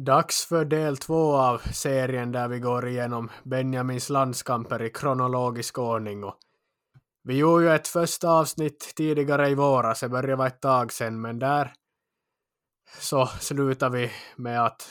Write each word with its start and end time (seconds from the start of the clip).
Dags 0.00 0.44
för 0.44 0.64
del 0.64 0.96
två 0.96 1.36
av 1.36 1.58
serien 1.58 2.32
där 2.32 2.48
vi 2.48 2.58
går 2.58 2.88
igenom 2.88 3.30
Benjamins 3.44 4.10
landskamper 4.10 4.82
i 4.82 4.90
kronologisk 4.90 5.78
ordning. 5.78 6.24
Och 6.24 6.36
vi 7.22 7.36
gjorde 7.36 7.64
ju 7.64 7.70
ett 7.70 7.88
första 7.88 8.30
avsnitt 8.30 8.92
tidigare 8.96 9.48
i 9.48 9.54
våras, 9.54 10.00
det 10.00 10.08
började 10.08 10.36
vara 10.36 10.48
ett 10.48 10.60
tag 10.60 10.92
sedan, 10.92 11.20
men 11.20 11.38
där 11.38 11.72
så 12.98 13.26
slutar 13.26 13.90
vi 13.90 14.10
med 14.36 14.64
att 14.64 14.88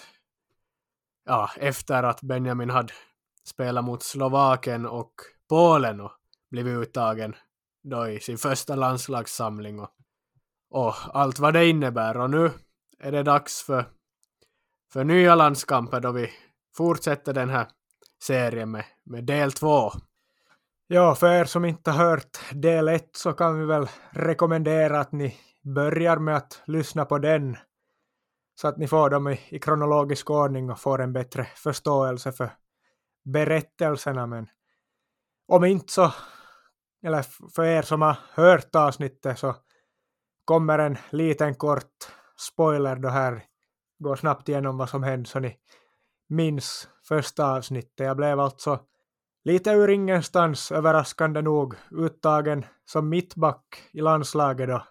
ja, 1.26 1.52
efter 1.58 2.04
att 2.04 2.21
Benjamin 2.21 2.70
hade 2.70 2.94
spelat 3.44 3.86
mot 3.86 4.04
Slovakien 4.04 4.86
och 4.86 5.14
Polen 5.50 6.02
och 6.02 6.12
blivit 6.52 6.88
uttagen 6.88 7.36
då 7.84 8.08
i 8.08 8.20
sin 8.20 8.38
första 8.38 8.76
landslagssamling 8.76 9.80
och, 9.80 9.92
och 10.70 10.96
allt 11.14 11.39
vad 11.39 11.54
det 11.54 11.68
innebär. 11.68 12.18
Och 12.18 12.30
nu 12.30 12.52
är 13.00 13.12
det 13.12 13.24
dags 13.24 13.64
för 13.64 13.96
för 14.94 15.04
nya 15.04 15.36
landskamper 15.36 16.00
då 16.00 16.11
vi 16.11 16.30
fortsätter 16.78 17.34
den 17.34 17.50
här 17.50 17.68
serien 18.24 18.71
med, 18.71 18.86
med 19.04 19.24
del 19.24 19.52
två. 19.52 19.92
Ja, 20.88 21.16
för 21.16 21.32
er 21.32 21.46
som 21.46 21.66
inte 21.66 21.92
har 21.92 22.06
hört 22.06 22.39
del 22.52 22.88
ett 22.88 23.10
så 23.16 23.34
kan 23.34 23.60
vi 23.60 23.66
väl 23.66 23.88
rekommendera 24.10 25.00
att 25.00 25.11
ni 25.11 25.38
börjar 25.75 26.18
med 26.18 26.36
att 26.38 26.61
lyssna 26.66 27.06
på 27.06 27.18
den 27.18 27.58
så 28.56 28.68
att 28.68 28.78
ni 28.78 28.88
får 28.88 29.10
dem 29.10 29.28
i, 29.28 29.39
i 29.50 29.60
kronologisk 29.60 30.30
ordning 30.30 30.70
och 30.70 30.80
får 30.80 31.02
en 31.02 31.14
bättre 31.14 31.47
förståelse 31.56 32.31
för 32.31 32.50
berättelserna. 33.25 34.28
Men 34.28 34.47
om 35.47 35.66
inte 35.66 35.94
så, 35.94 36.14
eller 37.06 37.25
för 37.56 37.64
er 37.64 37.81
som 37.81 38.02
har 38.02 38.17
hört 38.33 38.75
avsnittet 38.75 39.39
så 39.39 39.56
kommer 40.45 40.80
en 40.80 40.97
liten 41.09 41.56
kort 41.56 42.11
spoiler 42.38 42.95
då 42.95 43.09
här 43.09 43.44
gå 44.00 44.16
snabbt 44.16 44.50
igenom 44.50 44.78
vad 44.78 44.89
som 44.89 45.03
hände 45.03 45.30
så 45.30 45.39
ni 45.39 45.58
minns 46.30 46.89
första 47.08 47.45
avsnittet. 47.45 48.05
Jag 48.05 48.17
blev 48.17 48.39
alltså 48.39 48.80
lite 49.44 49.72
ur 49.72 49.89
ingenstans 49.89 50.72
överraskande 50.72 51.41
nog 51.41 51.75
uttagen 51.91 52.66
som 52.85 53.09
mittback 53.09 53.89
i 53.91 54.02
landslaget 54.02 54.69
då. 54.69 54.83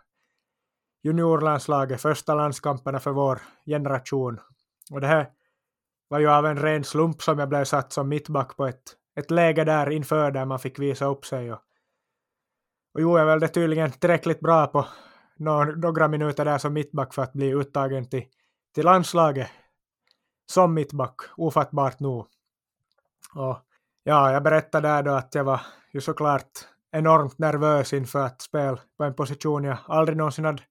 Juniorlandslaget, 1.03 2.01
första 2.01 2.35
landskamperna 2.35 3.01
för 3.01 3.11
vår 3.11 3.43
generation. 3.67 4.41
Och 4.93 5.01
det 5.01 5.07
här 5.07 5.31
var 6.09 6.19
ju 6.19 6.29
av 6.29 6.47
en 6.47 6.59
ren 6.59 6.85
slump 6.85 7.23
som 7.23 7.39
jag 7.39 7.49
blev 7.49 7.65
satt 7.65 7.93
som 7.93 8.09
mittback 8.09 8.57
på 8.57 8.67
ett, 8.67 8.83
ett 9.17 9.31
läge 9.31 9.65
där 9.65 9.91
inför 9.91 10.31
där 10.31 10.45
man 10.45 10.59
fick 10.59 10.79
visa 10.79 11.07
upp 11.07 11.27
sig. 11.27 11.53
Och, 11.53 11.61
och 12.95 13.01
jo, 13.01 13.19
jag 13.19 13.27
väl 13.27 13.41
det 13.41 13.49
tydligen 13.49 13.91
tillräckligt 13.91 14.41
bra 14.41 14.67
på 14.67 14.87
några 15.77 16.09
minuter 16.09 16.45
där 16.45 16.59
som 16.59 16.73
mittback 16.73 17.15
för 17.15 17.23
att 17.23 17.33
bli 17.33 17.55
uttagen 17.55 18.09
till 18.09 18.25
till 18.77 18.85
landslaget 18.85 19.49
som 20.53 20.75
mittback, 20.75 21.15
ofattbart 21.37 22.01
nog. 22.01 22.27
Och 23.35 23.59
ja, 24.03 24.33
jag 24.33 24.43
berättade 24.43 24.89
där 24.89 25.03
då 25.03 25.11
att 25.11 25.35
jag 25.35 25.45
var 25.45 25.61
ju 25.93 26.01
såklart 26.01 26.51
enormt 26.93 27.39
nervös 27.39 27.93
inför 27.93 28.19
att 28.19 28.43
spela 28.43 28.79
på 28.99 29.05
en 29.05 29.15
position 29.15 29.65
jag 29.65 29.79
aldrig 29.87 30.19
någonsin 30.19 30.45
hade 30.45 30.63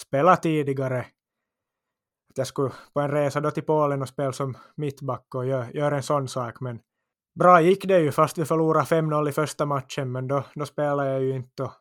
spelat 0.00 0.42
tidigare. 0.42 0.98
Att 2.30 2.38
jag 2.38 2.46
skulle 2.46 2.72
på 2.94 3.00
en 3.00 3.10
resa 3.10 3.40
då 3.40 3.50
till 3.50 3.62
Polen 3.62 4.02
och 4.02 4.08
spela 4.08 4.32
som 4.32 4.56
mittback 4.76 5.34
och 5.34 5.46
göra 5.46 5.70
gör 5.70 5.92
en 5.92 6.02
sån 6.02 6.28
sak. 6.28 6.60
Men 6.60 6.80
bra 7.38 7.60
gick 7.60 7.84
det 7.84 8.00
ju 8.00 8.12
fast 8.12 8.38
vi 8.38 8.44
förlorade 8.44 8.86
5-0 8.86 9.28
i 9.28 9.32
första 9.32 9.66
matchen 9.66 10.12
men 10.12 10.28
då, 10.28 10.44
då 10.54 10.66
spelade 10.66 11.10
jag 11.10 11.22
ju 11.22 11.30
inte. 11.30 11.62
Och, 11.62 11.72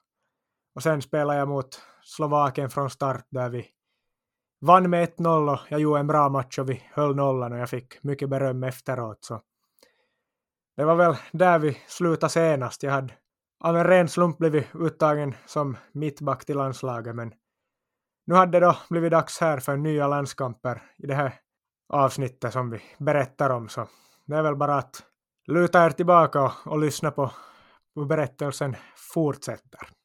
och 0.76 0.84
sen 0.84 1.02
spelade 1.02 1.40
jag 1.40 1.48
mot 1.48 1.82
Slovakien 2.04 2.70
från 2.70 2.90
start 2.90 3.26
där 3.30 3.50
vi 3.50 3.68
vann 4.62 4.90
med 4.90 5.10
1-0 5.10 5.54
och 5.54 5.60
jag 5.70 5.80
gjorde 5.80 6.00
en 6.00 6.08
bra 6.08 6.30
match 6.30 6.60
och 6.60 6.70
vi 6.70 6.84
höll 6.94 7.16
nollan 7.16 7.54
och 7.54 7.60
jag 7.60 7.70
fick 7.70 8.04
mycket 8.04 8.30
beröm 8.30 8.64
efteråt. 8.64 9.26
Så 9.26 9.42
det 10.78 10.86
var 10.86 10.96
väl 10.96 11.16
där 11.32 11.60
vi 11.60 11.78
slutade 11.88 12.30
senast. 12.30 12.84
Jag 12.84 12.92
hade 12.92 13.14
av 13.64 13.78
en 13.78 13.84
ren 13.84 14.08
slump 14.08 14.38
blivit 14.38 14.68
uttagen 14.76 15.36
som 15.46 15.78
mittback 15.92 16.46
till 16.46 16.58
landslaget 16.58 17.16
men 17.16 17.34
nu 18.26 18.36
hade 18.36 18.60
det 18.60 18.66
då 18.66 18.78
blivit 18.90 19.12
dags 19.12 19.40
här 19.40 19.60
för 19.60 19.78
nya 19.78 20.08
landskamper 20.08 20.82
i 20.98 21.08
det 21.08 21.16
här 21.16 21.34
avsnittet 21.90 22.54
som 22.54 22.70
vi 22.70 22.82
berättar 22.98 23.50
om 23.50 23.70
så 23.70 23.88
det 24.26 24.36
är 24.36 24.44
väl 24.44 24.56
bara 24.56 24.76
att 24.76 25.04
luta 25.48 25.86
er 25.86 25.90
tillbaka 25.90 26.42
och, 26.42 26.52
och 26.66 26.80
lyssna 26.80 27.12
på 27.12 27.32
hur 27.96 28.06
berättelsen 28.06 28.76
fortsätter. 29.14 30.01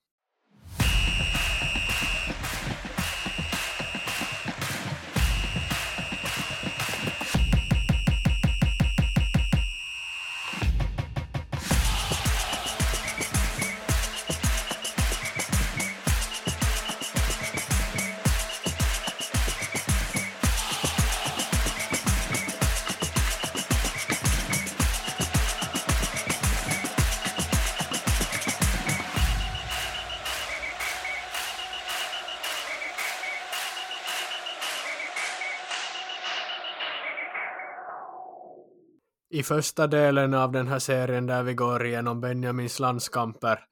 I 39.37 39.43
första 39.43 39.87
delen 39.87 40.35
av 40.35 40.53
den 40.53 40.69
här 40.69 40.79
serien 40.79 41.27
där 41.27 41.43
vi 41.43 41.55
går 41.55 41.87
igenom 41.87 42.21
Benjamins 42.21 42.81
landskamper 42.81 43.65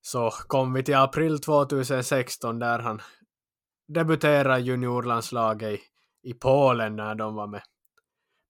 så 0.00 0.30
kom 0.30 0.72
vi 0.72 0.82
till 0.82 0.94
april 0.94 1.38
2016 1.40 2.58
där 2.58 2.78
han 2.78 3.02
debuterade 3.88 4.60
juniorlandslaget 4.60 5.68
i, 5.68 5.80
i 6.30 6.34
Polen 6.34 6.96
när 6.96 7.14
de 7.14 7.34
var 7.34 7.46
med, 7.46 7.62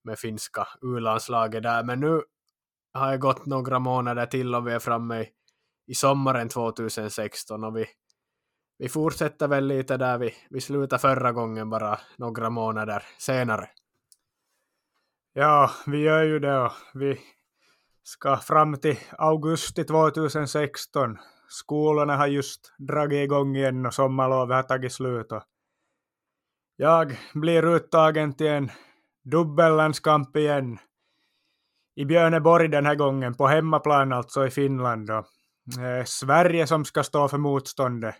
med 0.03 0.19
finska 0.19 0.67
U-landslaget 0.81 1.63
där. 1.63 1.83
Men 1.83 1.99
nu 1.99 2.21
har 2.93 3.11
det 3.11 3.17
gått 3.17 3.45
några 3.45 3.79
månader 3.79 4.25
till 4.25 4.55
och 4.55 4.67
vi 4.67 4.71
är 4.71 4.79
framme 4.79 5.21
i, 5.21 5.29
i 5.87 5.95
sommaren 5.95 6.49
2016 6.49 7.63
och 7.63 7.77
vi, 7.77 7.85
vi 8.77 8.89
fortsätter 8.89 9.47
väl 9.47 9.67
lite 9.67 9.97
där 9.97 10.17
vi, 10.17 10.33
vi 10.49 10.61
slutade 10.61 10.99
förra 10.99 11.31
gången 11.31 11.69
bara 11.69 11.99
några 12.17 12.49
månader 12.49 13.03
senare. 13.17 13.69
Ja, 15.39 15.71
vi 15.85 15.97
gör 15.97 16.23
ju 16.23 16.39
det 16.39 16.59
och 16.59 16.71
vi 16.93 17.19
ska 18.03 18.37
fram 18.37 18.77
till 18.77 18.99
augusti 19.17 19.83
2016. 19.83 21.17
Skolorna 21.47 22.15
har 22.15 22.27
just 22.27 22.73
dragit 22.77 23.23
igång 23.23 23.55
igen 23.55 23.85
och 23.85 23.93
sommarlovet 23.93 24.55
har 24.55 24.63
tagit 24.63 24.93
slut. 24.93 25.27
Jag 26.75 27.17
blir 27.33 27.65
uttagen 27.65 28.33
till 28.33 28.47
en 28.47 28.71
dubbellandskamp 29.23 30.35
igen. 30.35 30.77
I 31.95 32.05
Björneborg 32.05 32.67
den 32.67 32.85
här 32.85 32.95
gången, 32.95 33.33
på 33.33 33.47
hemmaplan 33.47 34.13
alltså 34.13 34.47
i 34.47 34.49
Finland. 34.49 35.09
Och, 35.11 35.25
eh, 35.83 36.03
Sverige 36.05 36.67
som 36.67 36.85
ska 36.85 37.03
stå 37.03 37.27
för 37.27 37.37
motståndet 37.37 38.15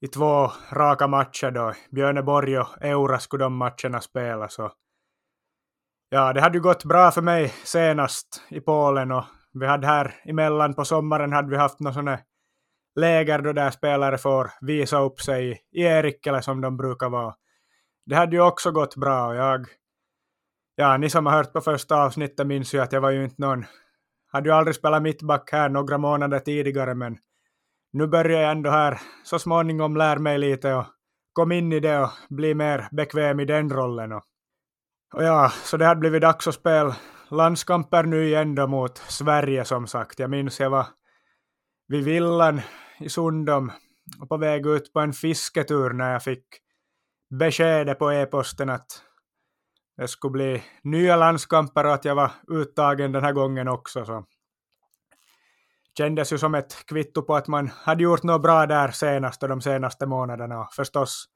i 0.00 0.08
två 0.08 0.52
raka 0.72 1.06
matcher 1.06 1.50
då. 1.50 1.72
Björneborg 1.90 2.58
och 2.58 2.82
Eura 2.82 3.18
skulle 3.18 3.44
de 3.44 3.56
matcherna 3.56 4.00
spelas. 4.00 4.58
Och 4.58 4.72
Ja, 6.10 6.32
det 6.32 6.40
hade 6.40 6.58
ju 6.58 6.62
gått 6.62 6.84
bra 6.84 7.10
för 7.10 7.22
mig 7.22 7.48
senast 7.64 8.42
i 8.48 8.60
Polen 8.60 9.12
och 9.12 9.24
vi 9.52 9.66
hade 9.66 9.86
här 9.86 10.14
emellan 10.24 10.74
på 10.74 10.84
sommaren 10.84 11.32
hade 11.32 11.50
vi 11.50 11.56
haft 11.56 11.80
något 11.80 11.94
sånt 11.94 12.20
läger 12.94 13.38
då 13.38 13.52
där 13.52 13.70
spelare 13.70 14.18
får 14.18 14.50
visa 14.60 15.00
upp 15.00 15.20
sig 15.20 15.62
i 15.72 15.82
Erikkele 15.82 16.42
som 16.42 16.60
de 16.60 16.76
brukar 16.76 17.08
vara. 17.08 17.34
Det 18.06 18.16
hade 18.16 18.36
ju 18.36 18.42
också 18.42 18.70
gått 18.70 18.96
bra 18.96 19.26
och 19.26 19.36
jag, 19.36 19.66
ja 20.76 20.96
ni 20.96 21.10
som 21.10 21.26
har 21.26 21.32
hört 21.32 21.52
på 21.52 21.60
första 21.60 21.96
avsnittet 21.96 22.46
minns 22.46 22.74
ju 22.74 22.78
att 22.80 22.92
jag 22.92 23.00
var 23.00 23.10
ju 23.10 23.24
inte 23.24 23.42
någon, 23.42 23.64
hade 24.32 24.48
ju 24.48 24.54
aldrig 24.54 24.74
spelat 24.74 25.02
mittback 25.02 25.52
här 25.52 25.68
några 25.68 25.98
månader 25.98 26.38
tidigare 26.38 26.94
men 26.94 27.18
nu 27.92 28.06
börjar 28.06 28.40
jag 28.40 28.50
ändå 28.50 28.70
här 28.70 29.00
så 29.24 29.38
småningom 29.38 29.96
lära 29.96 30.18
mig 30.18 30.38
lite 30.38 30.74
och 30.74 30.84
kom 31.32 31.52
in 31.52 31.72
i 31.72 31.80
det 31.80 31.98
och 31.98 32.10
bli 32.28 32.54
mer 32.54 32.88
bekväm 32.90 33.40
i 33.40 33.44
den 33.44 33.70
rollen 33.70 34.12
och 34.12 34.24
och 35.14 35.24
ja, 35.24 35.52
så 35.64 35.76
det 35.76 35.86
hade 35.86 36.00
blivit 36.00 36.22
dags 36.22 36.46
att 36.46 36.54
spela 36.54 36.96
landskamper 37.30 38.04
nu 38.04 38.24
igen 38.24 38.54
då 38.54 38.66
mot 38.66 38.98
Sverige 38.98 39.64
som 39.64 39.86
sagt. 39.86 40.18
Jag 40.18 40.30
minns 40.30 40.60
jag 40.60 40.70
var 40.70 40.86
vid 41.88 42.04
villan 42.04 42.60
i 43.00 43.08
Sundom 43.08 43.72
och 44.20 44.28
på 44.28 44.36
väg 44.36 44.66
ut 44.66 44.92
på 44.92 45.00
en 45.00 45.12
fisketur 45.12 45.90
när 45.90 46.12
jag 46.12 46.22
fick 46.22 46.44
beskedet 47.30 47.98
på 47.98 48.12
e-posten 48.12 48.70
att 48.70 49.02
det 49.96 50.08
skulle 50.08 50.32
bli 50.32 50.62
nya 50.82 51.16
landskamper 51.16 51.86
och 51.86 51.94
att 51.94 52.04
jag 52.04 52.14
var 52.14 52.30
uttagen 52.48 53.12
den 53.12 53.24
här 53.24 53.32
gången 53.32 53.68
också. 53.68 54.04
Så 54.04 54.24
kändes 55.98 56.32
ju 56.32 56.38
som 56.38 56.54
ett 56.54 56.86
kvitto 56.86 57.22
på 57.22 57.36
att 57.36 57.48
man 57.48 57.68
hade 57.68 58.02
gjort 58.02 58.22
något 58.22 58.42
bra 58.42 58.66
där 58.66 58.90
senast 58.90 59.42
och 59.42 59.48
de 59.48 59.60
senaste 59.60 60.06
månaderna 60.06 60.60
och 60.60 60.72
förstås 60.72 61.28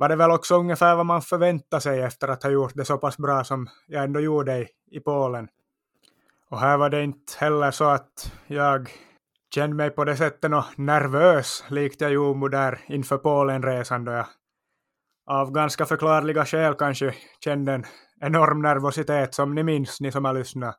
var 0.00 0.08
det 0.08 0.16
väl 0.16 0.30
också 0.30 0.56
ungefär 0.56 0.96
vad 0.96 1.06
man 1.06 1.22
förväntade 1.22 1.80
sig 1.80 2.00
efter 2.02 2.28
att 2.28 2.42
ha 2.42 2.50
gjort 2.50 2.72
det 2.74 2.84
så 2.84 2.98
pass 2.98 3.18
bra 3.18 3.44
som 3.44 3.68
jag 3.86 4.04
ändå 4.04 4.20
gjorde 4.20 4.58
i, 4.58 4.68
i 4.90 5.00
Polen. 5.00 5.48
Och 6.50 6.60
här 6.60 6.76
var 6.76 6.90
det 6.90 7.02
inte 7.02 7.32
heller 7.38 7.70
så 7.70 7.84
att 7.84 8.32
jag 8.46 8.90
kände 9.54 9.76
mig 9.76 9.90
på 9.90 10.04
det 10.04 10.16
sättet 10.16 10.52
och 10.52 10.64
nervös 10.76 11.64
likt 11.68 12.00
jag 12.00 12.12
gjorde 12.12 12.56
där 12.56 12.80
inför 12.88 13.18
Polenresan 13.18 14.04
då 14.04 14.12
jag 14.12 14.26
av 15.26 15.52
ganska 15.52 15.86
förklarliga 15.86 16.44
skäl 16.44 16.74
kanske 16.74 17.14
kände 17.44 17.72
en 17.72 17.84
enorm 18.20 18.62
nervositet 18.62 19.34
som 19.34 19.54
ni 19.54 19.62
minns, 19.62 20.00
ni 20.00 20.12
som 20.12 20.24
har 20.24 20.34
lyssnat 20.34 20.78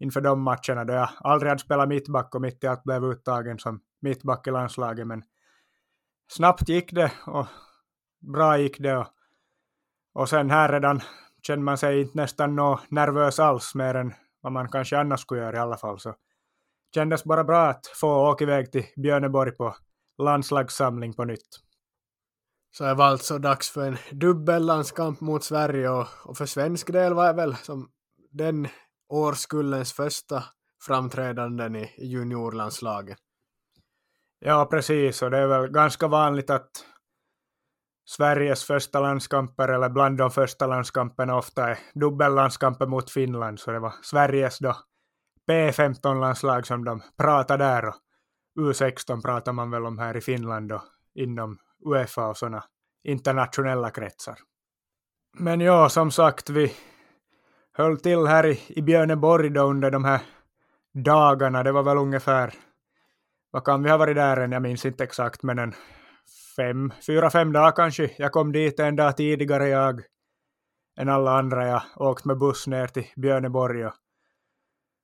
inför 0.00 0.20
de 0.20 0.42
matcherna 0.42 0.84
då 0.84 0.92
jag 0.92 1.08
aldrig 1.20 1.48
hade 1.48 1.62
spelat 1.62 1.88
mittback 1.88 2.34
och 2.34 2.40
mitt 2.40 2.64
i 2.64 2.66
allt 2.66 2.84
blev 2.84 3.04
uttagen 3.04 3.58
som 3.58 3.80
mittback 4.02 4.46
i 4.46 4.50
landslaget 4.50 5.06
men 5.06 5.22
snabbt 6.32 6.68
gick 6.68 6.92
det 6.92 7.12
och 7.26 7.46
bra 8.22 8.58
gick 8.58 8.78
det 8.78 8.96
och, 8.96 9.06
och 10.14 10.28
sen 10.28 10.50
här 10.50 10.72
redan 10.72 11.00
känner 11.46 11.62
man 11.62 11.78
sig 11.78 12.00
inte 12.00 12.16
nästan 12.18 12.56
nå 12.56 12.80
nervös 12.88 13.38
alls 13.38 13.74
mer 13.74 13.94
än 13.94 14.14
vad 14.40 14.52
man 14.52 14.68
kanske 14.68 14.98
annars 14.98 15.20
skulle 15.20 15.40
göra 15.40 15.56
i 15.56 15.60
alla 15.60 15.76
fall 15.76 16.00
så 16.00 16.14
kändes 16.94 17.24
bara 17.24 17.44
bra 17.44 17.66
att 17.68 17.86
få 17.86 18.30
åka 18.30 18.44
iväg 18.44 18.72
till 18.72 18.84
Björneborg 18.96 19.52
på 19.52 19.76
landslagssamling 20.18 21.14
på 21.14 21.24
nytt. 21.24 21.60
Så 22.70 22.84
det 22.84 22.94
var 22.94 23.06
alltså 23.06 23.38
dags 23.38 23.70
för 23.70 23.86
en 23.86 23.96
dubbellandskamp 24.10 25.20
mot 25.20 25.44
Sverige 25.44 25.88
och, 25.88 26.06
och 26.24 26.36
för 26.36 26.46
svensk 26.46 26.92
del 26.92 27.14
var 27.14 27.26
det 27.26 27.32
väl 27.32 27.56
som 27.56 27.90
den 28.30 28.68
årskullens 29.08 29.92
första 29.92 30.44
framträdanden 30.86 31.76
i 31.76 31.90
juniorlandslaget. 31.98 33.18
Ja, 34.38 34.66
precis, 34.70 35.22
och 35.22 35.30
det 35.30 35.38
är 35.38 35.46
väl 35.46 35.68
ganska 35.68 36.08
vanligt 36.08 36.50
att 36.50 36.70
Sveriges 38.04 38.64
första 38.64 39.00
landskamper, 39.00 39.68
eller 39.68 39.88
bland 39.88 40.18
de 40.18 40.30
första 40.30 40.66
landskamperna, 40.66 41.36
ofta 41.36 41.70
är 41.70 41.78
dubbellandskamper 41.94 42.86
mot 42.86 43.10
Finland, 43.10 43.60
så 43.60 43.70
det 43.70 43.78
var 43.78 43.94
Sveriges 44.02 44.58
då 44.58 44.76
P15-landslag 45.50 46.66
som 46.66 46.84
de 46.84 47.02
pratade 47.18 47.64
där, 47.64 47.86
och 47.86 47.94
U16 48.58 49.22
pratar 49.22 49.52
man 49.52 49.70
väl 49.70 49.86
om 49.86 49.98
här 49.98 50.16
i 50.16 50.20
Finland 50.20 50.68
då, 50.68 50.82
inom 51.14 51.58
Uefa 51.86 52.28
och 52.28 52.36
sådana 52.36 52.64
internationella 53.04 53.90
kretsar. 53.90 54.38
Men 55.38 55.60
ja, 55.60 55.88
som 55.88 56.10
sagt, 56.10 56.50
vi 56.50 56.74
höll 57.72 58.00
till 58.00 58.26
här 58.26 58.46
i, 58.46 58.60
i 58.68 58.82
Björneborg 58.82 59.50
då 59.50 59.62
under 59.62 59.90
de 59.90 60.04
här 60.04 60.20
dagarna. 60.94 61.62
Det 61.62 61.72
var 61.72 61.82
väl 61.82 61.98
ungefär, 61.98 62.54
vad 63.50 63.64
kan 63.64 63.82
vi 63.82 63.90
ha 63.90 63.96
varit 63.96 64.16
där 64.16 64.36
än, 64.36 64.52
jag 64.52 64.62
minns 64.62 64.86
inte 64.86 65.04
exakt, 65.04 65.42
men 65.42 65.58
en 65.58 65.74
fem, 66.56 66.92
fyra, 67.06 67.30
fem 67.30 67.52
dagar 67.52 67.72
kanske. 67.72 68.10
Jag 68.18 68.32
kom 68.32 68.52
dit 68.52 68.80
en 68.80 68.96
dag 68.96 69.16
tidigare 69.16 69.68
jag 69.68 70.02
än 71.00 71.08
alla 71.08 71.38
andra. 71.38 71.68
Jag 71.68 71.82
åkte 71.96 72.28
med 72.28 72.38
buss 72.38 72.66
ner 72.66 72.86
till 72.86 73.06
Björneborg 73.16 73.86
och, 73.86 73.94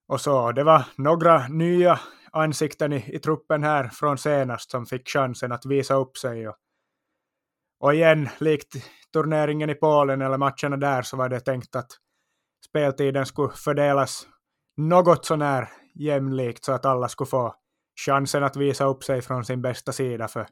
och 0.08 0.20
så. 0.20 0.52
Det 0.52 0.64
var 0.64 0.84
några 0.96 1.48
nya 1.48 2.00
ansikten 2.32 2.92
i, 2.92 3.14
i 3.14 3.18
truppen 3.18 3.62
här 3.62 3.88
från 3.88 4.18
senast 4.18 4.70
som 4.70 4.86
fick 4.86 5.08
chansen 5.08 5.52
att 5.52 5.66
visa 5.66 5.94
upp 5.94 6.16
sig. 6.16 6.48
Och, 6.48 6.56
och 7.80 7.94
igen, 7.94 8.28
likt 8.38 8.74
turneringen 9.12 9.70
i 9.70 9.74
Polen 9.74 10.22
eller 10.22 10.38
matcherna 10.38 10.76
där 10.76 11.02
så 11.02 11.16
var 11.16 11.28
det 11.28 11.40
tänkt 11.40 11.76
att 11.76 11.90
speltiden 12.68 13.26
skulle 13.26 13.52
fördelas 13.54 14.26
något 14.76 15.24
sånär 15.24 15.68
jämlikt 15.94 16.64
så 16.64 16.72
att 16.72 16.84
alla 16.84 17.08
skulle 17.08 17.30
få 17.30 17.54
chansen 18.06 18.44
att 18.44 18.56
visa 18.56 18.84
upp 18.84 19.04
sig 19.04 19.22
från 19.22 19.44
sin 19.44 19.62
bästa 19.62 19.92
sida. 19.92 20.28
För 20.28 20.46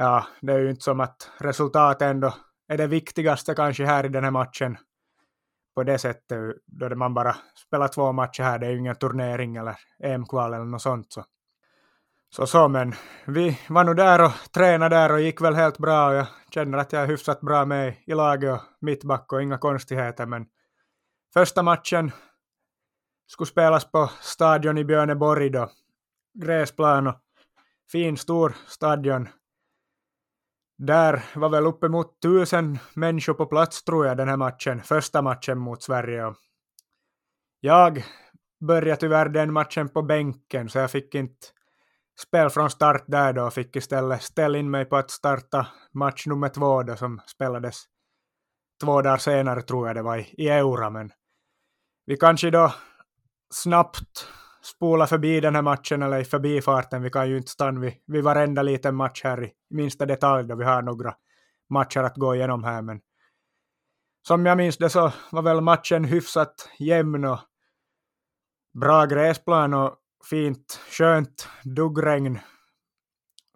ja, 0.00 0.26
det 0.40 0.52
är 0.52 0.58
ju 0.58 0.70
inte 0.70 0.82
som 0.84 1.00
att 1.00 1.30
resultatet 1.38 2.02
ändå 2.02 2.34
är 2.68 2.78
det 2.78 2.86
viktigaste 2.86 3.54
kanske 3.54 3.84
här 3.84 4.06
i 4.06 4.08
den 4.08 4.24
här 4.24 4.30
matchen 4.30 4.78
på 5.74 5.82
det 5.82 5.98
sättet, 5.98 6.38
då 6.66 6.96
man 6.96 7.14
bara 7.14 7.36
spelar 7.66 7.88
två 7.88 8.12
matcher 8.12 8.42
här, 8.42 8.58
det 8.58 8.66
är 8.66 8.70
ju 8.70 8.78
ingen 8.78 8.96
turnering 8.96 9.56
eller 9.56 9.76
EM-kval 10.02 10.54
eller 10.54 10.64
något 10.64 10.82
sånt. 10.82 11.12
Så. 11.12 11.24
så 12.30 12.46
så, 12.46 12.68
men 12.68 12.94
vi 13.26 13.58
var 13.68 13.84
nog 13.84 13.96
där 13.96 14.24
och 14.24 14.32
tränade 14.54 14.96
där 14.96 15.12
och 15.12 15.20
gick 15.20 15.40
väl 15.40 15.54
helt 15.54 15.78
bra 15.78 16.08
och 16.08 16.14
jag 16.14 16.26
känner 16.50 16.78
att 16.78 16.92
jag 16.92 17.02
är 17.02 17.06
hyfsat 17.06 17.40
bra 17.40 17.64
med 17.64 17.94
i 18.06 18.14
laget 18.14 18.52
och 18.52 18.66
mittback 18.80 19.32
och 19.32 19.42
inga 19.42 19.58
konstigheter, 19.58 20.26
men 20.26 20.46
första 21.34 21.62
matchen 21.62 22.12
skulle 23.26 23.48
spelas 23.48 23.90
på 23.90 24.10
stadion 24.20 24.78
i 24.78 24.84
Björneborg 24.84 25.50
då, 25.50 25.70
gräsplan 26.34 27.06
och 27.06 27.16
fin 27.92 28.16
stor 28.16 28.54
stadion 28.66 29.28
där 30.80 31.24
var 31.34 31.48
väl 31.48 31.66
uppemot 31.66 32.20
tusen 32.22 32.78
människor 32.94 33.34
på 33.34 33.46
plats 33.46 33.84
tror 33.84 34.06
jag 34.06 34.16
den 34.16 34.28
här 34.28 34.36
matchen, 34.36 34.82
första 34.82 35.22
matchen 35.22 35.58
mot 35.58 35.82
Sverige. 35.82 36.34
Jag 37.60 38.04
började 38.60 39.00
tyvärr 39.00 39.28
den 39.28 39.52
matchen 39.52 39.88
på 39.88 40.02
bänken 40.02 40.68
så 40.68 40.78
jag 40.78 40.90
fick 40.90 41.14
inte 41.14 41.46
spel 42.20 42.50
från 42.50 42.70
start 42.70 43.04
där 43.06 43.32
då 43.32 43.50
fick 43.50 43.76
istället 43.76 44.22
ställa 44.22 44.58
in 44.58 44.70
mig 44.70 44.84
på 44.84 44.96
att 44.96 45.10
starta 45.10 45.66
match 45.92 46.26
nummer 46.26 46.48
två 46.48 46.82
då 46.82 46.96
som 46.96 47.20
spelades 47.26 47.84
två 48.84 49.02
dagar 49.02 49.16
senare 49.16 49.62
tror 49.62 49.86
jag 49.86 49.96
det 49.96 50.02
var 50.02 50.16
i, 50.16 50.34
i 50.38 50.48
Eura 50.48 50.90
men 50.90 51.12
vi 52.06 52.16
kanske 52.16 52.50
då 52.50 52.74
snabbt 53.54 54.26
spola 54.62 55.06
förbi 55.06 55.40
den 55.40 55.54
här 55.54 55.62
matchen 55.62 56.02
eller 56.02 56.18
i 56.18 56.24
förbifarten. 56.24 57.02
Vi 57.02 57.10
kan 57.10 57.28
ju 57.28 57.36
inte 57.36 57.50
stanna 57.50 57.80
vid, 57.80 57.94
vid 58.06 58.24
varenda 58.24 58.62
liten 58.62 58.96
match 58.96 59.20
här 59.24 59.44
i 59.44 59.52
minsta 59.70 60.06
detalj 60.06 60.48
då 60.48 60.56
vi 60.56 60.64
har 60.64 60.82
några 60.82 61.14
matcher 61.70 62.00
att 62.00 62.16
gå 62.16 62.34
igenom 62.34 62.64
här. 62.64 62.82
Men 62.82 63.00
som 64.22 64.46
jag 64.46 64.56
minns 64.56 64.76
det 64.76 64.90
så 64.90 65.12
var 65.30 65.42
väl 65.42 65.60
matchen 65.60 66.04
hyfsat 66.04 66.68
jämn 66.78 67.24
och 67.24 67.38
bra 68.80 69.06
gräsplan 69.06 69.74
och 69.74 69.96
fint, 70.30 70.80
skönt 70.90 71.48
duggregn. 71.64 72.38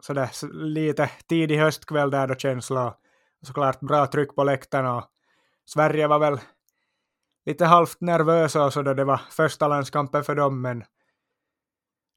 Sådär 0.01 0.31
lite 0.53 1.11
tidig 1.29 1.59
höstkväll 1.59 2.11
där 2.11 2.27
då 2.27 2.35
känsla 2.35 2.87
och 2.87 2.95
såklart 3.47 3.81
bra 3.81 4.06
tryck 4.06 4.35
på 4.35 4.45
läktarna 4.45 4.97
och 4.97 5.05
Sverige 5.67 6.06
var 6.06 6.19
väl 6.19 6.41
lite 7.47 7.65
halvt 7.65 8.01
nervösa 8.01 8.65
och 8.65 8.73
så 8.73 8.83
då 8.83 8.95
det 8.95 9.05
var 9.05 9.21
första 9.31 9.69
landskampen 9.69 10.25
för 10.25 10.35
dem 10.35 10.61
men 10.62 10.85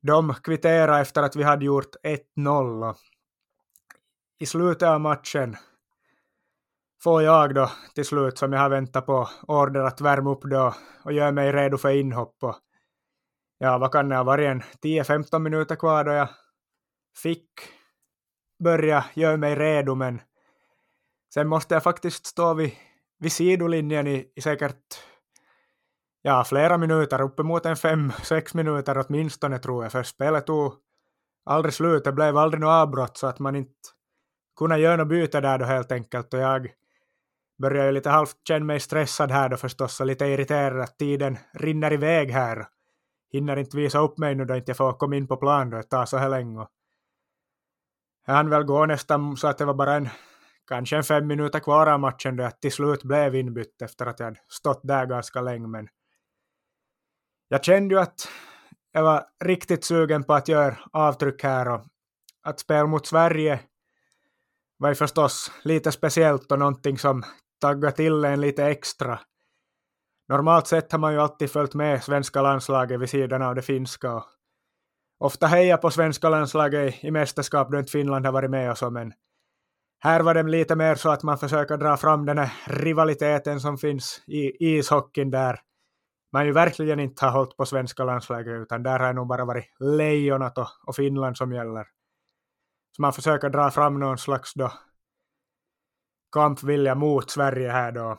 de 0.07 0.33
kvitterade 0.33 1.00
efter 1.00 1.24
att 1.24 1.36
vi 1.36 1.44
hade 1.44 1.65
gjort 1.65 1.95
1-0. 2.38 2.95
I 4.39 4.45
slutet 4.45 4.89
av 4.89 5.01
matchen 5.01 5.57
får 7.04 7.24
jag 7.24 7.56
då 7.56 7.71
till 7.95 8.06
slut, 8.06 8.38
som 8.38 8.54
jag 8.54 8.59
har 8.59 8.69
väntat 8.69 9.06
på, 9.06 9.29
order 9.48 9.81
att 9.81 10.01
värma 10.01 10.31
upp 10.31 10.43
då 10.43 10.74
och 11.03 11.13
göra 11.13 11.31
mig 11.31 11.51
redo 11.51 11.77
för 11.77 11.89
inhopp. 11.89 12.43
Och 12.43 12.55
ja, 13.58 13.77
vad 13.77 13.91
kan 13.91 14.10
det 14.10 14.15
ha 14.15 14.24
varit, 14.24 14.48
en 14.48 14.62
10-15 14.62 15.39
minuter 15.39 15.75
kvar 15.75 16.03
då 16.03 16.12
jag 16.12 16.29
fick 17.17 17.50
börja 18.63 19.05
göra 19.13 19.38
mig 19.38 19.55
redo, 19.55 19.96
men 19.96 20.22
sen 21.34 21.48
måste 21.48 21.74
jag 21.74 21.84
faktiskt 21.84 22.25
stå 22.25 22.53
vid, 22.53 22.72
vid 23.20 23.31
sidolinjen 23.31 24.08
i, 24.08 24.31
i 24.36 24.41
säkert 24.41 25.03
ja, 26.27 26.43
flera 26.43 26.77
minuter, 26.77 27.22
uppemot 27.22 27.65
en 27.65 27.75
fem, 27.75 28.12
sex 28.24 28.53
minuter 28.53 29.05
åtminstone 29.07 29.60
tror 29.60 29.84
jag, 29.84 29.91
för 29.91 30.03
spelet 30.03 30.46
tog 30.46 30.74
aldrig 31.46 31.74
slut, 31.74 32.03
det 32.03 32.12
blev 32.12 32.38
aldrig 32.38 32.62
något 32.62 32.67
avbrott 32.67 33.17
så 33.17 33.27
att 33.27 33.39
man 33.39 33.55
inte 33.55 33.72
kunde 34.60 34.77
göra 34.77 34.96
något 34.96 35.07
byte 35.07 35.41
där 35.41 35.57
då 35.57 35.65
helt 35.65 35.91
enkelt 35.91 36.34
och 36.34 36.39
jag 36.39 36.72
började 37.62 37.91
lite 37.91 38.10
halvt 38.10 38.36
känna 38.48 38.65
mig 38.65 38.79
stressad 38.79 39.31
här 39.31 39.50
då 39.50 39.57
förstås 39.57 40.00
och 40.00 40.05
lite 40.05 40.25
irriterad 40.25 40.81
att 40.81 40.98
tiden 40.98 41.38
rinner 41.53 41.93
iväg 41.93 42.31
här. 42.31 42.67
Hinner 43.31 43.57
inte 43.57 43.77
visa 43.77 44.00
upp 44.00 44.17
mig 44.17 44.36
nu 44.36 44.46
då 44.46 44.55
inte 44.55 44.69
jag 44.69 44.77
får 44.77 44.93
komma 44.93 45.15
in 45.15 45.27
på 45.27 45.38
plan 45.38 45.69
då, 45.69 45.77
det 45.77 45.84
tar 45.84 46.05
så 46.05 46.17
här 46.17 46.29
länge. 46.29 46.67
Jag 48.25 48.34
hann 48.34 48.50
väl 48.50 48.63
gå 48.63 48.86
nästan 48.86 49.38
så 49.38 49.48
att 49.48 49.57
det 49.57 49.65
var 49.65 49.74
bara 49.74 49.93
en 49.93 50.10
kanske 50.67 50.98
en 50.98 51.03
fem 51.03 51.27
minuter 51.27 51.60
kvar 51.60 51.88
av 51.88 52.00
matchen 52.00 52.36
då 52.36 52.43
jag 52.43 52.60
till 52.62 52.72
slut 52.72 53.03
blev 53.03 53.36
inbytt 53.36 53.81
efter 53.81 54.05
att 54.05 54.19
jag 54.19 54.25
hade 54.25 54.39
stått 54.48 54.81
där 54.84 55.05
ganska 55.05 55.41
länge 55.41 55.67
men 55.67 55.88
jag 57.48 57.63
kände 57.63 57.96
ju 57.96 58.01
att 58.01 58.30
jag 58.92 59.04
var 59.04 59.25
riktigt 59.44 59.84
sugen 59.84 60.24
på 60.24 60.34
att 60.34 60.48
göra 60.48 60.77
avtryck 60.92 61.44
här 61.44 61.70
och 61.70 61.86
att 62.44 62.60
spela 62.60 62.86
mot 62.86 63.08
Sverige 63.08 63.60
var 64.77 64.89
ju 64.89 64.96
förstås 64.96 65.51
lite 65.63 65.92
speciellt 65.92 66.51
och 66.51 66.60
någonting 66.60 66.98
som 66.98 67.24
taggade 67.62 67.96
till 67.96 68.25
en 68.25 68.42
lite 68.42 68.66
extra. 68.66 69.20
Normalt 70.30 70.68
sett 70.68 70.92
har 70.92 71.00
man 71.00 71.13
ju 71.13 71.20
alltid 71.20 71.51
följt 71.51 71.74
med 71.74 72.04
svenska 72.04 72.42
landslaget 72.42 73.00
vid 73.00 73.10
sidan 73.10 73.42
av 73.42 73.56
det 73.56 73.62
finska 73.62 74.13
och 74.13 74.25
ofta 75.20 75.48
heja 75.48 75.77
på 75.77 75.92
svenska 75.92 76.30
landslaget 76.30 77.04
i 77.04 77.12
mästerskap 77.12 77.72
då 77.72 77.80
inte 77.80 77.92
Finland 77.92 78.25
har 78.25 78.34
varit 78.34 78.51
med 78.51 78.72
och 78.72 78.77
så 78.77 78.89
men 78.89 79.13
här 80.00 80.20
var 80.20 80.34
det 80.34 80.44
lite 80.44 80.75
mer 80.75 80.96
så 80.96 81.10
att 81.10 81.24
man 81.24 81.38
försöker 81.38 81.77
dra 81.77 81.98
fram 81.98 82.25
den 82.25 82.38
här 82.38 82.51
rivaliteten 82.66 83.60
som 83.60 83.77
finns 83.77 84.24
i 84.27 84.66
ishockeyn 84.77 85.32
där 85.32 85.60
man 86.38 86.46
ju 86.46 86.51
verkligen 86.51 87.00
inte 87.00 87.25
har 87.25 87.32
hållit 87.32 87.58
på 87.58 87.65
svenska 87.65 88.03
landslaget 88.03 88.62
utan 88.62 88.84
där 88.84 89.00
har 89.00 89.08
det 89.08 89.13
nog 89.13 89.27
bara 89.27 89.46
varit 89.46 89.65
lejonat 89.79 90.58
och, 90.58 90.67
och 90.88 90.96
Finland 90.96 91.38
som 91.38 91.53
gäller. 91.53 91.88
Så 92.96 93.01
man 93.01 93.13
försöker 93.13 93.50
dra 93.50 93.72
fram 93.72 94.00
någon 94.00 94.17
slags 94.17 94.53
då 94.53 94.74
kampvilja 96.32 96.96
mot 96.96 97.32
Sverige 97.32 97.70
här 97.70 97.91
då. 97.91 98.17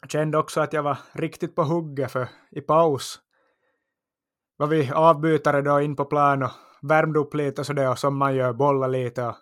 Jag 0.00 0.10
kände 0.10 0.38
också 0.38 0.60
att 0.60 0.72
jag 0.72 0.82
var 0.82 0.98
riktigt 1.12 1.54
på 1.54 1.62
hugget 1.62 2.12
för 2.12 2.28
i 2.50 2.60
paus 2.60 3.20
var 4.56 4.66
vi 4.66 4.90
avbytare 4.90 5.62
då 5.62 5.80
in 5.80 5.96
på 5.96 6.04
plan 6.04 6.42
och 6.42 6.52
värmde 6.82 7.18
upp 7.18 7.34
lite 7.34 7.60
och 7.60 7.66
sådär, 7.66 7.90
och 7.90 7.98
som 7.98 8.16
man 8.16 8.34
gör, 8.34 8.52
bolla 8.52 8.86
lite 8.86 9.24
och 9.24 9.36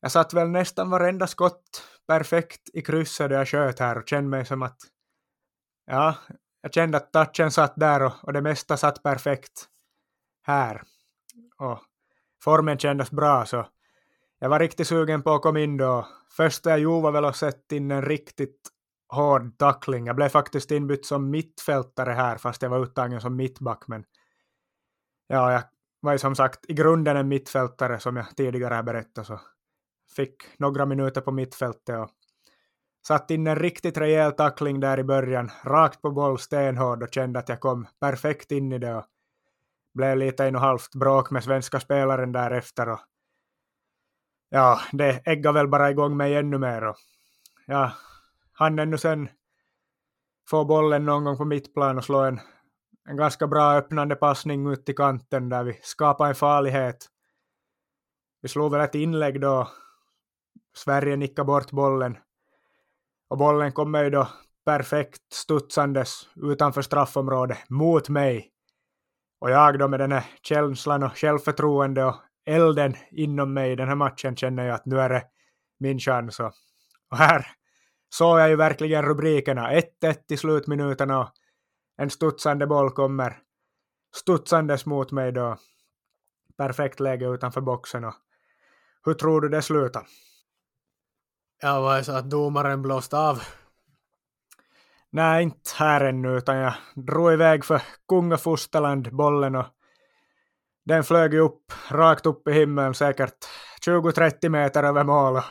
jag 0.00 0.12
satt 0.12 0.34
väl 0.34 0.48
nästan 0.48 0.90
varenda 0.90 1.26
skott 1.26 1.82
perfekt 2.06 2.68
i 2.72 2.82
krysset 2.82 3.30
då 3.30 3.36
jag 3.36 3.48
sköt 3.48 3.78
här 3.78 3.98
och 3.98 4.08
kände 4.08 4.30
mig 4.30 4.46
som 4.46 4.62
att 4.62 4.78
ja, 5.86 6.14
jag 6.62 6.74
kände 6.74 6.96
att 6.96 7.12
touchen 7.12 7.50
satt 7.50 7.72
där 7.76 8.02
och, 8.02 8.12
och 8.22 8.32
det 8.32 8.42
mesta 8.42 8.76
satt 8.76 9.02
perfekt 9.02 9.68
här. 10.42 10.82
Och 11.58 11.78
formen 12.44 12.78
kändes 12.78 13.10
bra 13.10 13.46
så 13.46 13.66
jag 14.38 14.48
var 14.48 14.58
riktigt 14.58 14.88
sugen 14.88 15.22
på 15.22 15.34
att 15.34 15.42
komma 15.42 15.60
in 15.60 15.76
då. 15.76 16.08
Första 16.30 16.70
jag 16.70 16.78
gjorde 16.78 17.02
var 17.02 17.12
väl 17.12 17.24
att 17.24 17.36
sätta 17.36 17.76
in 17.76 17.90
en 17.90 18.02
riktigt 18.02 18.68
hård 19.08 19.58
tackling. 19.58 20.06
Jag 20.06 20.16
blev 20.16 20.28
faktiskt 20.28 20.70
inbytt 20.70 21.06
som 21.06 21.30
mittfältare 21.30 22.12
här 22.12 22.38
fast 22.38 22.62
jag 22.62 22.70
var 22.70 22.82
uttagen 22.82 23.20
som 23.20 23.36
mittback 23.36 23.84
men 23.86 24.04
ja, 25.26 25.52
jag 25.52 25.62
var 26.00 26.12
ju 26.12 26.18
som 26.18 26.34
sagt 26.34 26.64
i 26.68 26.72
grunden 26.72 27.16
en 27.16 27.28
mittfältare 27.28 28.00
som 28.00 28.16
jag 28.16 28.36
tidigare 28.36 28.74
har 28.74 28.82
berättat 28.82 29.26
så 29.26 29.40
fick 30.16 30.58
några 30.58 30.86
minuter 30.86 31.20
på 31.20 31.32
mittfältet 31.32 31.98
och 31.98 32.10
satt 33.06 33.30
in 33.30 33.46
en 33.46 33.56
riktigt 33.56 33.96
rejäl 33.96 34.32
tackling 34.32 34.80
där 34.80 34.98
i 34.98 35.04
början, 35.04 35.50
rakt 35.64 36.02
på 36.02 36.10
boll, 36.10 36.38
stenhård 36.38 37.02
och 37.02 37.14
kände 37.14 37.38
att 37.38 37.48
jag 37.48 37.60
kom 37.60 37.86
perfekt 38.00 38.52
in 38.52 38.72
i 38.72 38.78
det 38.78 38.94
och 38.94 39.04
blev 39.94 40.16
lite 40.16 40.44
en 40.44 40.54
och 40.54 40.60
halvt 40.60 40.94
bråk 40.94 41.30
med 41.30 41.44
svenska 41.44 41.80
spelaren 41.80 42.32
därefter 42.32 42.88
och 42.88 43.00
ja, 44.48 44.80
det 44.92 45.22
äggade 45.24 45.58
väl 45.58 45.68
bara 45.68 45.90
igång 45.90 46.16
mig 46.16 46.36
ännu 46.36 46.58
mer 46.58 46.84
och 46.84 46.96
ja, 47.66 47.92
han 48.52 48.78
ännu 48.78 48.98
sen 48.98 49.28
få 50.48 50.64
bollen 50.64 51.04
någon 51.04 51.24
gång 51.24 51.36
på 51.36 51.44
mittplan 51.44 51.98
och 51.98 52.04
slå 52.04 52.18
en, 52.18 52.40
en 53.08 53.16
ganska 53.16 53.46
bra 53.46 53.74
öppnande 53.74 54.14
passning 54.14 54.72
ut 54.72 54.88
i 54.88 54.94
kanten 54.94 55.48
där 55.48 55.64
vi 55.64 55.80
skapade 55.82 56.28
en 56.28 56.34
farlighet. 56.34 57.06
Vi 58.42 58.48
slog 58.48 58.72
väl 58.72 58.80
ett 58.80 58.94
inlägg 58.94 59.40
då 59.40 59.68
Sverige 60.76 61.16
nickade 61.16 61.46
bort 61.46 61.70
bollen 61.70 62.18
och 63.32 63.38
bollen 63.38 63.72
kommer 63.72 64.04
ju 64.04 64.10
då 64.10 64.28
perfekt 64.64 65.32
studsandes 65.32 66.28
utanför 66.36 66.82
straffområdet 66.82 67.70
mot 67.70 68.08
mig. 68.08 68.50
Och 69.40 69.50
jag 69.50 69.78
då 69.78 69.88
med 69.88 70.00
den 70.00 70.12
här 70.12 70.24
känslan 70.42 71.02
och 71.02 71.18
självförtroende 71.18 72.04
och 72.04 72.16
elden 72.46 72.94
inom 73.10 73.54
mig 73.54 73.72
i 73.72 73.76
den 73.76 73.88
här 73.88 73.94
matchen 73.94 74.36
känner 74.36 74.66
jag 74.66 74.74
att 74.74 74.86
nu 74.86 75.00
är 75.00 75.08
det 75.08 75.24
min 75.78 75.98
chans. 75.98 76.40
Och 76.40 77.16
här 77.16 77.46
såg 78.14 78.40
jag 78.40 78.48
ju 78.48 78.56
verkligen 78.56 79.04
rubrikerna. 79.04 79.70
1-1 79.70 79.82
i 80.28 80.36
slutminuterna 80.36 81.20
och 81.20 81.28
en 81.96 82.10
studsande 82.10 82.66
boll 82.66 82.90
kommer 82.90 83.38
studsandes 84.14 84.86
mot 84.86 85.12
mig 85.12 85.32
då. 85.32 85.56
Perfekt 86.56 87.00
läge 87.00 87.26
utanför 87.26 87.60
boxen 87.60 88.04
och 88.04 88.14
hur 89.04 89.14
tror 89.14 89.40
du 89.40 89.48
det 89.48 89.62
slutar? 89.62 90.06
Ja, 91.64 91.80
var 91.80 91.96
det 91.96 92.04
så 92.04 92.12
att 92.12 92.30
domaren 92.30 92.82
blåste 92.82 93.18
av? 93.18 93.42
Nej, 95.10 95.42
inte 95.42 95.70
här 95.76 96.00
ännu, 96.00 96.36
utan 96.36 96.56
jag 96.56 96.74
drog 96.94 97.32
iväg 97.32 97.64
för 97.64 97.82
Kungafosterland 98.08 99.16
bollen 99.16 99.54
och 99.54 99.66
den 100.84 101.04
flög 101.04 101.34
ju 101.34 101.40
upp, 101.40 101.72
rakt 101.88 102.26
upp 102.26 102.48
i 102.48 102.52
himlen, 102.52 102.94
säkert 102.94 103.34
20-30 103.86 104.48
meter 104.48 104.82
över 104.82 105.04
mål 105.04 105.36
och 105.36 105.44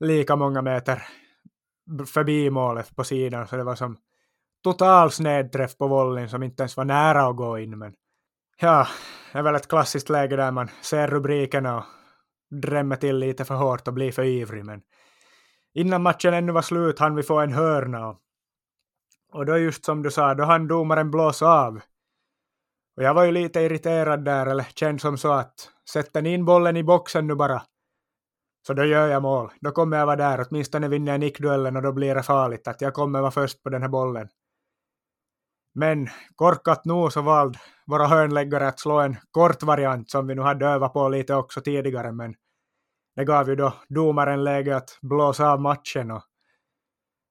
lika 0.00 0.36
många 0.36 0.62
meter 0.62 1.02
förbi 2.06 2.50
målet 2.50 2.96
på 2.96 3.04
sidan, 3.04 3.48
så 3.48 3.56
det 3.56 3.64
var 3.64 3.74
som 3.74 3.96
total 4.64 5.10
snedträff 5.10 5.76
på 5.76 5.88
volleyn 5.88 6.28
som 6.28 6.42
inte 6.42 6.62
ens 6.62 6.76
var 6.76 6.84
nära 6.84 7.26
att 7.26 7.36
gå 7.36 7.58
in. 7.58 7.78
Men 7.78 7.94
ja, 8.60 8.86
det 9.32 9.38
är 9.38 9.42
väl 9.42 9.54
ett 9.54 9.68
klassiskt 9.68 10.08
läge 10.08 10.36
där 10.36 10.50
man 10.50 10.68
ser 10.82 11.08
rubrikerna 11.08 11.76
och 11.76 11.84
drämmer 12.50 12.96
till 12.96 13.16
lite 13.16 13.44
för 13.44 13.54
hårt 13.54 13.88
och 13.88 13.94
blir 13.94 14.12
för 14.12 14.24
ivrig. 14.24 14.64
Men 14.64 14.82
innan 15.76 16.02
matchen 16.02 16.34
ännu 16.34 16.52
var 16.52 16.62
slut 16.62 16.98
hann 16.98 17.16
vi 17.16 17.22
få 17.22 17.40
en 17.40 17.52
hörna. 17.52 18.08
Och, 18.08 18.20
och 19.32 19.46
då 19.46 19.58
just 19.58 19.84
som 19.84 20.02
du 20.02 20.10
sa, 20.10 20.34
då 20.34 20.44
hann 20.44 20.68
domaren 20.68 21.10
blåsa 21.10 21.46
av. 21.46 21.80
Och 22.96 23.02
jag 23.02 23.14
var 23.14 23.24
ju 23.24 23.32
lite 23.32 23.60
irriterad 23.60 24.24
där, 24.24 24.46
eller 24.46 24.66
kände 24.74 25.00
som 25.00 25.18
så 25.18 25.32
att 25.32 25.70
sätter 25.90 26.22
ni 26.22 26.34
in 26.34 26.44
bollen 26.44 26.76
i 26.76 26.82
boxen 26.82 27.26
nu 27.26 27.34
bara, 27.34 27.62
så 28.66 28.72
då 28.74 28.84
gör 28.84 29.08
jag 29.08 29.22
mål. 29.22 29.52
Då 29.60 29.70
kommer 29.70 29.98
jag 29.98 30.06
vara 30.06 30.16
där, 30.16 30.46
åtminstone 30.48 30.88
vinner 30.88 31.12
jag 31.12 31.20
nickduellen 31.20 31.76
och 31.76 31.82
då 31.82 31.92
blir 31.92 32.14
det 32.14 32.22
farligt 32.22 32.68
att 32.68 32.80
jag 32.80 32.94
kommer 32.94 33.20
vara 33.20 33.30
först 33.30 33.62
på 33.62 33.70
den 33.70 33.82
här 33.82 33.88
bollen. 33.88 34.28
Men 35.74 36.08
korkat 36.34 36.84
nog 36.84 37.12
så 37.12 37.22
valde 37.22 37.58
våra 37.86 38.06
hörnläggare 38.06 38.68
att 38.68 38.80
slå 38.80 39.00
en 39.00 39.16
kort 39.30 39.62
variant 39.62 40.10
som 40.10 40.26
vi 40.26 40.34
nu 40.34 40.42
hade 40.42 40.66
övat 40.66 40.92
på 40.92 41.08
lite 41.08 41.34
också 41.34 41.60
tidigare, 41.60 42.12
men 42.12 42.34
det 43.16 43.24
gav 43.24 43.48
ju 43.48 43.56
då 43.56 43.74
domaren 43.88 44.44
läge 44.44 44.76
att 44.76 44.98
blåsa 45.02 45.50
av 45.52 45.60
matchen 45.60 46.10
och 46.10 46.22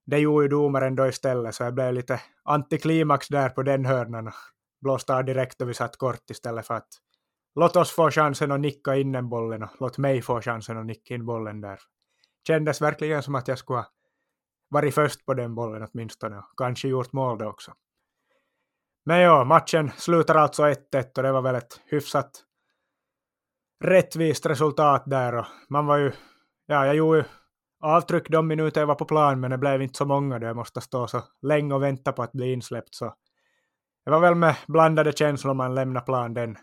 det 0.06 0.20
gjorde 0.20 0.46
ju 0.46 0.50
domaren 0.50 0.96
då 0.96 1.08
istället, 1.08 1.56
så 1.56 1.64
jag 1.64 1.74
blev 1.74 1.94
lite 1.94 2.22
antiklimax 2.44 3.28
där 3.28 3.50
på 3.50 3.64
den 3.64 3.86
hörnan 3.86 4.28
och 4.28 4.34
blåste 4.82 5.16
av 5.16 5.26
direkt 5.26 5.62
och 5.62 5.70
vi 5.70 5.74
satt 5.74 5.98
kort 5.98 6.30
istället 6.30 6.68
för 6.68 6.74
att 6.74 6.88
låt 7.56 7.76
oss 7.76 7.92
få 7.92 8.12
chansen 8.12 8.52
att 8.52 8.60
nicka 8.60 8.96
in 8.96 9.12
den 9.12 9.30
bollen 9.30 9.64
och 9.64 9.70
låt 9.80 9.98
mig 9.98 10.22
få 10.22 10.42
chansen 10.42 10.78
att 10.78 10.86
nicka 10.86 11.14
in 11.14 11.26
bollen 11.26 11.62
där. 11.62 11.80
Kändes 12.48 12.82
verkligen 12.82 13.24
som 13.24 13.36
att 13.36 13.48
jag 13.48 13.58
skulle 13.58 13.80
ha 13.80 13.88
varit 14.70 14.96
först 14.96 15.26
på 15.26 15.34
den 15.34 15.56
bollen 15.56 15.88
åtminstone 15.92 16.38
och 16.38 16.58
kanske 16.58 16.88
gjort 16.88 17.14
mål 17.14 17.38
då 17.38 17.46
också. 17.46 17.74
Men 19.06 19.20
ja, 19.20 19.44
matchen 19.44 19.92
slutar 19.98 20.36
alltså 20.36 20.64
1-1 20.64 21.18
och 21.18 21.24
det 21.24 21.32
var 21.32 21.42
väl 21.42 21.56
ett 21.56 21.82
hyfsat 21.86 22.44
rättvist 23.84 24.46
resultat 24.46 25.04
där 25.06 25.36
och 25.36 25.46
man 25.70 25.86
var 25.86 25.98
ju, 25.98 26.12
ja 26.66 26.86
jag 26.86 26.96
gjorde 26.96 27.18
ju 27.18 27.24
avtryck 27.80 28.30
de 28.30 28.48
minuter 28.48 28.82
jag 28.82 28.88
var 28.88 28.96
på 28.96 29.06
plan 29.06 29.40
men 29.40 29.52
det 29.52 29.58
blev 29.58 29.82
inte 29.82 29.98
så 29.98 30.06
många 30.06 30.40
då 30.40 30.48
jag 30.48 30.56
måste 30.56 30.82
stå 30.82 31.08
så 31.08 31.24
länge 31.42 31.74
och 31.74 31.84
vänta 31.84 32.12
på 32.12 32.24
att 32.24 32.32
bli 32.32 32.54
insläppt 32.54 32.96
så 32.96 33.14
det 34.06 34.12
var 34.12 34.20
väl 34.20 34.36
med 34.36 34.56
blandade 34.68 35.12
känslor 35.12 35.54
man 35.54 35.76
lämnade 35.76 36.06
plan 36.06 36.34
den, 36.34 36.58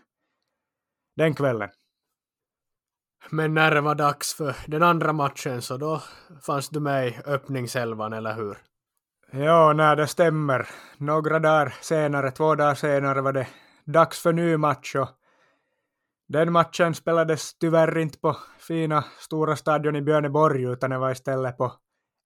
den 1.15 1.35
kvällen. 1.35 1.69
Men 3.29 3.53
när 3.53 3.71
det 3.71 3.81
var 3.81 3.95
dags 3.95 4.33
för 4.33 4.55
den 4.67 4.83
andra 4.83 5.13
matchen 5.13 5.61
så 5.61 5.77
då 5.77 6.01
fanns 6.41 6.69
du 6.69 6.79
med 6.79 7.07
i 7.07 7.17
öppningselvan, 7.25 8.13
eller 8.13 8.33
hur? 8.33 8.57
Ja, 9.31 9.73
när 9.73 9.95
det 9.95 10.07
stämmer. 10.07 10.69
Några 10.97 11.39
dagar 11.39 11.73
senare, 11.81 12.31
två 12.31 12.55
dagar 12.55 12.75
senare 12.75 13.21
var 13.21 13.33
det 13.33 13.47
dags 13.85 14.21
för 14.21 14.33
ny 14.33 14.57
match 14.57 14.95
och 14.95 15.09
den 16.33 16.51
matchen 16.51 16.95
spelades 16.95 17.57
tyvärr 17.57 17.97
inte 17.97 18.19
på 18.19 18.37
fina 18.59 19.05
stora 19.19 19.55
stadion 19.55 19.95
i 19.95 20.01
Björneborg 20.01 20.63
utan 20.63 20.89
det 20.89 20.97
var 20.97 21.11
istället 21.11 21.57
på 21.57 21.73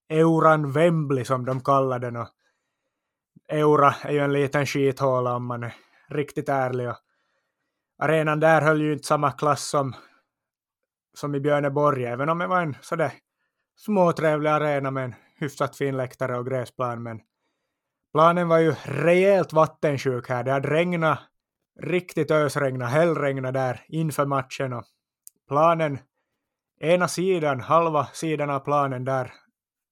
Euran 0.10 0.72
Wembley 0.72 1.26
som 1.26 1.46
de 1.46 1.62
kallade 1.62 2.08
den. 2.08 2.16
Och 2.16 2.28
Eura 3.48 3.96
är 4.04 4.12
ju 4.12 4.20
en 4.20 4.34
liten 4.34 4.66
skithåla 4.66 5.36
om 5.36 5.46
man 5.46 5.64
är 5.64 5.76
riktigt 6.10 6.50
ärlig. 6.50 6.90
Och 6.90 6.96
arenan 8.00 8.40
där 8.40 8.62
höll 8.62 8.82
ju 8.82 8.94
inte 8.94 9.08
samma 9.08 9.32
klass 9.32 9.70
som, 9.70 9.96
som 11.14 11.36
i 11.36 11.40
Björneborg 11.40 12.06
även 12.06 12.30
om 12.30 12.38
det 12.38 12.48
var 12.48 12.62
en 12.62 12.78
sådär 12.82 13.14
småtrevlig 13.76 14.50
arena 14.50 14.92
med 14.92 15.06
en 15.06 15.16
hyfsat 15.36 15.76
fin 15.76 15.98
läktare 15.98 16.38
och 16.38 16.46
gräsplan. 16.46 17.04
Men 17.04 17.22
planen 18.14 18.48
var 18.48 18.58
ju 18.58 18.76
rejält 18.84 19.54
vattensjuk 19.54 20.30
här. 20.30 20.44
Det 20.44 20.52
hade 20.52 20.70
regnat 20.70 21.20
riktigt 21.79 22.31
ösregna, 22.31 22.86
hällregna 22.86 23.51
där 23.51 23.86
inför 23.88 24.25
matchen 24.25 24.74
och 24.74 24.84
planen, 25.48 26.00
ena 26.79 27.07
sidan, 27.07 27.62
halva 27.62 28.05
sidan 28.05 28.50
av 28.50 28.60
planen 28.60 29.05
där, 29.05 29.34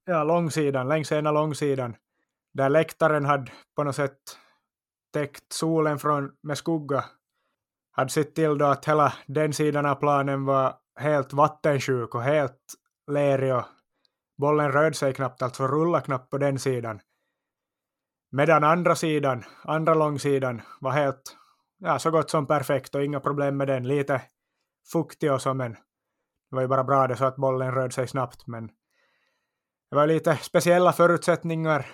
ja 0.05 0.23
långsidan, 0.23 0.87
längs 0.87 1.11
ena 1.11 1.31
långsidan, 1.31 1.95
där 2.53 2.69
läktaren 2.69 3.25
hade 3.25 3.51
på 3.75 3.83
något 3.83 3.95
sätt 3.95 4.19
täckt 5.13 5.53
solen 5.53 5.99
från, 5.99 6.31
med 6.41 6.57
skugga, 6.57 7.05
hade 7.91 8.09
sett 8.09 8.35
till 8.35 8.57
då 8.57 8.65
att 8.65 8.85
hela 8.85 9.13
den 9.27 9.53
sidan 9.53 9.85
av 9.85 9.95
planen 9.95 10.45
var 10.45 10.73
helt 10.99 11.33
vattensjuk 11.33 12.15
och 12.15 12.23
helt 12.23 12.75
lerig 13.11 13.55
och 13.55 13.63
bollen 14.37 14.71
rörde 14.71 14.95
sig 14.95 15.13
knappt, 15.13 15.41
alltså 15.41 15.67
rullade 15.67 16.05
knappt 16.05 16.29
på 16.29 16.37
den 16.37 16.59
sidan. 16.59 16.99
Medan 18.31 18.63
andra 18.63 18.95
sidan, 18.95 19.43
andra 19.63 19.93
långsidan, 19.93 20.61
var 20.79 20.91
helt 20.91 21.37
ja, 21.85 21.99
så 21.99 22.11
gott 22.11 22.29
som 22.29 22.47
perfekt 22.47 22.95
och 22.95 23.03
inga 23.03 23.19
problem 23.19 23.57
med 23.57 23.67
den. 23.67 23.87
Lite 23.87 24.21
fuktig 24.91 25.31
och 25.31 25.41
så, 25.41 25.53
men 25.53 25.71
det 25.71 26.55
var 26.55 26.61
ju 26.61 26.67
bara 26.67 26.83
bra 26.83 27.07
det 27.07 27.15
så 27.15 27.25
att 27.25 27.35
bollen 27.35 27.71
rörde 27.71 27.93
sig 27.93 28.07
snabbt. 28.07 28.47
Men 28.47 28.67
det 29.89 29.95
var 29.95 30.07
lite 30.07 30.37
speciella 30.37 30.93
förutsättningar 30.93 31.85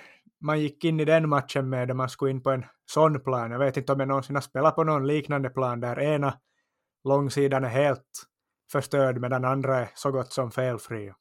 man 0.41 0.59
gick 0.59 0.83
in 0.83 0.99
i 0.99 1.05
den 1.05 1.29
matchen 1.29 1.69
med 1.69 1.87
där 1.87 1.93
man 1.93 2.09
skulle 2.09 2.31
in 2.31 2.43
på 2.43 2.51
en 2.51 2.65
sån 2.85 3.23
plan. 3.23 3.51
Jag 3.51 3.59
vet 3.59 3.77
inte 3.77 3.93
om 3.93 3.99
jag 3.99 4.07
någonsin 4.07 4.35
har 4.35 4.41
spelat 4.41 4.75
på 4.75 4.83
någon 4.83 5.07
liknande 5.07 5.49
plan 5.49 5.79
där 5.79 5.99
ena 5.99 6.33
långsidan 7.03 7.63
är 7.63 7.69
helt 7.69 8.25
förstörd 8.71 9.21
medan 9.21 9.45
andra 9.45 9.77
är 9.77 9.89
så 9.95 10.11
gott 10.11 10.33
som 10.33 10.51
felfri. 10.51 11.13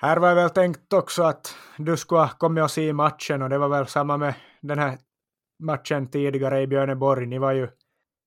Här 0.00 0.16
var 0.16 0.28
jag 0.28 0.34
väl 0.34 0.50
tänkt 0.50 0.92
också 0.92 1.22
att 1.22 1.56
du 1.76 1.96
skulle 1.96 2.20
ha 2.20 2.28
kommit 2.28 2.64
och 2.64 2.70
se 2.70 2.92
matchen 2.92 3.42
och 3.42 3.48
det 3.48 3.58
var 3.58 3.68
väl 3.68 3.86
samma 3.86 4.16
med 4.16 4.34
den 4.60 4.78
här 4.78 4.98
matchen 5.58 6.10
tidigare 6.10 6.62
i 6.62 6.66
Björneborg. 6.66 7.26
Ni 7.26 7.38
var 7.38 7.52
ju, 7.52 7.68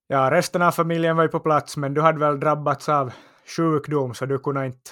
ja 0.08 0.32
resten 0.32 0.62
av 0.62 0.72
familjen 0.72 1.16
var 1.16 1.24
ju 1.24 1.30
på 1.30 1.40
plats 1.40 1.78
men 1.78 1.94
du 1.94 2.02
hade 2.02 2.20
väl 2.20 2.40
drabbats 2.40 2.90
av 2.90 3.14
sjukdom 3.58 4.14
så 4.14 4.26
du 4.26 4.40
kunde 4.40 4.66
inte 4.66 4.92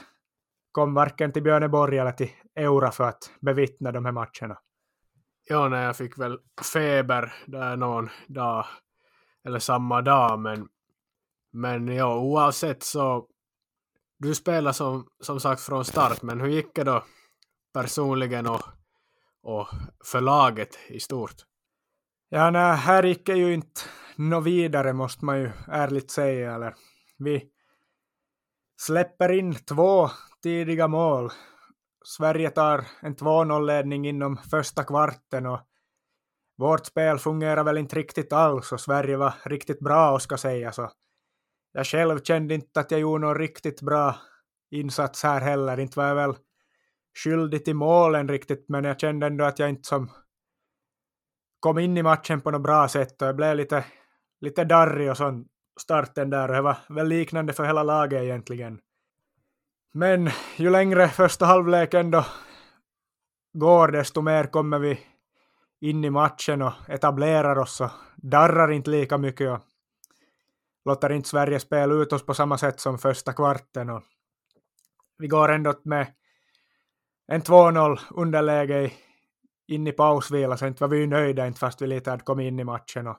komma 0.71 1.01
varken 1.01 1.31
till 1.31 1.43
Björneborg 1.43 1.97
eller 1.97 2.11
till 2.11 2.31
Eura 2.55 2.91
för 2.91 3.03
att 3.03 3.31
bevittna 3.41 3.91
de 3.91 4.05
här 4.05 4.11
matcherna. 4.11 4.59
Ja, 5.49 5.69
nej, 5.69 5.83
jag 5.83 5.97
fick 5.97 6.17
väl 6.17 6.39
feber 6.73 7.33
där 7.45 7.75
någon 7.75 8.09
dag 8.27 8.65
eller 9.45 9.59
samma 9.59 10.01
dag 10.01 10.39
men 10.39 10.67
men 11.51 11.87
ja, 11.87 12.19
oavsett 12.19 12.83
så 12.83 13.27
du 14.19 14.35
spelar 14.35 14.71
som, 14.71 15.07
som 15.19 15.39
sagt 15.39 15.61
från 15.61 15.85
start, 15.85 16.21
men 16.21 16.41
hur 16.41 16.47
gick 16.47 16.75
det 16.75 16.83
då 16.83 17.03
personligen 17.73 18.47
och, 18.47 18.61
och 19.43 19.67
för 20.05 20.21
laget 20.21 20.79
i 20.87 20.99
stort? 20.99 21.35
Ja, 22.31 22.51
nej, 22.51 22.75
här 22.75 23.03
gick 23.03 23.25
det 23.25 23.35
ju 23.35 23.53
inte 23.53 23.81
nå 24.15 24.39
vidare 24.39 24.93
måste 24.93 25.25
man 25.25 25.39
ju 25.39 25.51
ärligt 25.67 26.11
säga. 26.11 26.55
Eller, 26.55 26.75
vi 27.17 27.49
släpper 28.81 29.31
in 29.31 29.55
två 29.55 30.09
tidiga 30.43 30.87
mål. 30.87 31.31
Sverige 32.05 32.49
tar 32.49 32.85
en 33.01 33.15
2-0-ledning 33.15 34.07
inom 34.07 34.37
första 34.37 34.83
kvarten 34.83 35.45
och 35.45 35.59
vårt 36.57 36.85
spel 36.85 37.19
fungerar 37.19 37.63
väl 37.63 37.77
inte 37.77 37.95
riktigt 37.95 38.33
alls 38.33 38.71
och 38.71 38.79
Sverige 38.79 39.17
var 39.17 39.33
riktigt 39.45 39.79
bra 39.79 40.11
och 40.11 40.21
ska 40.21 40.37
säga 40.37 40.71
så 40.71 40.91
jag 41.71 41.85
själv 41.85 42.19
kände 42.23 42.53
inte 42.53 42.79
att 42.79 42.91
jag 42.91 42.99
gjorde 42.99 43.21
någon 43.21 43.37
riktigt 43.37 43.81
bra 43.81 44.15
insats 44.71 45.23
här 45.23 45.41
heller. 45.41 45.79
Inte 45.79 45.99
var 45.99 46.07
jag 46.07 46.15
väl 46.15 46.35
skyldig 47.23 47.65
till 47.65 47.75
målen 47.75 48.29
riktigt, 48.29 48.65
men 48.69 48.83
jag 48.83 48.99
kände 48.99 49.27
ändå 49.27 49.45
att 49.45 49.59
jag 49.59 49.69
inte 49.69 49.87
som 49.87 50.09
kom 51.59 51.79
in 51.79 51.97
i 51.97 52.03
matchen 52.03 52.41
på 52.41 52.51
något 52.51 52.61
bra 52.61 52.87
sätt 52.87 53.21
och 53.21 53.27
jag 53.27 53.35
blev 53.35 53.55
lite, 53.55 53.85
lite 54.41 54.63
darrig 54.63 55.11
och 55.11 55.17
sån 55.17 55.45
starten 55.79 56.29
där 56.29 56.47
och 56.47 56.55
det 56.55 56.61
var 56.61 56.77
väl 56.89 57.07
liknande 57.07 57.53
för 57.53 57.65
hela 57.65 57.83
laget 57.83 58.23
egentligen. 58.23 58.79
Men 59.93 60.29
ju 60.55 60.69
längre 60.69 61.07
första 61.07 61.45
halvlek 61.45 61.93
ändå 61.93 62.25
går, 63.53 63.87
desto 63.87 64.21
mer 64.21 64.43
kommer 64.43 64.79
vi 64.79 64.99
in 65.81 66.03
i 66.05 66.09
matchen 66.09 66.61
och 66.61 66.73
etablerar 66.87 67.57
oss 67.57 67.81
och 67.81 67.91
darrar 68.15 68.71
inte 68.71 68.89
lika 68.89 69.17
mycket 69.17 69.51
och 69.51 69.59
låter 70.85 71.11
inte 71.11 71.29
Sverige 71.29 71.59
spela 71.59 71.93
ut 71.93 72.13
oss 72.13 72.25
på 72.25 72.33
samma 72.33 72.57
sätt 72.57 72.79
som 72.79 72.97
första 72.97 73.33
kvarten. 73.33 73.89
Och 73.89 74.03
vi 75.17 75.27
går 75.27 75.51
ändå 75.51 75.73
med 75.83 76.07
en 77.27 77.41
2-0 77.41 77.99
underläge 78.11 78.81
i 78.81 78.93
in 79.69 79.87
i 79.87 79.91
pausvila, 79.91 80.57
så 80.57 80.67
inte 80.67 80.83
var 80.83 80.87
vi 80.87 81.07
nöjda, 81.07 81.47
inte 81.47 81.59
fast 81.59 81.81
vi 81.81 81.87
lite 81.87 82.09
hade 82.09 82.23
kommit 82.23 82.47
in 82.47 82.59
i 82.59 82.63
matchen. 82.63 83.07
Och 83.07 83.17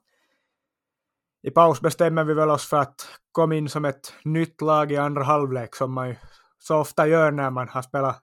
I 1.43 1.51
paus 1.51 1.81
bestämmer 1.81 2.25
vi 2.25 2.35
väl 2.35 2.51
oss 2.51 2.67
för 2.67 2.77
att 2.77 3.09
komma 3.33 3.55
in 3.55 3.69
som 3.69 3.85
ett 3.85 4.15
nytt 4.25 4.61
lag 4.61 4.93
i 4.93 4.97
andra 4.97 5.23
halvlek, 5.23 5.75
som 5.75 5.93
man 5.93 6.09
ju 6.09 6.17
så 6.59 6.77
ofta 6.77 7.07
gör 7.07 7.31
när 7.31 7.51
man 7.51 7.69
har 7.69 7.83
spelat 7.83 8.23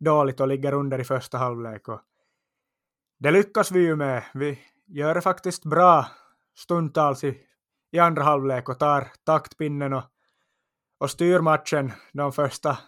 dåligt 0.00 0.40
och 0.40 0.48
ligger 0.48 0.72
under 0.72 0.98
i 0.98 1.04
första 1.04 1.38
halvlek. 1.38 1.88
Och 1.88 2.00
det 3.18 3.30
lyckas 3.30 3.70
vi 3.70 3.80
ju 3.80 3.96
med. 3.96 4.24
Vi 4.34 4.58
gör 4.86 5.14
det 5.14 5.20
faktiskt 5.20 5.64
bra 5.64 6.06
stundtals 6.54 7.24
i 7.24 7.46
i 7.92 7.98
andra 7.98 8.22
halvlek 8.22 8.68
och 8.68 8.78
tar 8.78 9.08
taktpinnen 9.24 9.92
och, 9.92 10.04
och 10.98 11.10
styr 11.10 11.40
matchen 11.40 11.92
de 12.12 12.32
första, 12.32 12.78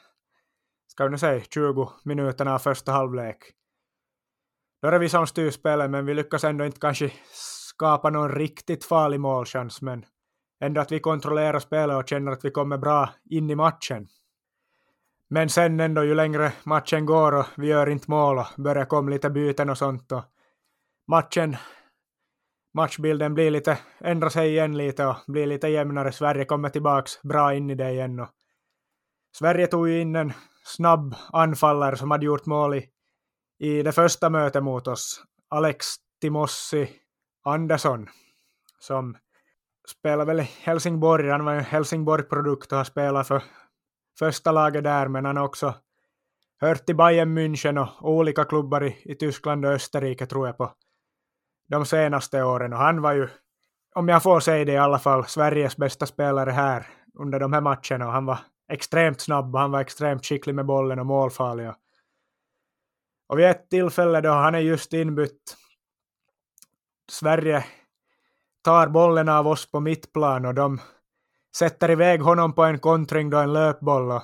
ska 0.87 1.05
vi 1.05 1.11
nu 1.11 1.19
säga, 1.19 1.45
20 1.51 1.93
minuterna 2.05 2.55
av 2.55 2.59
första 2.59 2.93
halvlek. 2.93 3.53
Då 4.85 4.89
är 4.89 4.93
det 4.93 4.99
vi 4.99 5.09
som 5.09 5.27
styr 5.27 5.51
spelet, 5.51 5.91
men 5.91 6.07
vi 6.07 6.15
lyckas 6.15 6.45
ändå 6.45 6.65
inte 6.65 6.81
kanske 6.81 7.13
skapa 7.33 8.11
någon 8.11 8.33
riktigt 8.33 8.85
farlig 8.85 9.21
målchans, 9.21 9.83
men 9.83 10.05
ändå 10.61 10.81
att 10.81 10.93
vi 10.93 11.01
kontrollerar 11.01 11.59
spelet 11.59 11.97
och 11.97 12.09
känner 12.09 12.33
att 12.33 12.45
vi 12.45 12.51
kommer 12.51 12.79
bra 12.79 13.11
in 13.31 13.51
i 13.51 13.55
matchen. 13.55 14.09
Men 15.31 15.49
sen 15.49 15.81
ändå 15.81 16.05
ju 16.05 16.15
längre 16.15 16.53
matchen 16.65 17.07
går 17.07 17.35
och 17.35 17.47
vi 17.57 17.67
gör 17.67 17.89
inte 17.89 18.11
mål 18.11 18.39
och 18.39 18.47
börjar 18.57 18.85
komma 18.85 19.11
lite 19.11 19.31
byten 19.31 19.71
och 19.71 19.79
sånt 19.79 20.13
och 20.13 20.23
matchen 21.09 21.57
matchbilden 22.75 23.35
blir 23.35 23.51
lite, 23.51 23.79
ändrar 24.01 24.29
sig 24.29 24.49
igen 24.51 24.77
lite 24.77 25.07
och 25.07 25.17
blir 25.27 25.47
lite 25.47 25.69
jämnare. 25.69 26.13
Sverige 26.13 26.45
kommer 26.45 26.69
tillbaks 26.69 27.23
bra 27.23 27.55
in 27.55 27.71
i 27.71 27.75
det 27.75 27.91
igen. 27.91 28.21
Och 28.21 28.29
Sverige 29.37 29.67
tog 29.67 29.89
ju 29.89 30.01
in 30.01 30.17
en 30.17 30.33
snabb 30.65 31.15
anfallare 31.33 31.97
som 31.97 32.11
hade 32.11 32.27
gjort 32.27 32.47
mål 32.47 32.75
i, 32.75 32.91
i 33.59 33.83
det 33.83 33.93
första 33.93 34.31
mötet 34.31 34.63
mot 34.63 34.87
oss. 34.87 35.25
Alex 35.49 35.87
Timossi 36.21 36.89
Andersson 37.45 38.09
som 38.79 39.17
spelar 39.89 40.25
väl 40.25 40.41
i 40.41 40.51
Helsingborg. 40.63 41.31
Han 41.31 41.45
var 41.45 41.55
ju 41.55 41.61
Helsingborg-produkt 41.61 42.73
och 42.73 42.79
har 42.79 42.85
spelat 42.85 43.29
för 43.29 43.43
första 44.19 44.53
laget 44.53 44.85
där, 44.85 45.09
men 45.09 45.25
han 45.25 45.37
har 45.37 45.45
också 45.45 45.75
hört 46.61 46.87
till 46.87 46.97
Bayern 46.97 47.39
München 47.39 47.89
och 48.01 48.11
olika 48.11 48.45
klubbar 48.45 48.85
i, 48.85 48.97
i 49.05 49.15
Tyskland 49.15 49.65
och 49.65 49.73
Österrike 49.73 50.27
tror 50.27 50.47
jag 50.47 50.57
på 50.57 50.73
de 51.69 51.87
senaste 51.87 52.43
åren 52.43 52.73
och 52.73 52.79
han 52.79 53.03
var 53.03 53.13
ju, 53.13 53.29
om 53.95 54.09
jag 54.09 54.23
får 54.23 54.41
säga 54.41 54.65
det 54.65 54.73
i 54.73 54.77
alla 54.77 54.99
fall, 54.99 55.25
Sveriges 55.25 55.77
bästa 55.77 56.07
spelare 56.07 56.51
här 56.51 56.87
under 57.19 57.41
de 57.41 57.53
här 57.53 57.61
matcherna 57.61 58.07
och 58.07 58.13
han 58.13 58.27
var 58.27 58.39
extremt 58.73 59.21
snabb 59.21 59.55
och 59.55 59.61
han 59.61 59.71
var 59.71 59.81
extremt 59.81 60.27
skicklig 60.27 60.55
med 60.55 60.67
bollen 60.67 60.99
och 60.99 61.07
målfarlig. 61.07 61.69
Och 61.69 61.75
och 63.27 63.39
vid 63.39 63.47
ett 63.47 63.71
tillfälle 63.71 64.21
då 64.21 64.31
han 64.31 64.55
är 64.55 64.59
just 64.59 64.93
inbytt, 64.93 65.57
Sverige 67.11 67.65
tar 68.65 68.89
bollen 68.89 69.29
av 69.29 69.47
oss 69.47 69.71
på 69.71 69.81
mittplan 69.81 70.45
och 70.45 70.55
de 70.55 70.81
sätter 71.57 71.91
iväg 71.91 72.21
honom 72.21 72.53
på 72.53 72.65
en 72.65 72.79
kontring 72.79 73.31
då 73.31 73.39
en 73.39 73.53
löpboll 73.53 74.11
och 74.11 74.23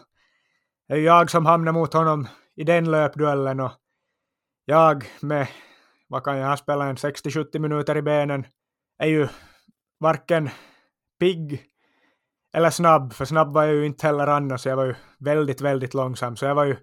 det 0.88 0.94
är 0.94 0.98
jag 0.98 1.30
som 1.30 1.46
hamnar 1.46 1.72
mot 1.72 1.92
honom 1.92 2.28
i 2.56 2.64
den 2.64 2.90
löpduellen 2.90 3.60
och 3.60 3.72
jag 4.64 5.04
med 5.20 5.48
vad 6.10 6.24
kan 6.24 6.38
jag 6.38 6.48
ha 6.48 6.56
spelat 6.56 6.88
en 6.88 7.12
60-70 7.12 7.58
minuter 7.58 7.96
i 7.96 8.02
benen, 8.02 8.46
är 8.98 9.06
ju 9.06 9.28
varken 10.00 10.50
pigg 11.20 11.62
eller 12.52 12.70
snabb, 12.70 13.12
för 13.12 13.24
snabb 13.24 13.52
var 13.52 13.64
jag 13.64 13.74
ju 13.74 13.86
inte 13.86 14.06
heller 14.06 14.26
annars, 14.26 14.66
jag 14.66 14.76
var 14.76 14.84
ju 14.84 14.94
väldigt, 15.18 15.60
väldigt 15.60 15.94
långsam, 15.94 16.36
så 16.36 16.44
jag 16.44 16.54
var 16.54 16.64
ju 16.64 16.76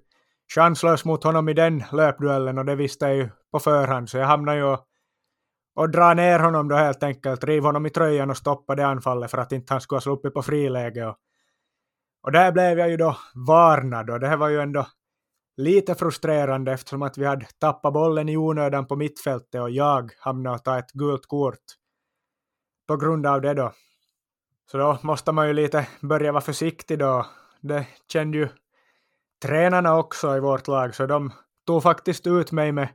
chanslös 0.55 1.05
mot 1.05 1.23
honom 1.23 1.49
i 1.49 1.53
den 1.53 1.83
löpduellen 1.91 2.57
och 2.57 2.65
det 2.65 2.75
visste 2.75 3.05
jag 3.05 3.15
ju 3.15 3.29
på 3.51 3.59
förhand, 3.59 4.09
så 4.09 4.17
jag 4.17 4.25
hamnade 4.25 4.57
ju 4.57 4.63
och, 4.63 4.85
och 5.75 5.89
dra 5.89 6.13
ner 6.13 6.39
honom 6.39 6.67
då 6.67 6.75
helt 6.75 7.03
enkelt, 7.03 7.43
riv 7.43 7.63
honom 7.63 7.85
i 7.85 7.89
tröjan 7.89 8.29
och 8.29 8.37
stoppa 8.37 8.75
det 8.75 8.87
anfallet 8.87 9.31
för 9.31 9.37
att 9.37 9.51
inte 9.51 9.73
han 9.73 9.81
skulle 9.81 9.95
ha 9.97 10.01
sluppit 10.01 10.33
på 10.33 10.43
friläge. 10.43 11.05
Och, 11.05 11.17
och 12.23 12.31
där 12.31 12.51
blev 12.51 12.79
jag 12.79 12.89
ju 12.89 12.97
då 12.97 13.17
varnad 13.47 14.09
och 14.09 14.19
det 14.19 14.27
här 14.27 14.37
var 14.37 14.49
ju 14.49 14.59
ändå 14.59 14.87
lite 15.57 15.95
frustrerande 15.95 16.71
eftersom 16.71 17.01
att 17.01 17.17
vi 17.17 17.25
hade 17.25 17.45
tappat 17.59 17.93
bollen 17.93 18.29
i 18.29 18.37
onödan 18.37 18.87
på 18.87 18.95
mittfältet 18.95 19.61
och 19.61 19.69
jag 19.69 20.11
hamnade 20.19 20.55
och 20.55 20.63
ta 20.63 20.79
ett 20.79 20.91
gult 20.91 21.25
kort 21.25 21.63
på 22.87 22.97
grund 22.97 23.25
av 23.25 23.41
det 23.41 23.53
då. 23.53 23.73
Så 24.71 24.77
då 24.77 24.99
måste 25.03 25.31
man 25.31 25.47
ju 25.47 25.53
lite 25.53 25.87
börja 26.01 26.31
vara 26.31 26.41
försiktig 26.41 26.99
då. 26.99 27.25
Det 27.61 27.87
kände 28.11 28.37
ju 28.37 28.49
tränarna 29.45 29.97
också 29.97 30.37
i 30.37 30.39
vårt 30.39 30.67
lag, 30.67 30.95
så 30.95 31.05
de 31.05 31.31
tog 31.67 31.83
faktiskt 31.83 32.27
ut 32.27 32.51
mig 32.51 32.71
med 32.71 32.89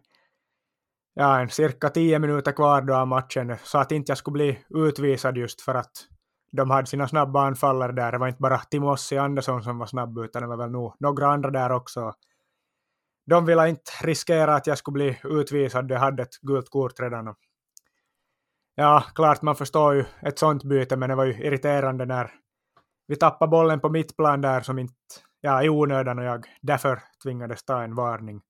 ja, 1.15 1.41
en 1.41 1.49
cirka 1.49 1.89
tio 1.89 2.19
minuter 2.19 2.53
kvar 2.53 2.83
då 2.83 2.95
av 2.95 3.09
matchen, 3.09 3.57
så 3.63 3.79
att 3.79 3.93
inte 3.93 4.11
jag 4.11 4.19
skulle 4.19 4.33
bli 4.33 4.65
utvisad 4.71 5.37
just 5.37 5.61
för 5.61 5.75
att 5.75 5.93
de 6.53 6.71
hade 6.71 6.87
sina 6.87 7.09
snabba 7.09 7.47
anfallare 7.47 7.93
där. 7.93 8.13
Det 8.13 8.19
var 8.19 8.29
inte 8.29 8.43
bara 8.43 8.59
Timossi 8.59 9.19
Andersson 9.19 9.63
som 9.63 9.79
var 9.79 9.87
snabb, 9.87 10.19
utan 10.19 10.43
det 10.43 10.49
var 10.49 10.57
väl 10.57 10.71
nog 10.71 10.97
några 11.01 11.27
andra 11.27 11.51
där 11.51 11.73
också 11.73 12.13
de 13.27 13.47
ville 13.47 13.69
inte 13.69 13.93
riskera 14.03 14.55
att 14.55 14.67
jag 14.67 14.79
skulle 14.79 14.93
bli 14.93 15.21
utvisad, 15.25 15.89
de 15.89 15.95
hade 15.95 16.23
ett 16.23 16.41
gult 16.41 16.71
kort 16.71 17.01
redan. 17.01 17.35
Ja, 18.75 19.05
klart 19.15 19.43
man 19.43 19.57
förstår 19.57 19.95
ju 19.95 20.05
ett 20.23 20.39
sånt 20.39 20.65
byte, 20.65 20.97
men 20.97 21.09
det 21.09 21.15
var 21.15 21.25
ju 21.25 21.33
irriterande 21.33 22.07
när 22.07 22.31
vi 23.07 23.17
tappade 23.17 23.51
bollen 23.51 23.81
på 23.81 23.89
mittplan 23.89 24.41
där 24.41 24.61
som 24.61 24.79
inte, 24.79 24.95
ja, 25.43 25.63
i 25.63 25.69
onödan 25.69 26.19
och 26.19 26.25
jag 26.25 26.47
därför 26.61 27.03
tvingades 27.23 27.65
ta 27.65 27.83
en 27.83 27.95
varning. 27.95 28.41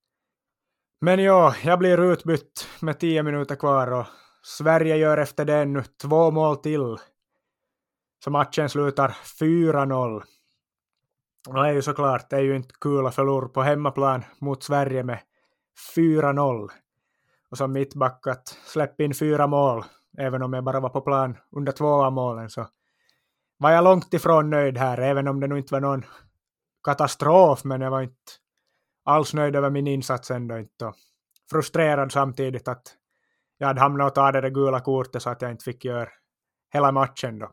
Men 1.00 1.18
ja, 1.18 1.55
jag 1.64 1.78
blir 1.78 2.12
utbytt 2.12 2.68
med 2.81 3.00
tio 3.00 3.22
minuter 3.22 3.55
kvar 3.55 3.92
och 3.92 4.07
Sverige 4.42 4.96
gör 4.96 5.18
efter 5.18 5.44
det 5.44 5.64
nu 5.64 5.83
två 6.02 6.31
mål 6.31 6.57
till. 6.57 6.96
Så 8.24 8.31
matchen 8.31 8.68
slutar 8.68 9.16
4-0. 9.40 10.22
Och 11.48 11.55
det 11.55 11.61
är 11.61 11.72
ju 11.72 11.83
såklart, 11.83 12.31
det 12.31 12.37
är 12.37 12.40
ju 12.40 12.57
inte 12.57 12.74
kul 12.81 13.07
att 13.07 13.14
förlora 13.14 13.48
på 13.48 13.62
hemmaplan 13.62 14.24
mot 14.38 14.62
Sverige 14.62 15.02
med 15.02 15.18
4-0. 15.96 16.68
Och 17.50 17.59
som 17.59 17.72
mittback 17.72 18.26
att 18.26 18.48
släppa 18.48 19.02
in 19.02 19.14
fyra 19.14 19.46
mål, 19.46 19.85
även 20.18 20.42
om 20.42 20.52
jag 20.52 20.64
bara 20.64 20.81
var 20.81 20.88
på 20.88 21.00
plan 21.00 21.37
under 21.50 21.72
två 21.72 22.05
av 22.05 22.12
målen, 22.12 22.50
så 22.50 22.66
var 23.57 23.70
jag 23.70 23.85
långt 23.85 24.14
ifrån 24.14 24.50
nöjd 24.50 24.78
här, 24.78 24.98
även 24.98 25.28
om 25.28 25.40
det 25.40 25.46
nog 25.46 25.59
inte 25.59 25.74
var 25.74 25.81
någon 25.81 26.05
katastrof, 26.85 27.64
men 27.64 27.81
jag 27.81 27.90
var 27.90 28.03
inte 28.03 28.33
alls 29.05 29.35
nöjd 29.35 29.57
över 29.57 29.71
min 29.71 29.87
insats 29.87 30.31
ändå 30.31 30.59
inte. 30.59 30.85
Och 30.87 30.95
frustrerad 31.51 32.12
samtidigt 32.12 32.68
att 32.68 32.97
jag 33.59 33.66
hade 33.66 33.81
hamnat 33.81 34.09
och 34.09 34.14
tagit 34.14 34.42
det 34.42 34.51
gula 34.51 34.81
kortet 34.81 35.23
så 35.23 35.31
att 35.31 35.42
jag 35.42 35.51
inte 35.51 35.64
fick 35.64 35.85
göra 35.85 36.09
hela 36.73 36.92
matchen 36.92 37.38
då. 37.38 37.51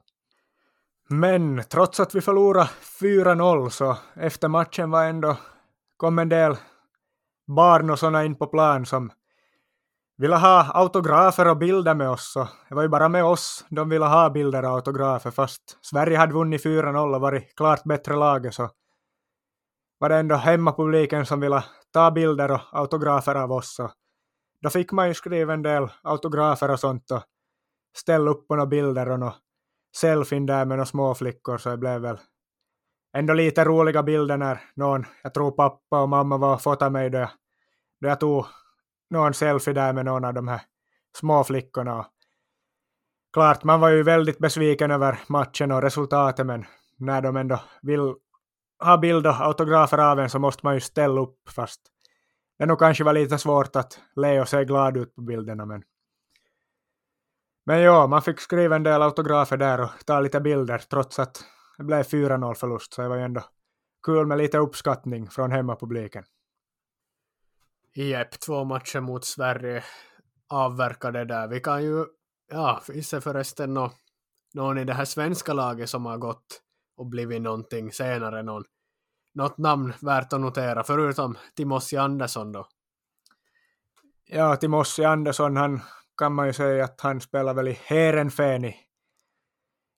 Men 1.09 1.63
trots 1.69 1.99
att 1.99 2.15
vi 2.15 2.21
förlorade 2.21 2.69
4-0 3.01 3.69
så 3.69 3.97
efter 4.15 4.47
matchen 4.47 4.91
var 4.91 5.03
ändå 5.03 5.37
kom 5.97 6.19
en 6.19 6.29
del 6.29 6.55
barn 7.47 7.89
och 7.89 7.99
sådana 7.99 8.25
in 8.25 8.35
på 8.35 8.47
plan 8.47 8.85
som 8.85 9.11
ville 10.17 10.35
ha 10.35 10.71
autografer 10.73 11.47
och 11.47 11.57
bilder 11.57 11.95
med 11.95 12.09
oss. 12.09 12.31
Så 12.33 12.47
det 12.69 12.75
var 12.75 12.81
ju 12.81 12.89
bara 12.89 13.09
med 13.09 13.25
oss 13.25 13.65
de 13.69 13.89
ville 13.89 14.05
ha 14.05 14.29
bilder 14.29 14.65
och 14.65 14.71
autografer 14.71 15.31
fast 15.31 15.77
Sverige 15.81 16.17
hade 16.17 16.33
vunnit 16.33 16.65
4-0 16.65 17.15
och 17.15 17.21
varit 17.21 17.55
klart 17.55 17.83
bättre 17.83 18.15
laget 18.15 18.53
så 18.53 18.69
var 19.99 20.09
det 20.09 20.15
ändå 20.15 20.35
hemmapubliken 20.35 21.25
som 21.25 21.39
ville 21.39 21.63
ta 21.93 22.11
bilder 22.11 22.51
och 22.51 22.61
autografer 22.71 23.35
av 23.35 23.51
oss. 23.51 23.79
Och 23.79 23.91
då 24.61 24.69
fick 24.69 24.91
man 24.91 25.07
ju 25.07 25.13
skriva 25.13 25.53
en 25.53 25.63
del 25.63 25.87
autografer 26.03 26.71
och 26.71 26.79
sånt 26.79 27.11
och 27.11 27.23
ställa 27.97 28.31
upp 28.31 28.47
på 28.47 28.55
några 28.55 28.67
bilder 28.67 29.09
och 29.09 29.19
några 29.19 29.33
selfien 29.97 30.45
där 30.45 30.65
med 30.65 30.77
några 30.77 30.85
småflickor 30.85 31.57
så 31.57 31.69
det 31.69 31.77
blev 31.77 32.01
väl 32.01 32.17
ändå 33.17 33.33
lite 33.33 33.65
roliga 33.65 34.03
bilder 34.03 34.37
när 34.37 34.61
någon, 34.75 35.05
jag 35.23 35.33
tror 35.33 35.51
pappa 35.51 36.01
och 36.01 36.09
mamma 36.09 36.37
var 36.37 36.53
och 36.53 36.61
fotade 36.61 36.91
mig 36.91 37.09
då 37.09 37.17
jag, 37.17 37.29
då 38.01 38.07
jag 38.07 38.19
tog 38.19 38.45
någon 39.09 39.33
selfie 39.33 39.73
där 39.73 39.93
med 39.93 40.05
någon 40.05 40.25
av 40.25 40.33
de 40.33 40.47
här 40.47 40.61
småflickorna. 41.17 42.05
Klart, 43.33 43.63
man 43.63 43.79
var 43.79 43.89
ju 43.89 44.03
väldigt 44.03 44.39
besviken 44.39 44.91
över 44.91 45.19
matchen 45.27 45.71
och 45.71 45.81
resultatet, 45.81 46.45
men 46.45 46.65
när 46.97 47.21
de 47.21 47.37
ändå 47.37 47.59
vill 47.81 48.15
ha 48.79 48.97
bild 48.97 49.27
och 49.27 49.41
autografer 49.41 49.97
av 49.97 50.19
en 50.19 50.29
så 50.29 50.39
måste 50.39 50.65
man 50.65 50.73
ju 50.73 50.79
ställa 50.79 51.21
upp, 51.21 51.49
fast 51.49 51.81
det 52.57 52.65
nog 52.65 52.79
kanske 52.79 53.03
var 53.03 53.13
lite 53.13 53.37
svårt 53.37 53.75
att 53.75 53.99
le 54.15 54.41
och 54.41 54.49
se 54.49 54.65
glad 54.65 54.97
ut 54.97 55.15
på 55.15 55.21
bilderna, 55.21 55.65
men 55.65 55.83
men 57.65 57.81
ja, 57.81 58.07
man 58.07 58.21
fick 58.21 58.39
skriva 58.39 58.75
en 58.75 58.83
del 58.83 59.01
autografer 59.01 59.57
där 59.57 59.81
och 59.81 59.89
ta 60.05 60.19
lite 60.19 60.39
bilder 60.39 60.77
trots 60.77 61.19
att 61.19 61.43
det 61.77 61.83
blev 61.83 62.03
4-0 62.03 62.53
förlust, 62.53 62.93
så 62.93 63.01
det 63.01 63.07
var 63.07 63.15
ju 63.15 63.23
ändå 63.23 63.41
kul 64.05 64.27
med 64.27 64.37
lite 64.37 64.57
uppskattning 64.57 65.29
från 65.29 65.51
hemmapubliken. 65.51 66.23
Jep, 67.95 68.39
två 68.39 68.63
matcher 68.63 68.99
mot 68.99 69.25
Sverige 69.25 69.83
avverkade 70.47 71.25
där. 71.25 71.47
Vi 71.47 71.59
kan 71.59 71.83
ju, 71.83 72.05
ja, 72.51 72.81
finns 72.83 73.09
det 73.09 73.21
förresten 73.21 73.73
någon 74.53 74.77
i 74.77 74.83
det 74.83 74.93
här 74.93 75.05
svenska 75.05 75.53
laget 75.53 75.89
som 75.89 76.05
har 76.05 76.17
gått 76.17 76.61
och 76.99 77.05
blivit 77.05 77.41
någonting 77.41 77.91
senare, 77.91 78.43
någon, 78.43 78.63
något 79.33 79.57
namn 79.57 79.93
värt 80.01 80.33
att 80.33 80.41
notera, 80.41 80.83
förutom 80.83 81.37
Timossi 81.55 81.97
Andersson 81.97 82.51
då? 82.51 82.67
Ja, 84.25 84.55
Timossi 84.55 85.03
Andersson, 85.03 85.57
han 85.57 85.81
kan 86.17 86.33
man 86.33 86.47
ju 86.47 86.53
säga 86.53 86.83
att 86.83 87.01
han 87.01 87.21
spelar 87.21 87.53
väl 87.53 87.67
i 87.67 87.79
Heerenveen 87.83 88.65
i, 88.65 88.75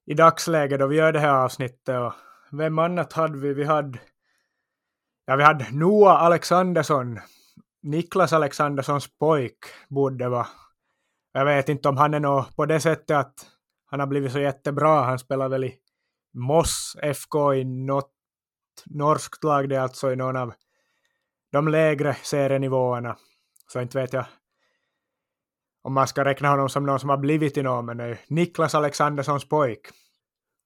i 0.05 0.13
dagsläget 0.13 0.79
då 0.79 0.87
vi 0.87 0.95
gör 0.95 1.13
det 1.13 1.19
här 1.19 1.43
avsnittet. 1.43 1.99
Och 1.99 2.13
vem 2.51 2.79
annat 2.79 3.13
hade 3.13 3.37
vi? 3.37 3.53
Vi 3.53 3.63
hade, 3.63 3.99
ja, 5.25 5.35
vi 5.35 5.43
hade 5.43 5.71
Noah 5.71 6.23
Alexandersson, 6.23 7.19
Niklas 7.83 8.33
Alexanderssons 8.33 9.17
pojk 9.17 9.57
borde 9.89 10.29
vara. 10.29 10.47
Jag 11.33 11.45
vet 11.45 11.69
inte 11.69 11.89
om 11.89 11.97
han 11.97 12.13
är 12.13 12.19
nå 12.19 12.45
på 12.55 12.65
det 12.65 12.79
sättet 12.79 13.17
att 13.17 13.33
han 13.85 13.99
har 13.99 14.07
blivit 14.07 14.31
så 14.31 14.39
jättebra. 14.39 15.03
Han 15.03 15.19
spelar 15.19 15.49
väl 15.49 15.63
i 15.63 15.80
Moss 16.33 16.95
FK 17.01 17.53
i 17.53 17.63
något 17.63 18.11
norskt 18.85 19.43
lag, 19.43 19.69
det 19.69 19.75
är 19.75 19.79
alltså 19.79 20.11
i 20.11 20.15
någon 20.15 20.35
av 20.35 20.53
de 21.51 21.67
lägre 21.67 22.13
serienivåerna. 22.13 23.17
Så 23.67 23.81
inte 23.81 23.97
vet 23.97 24.13
jag 24.13 24.25
om 25.81 25.93
man 25.93 26.07
ska 26.07 26.25
räkna 26.25 26.49
honom 26.49 26.69
som 26.69 26.85
någon 26.85 26.99
som 26.99 27.09
har 27.09 27.17
blivit 27.17 27.57
i 27.57 27.63
någon, 27.63 27.85
men 27.85 27.97
det 27.97 28.03
är 28.03 28.19
Niklas 28.27 28.75
Alexanderssons 28.75 29.49
pojk. 29.49 29.87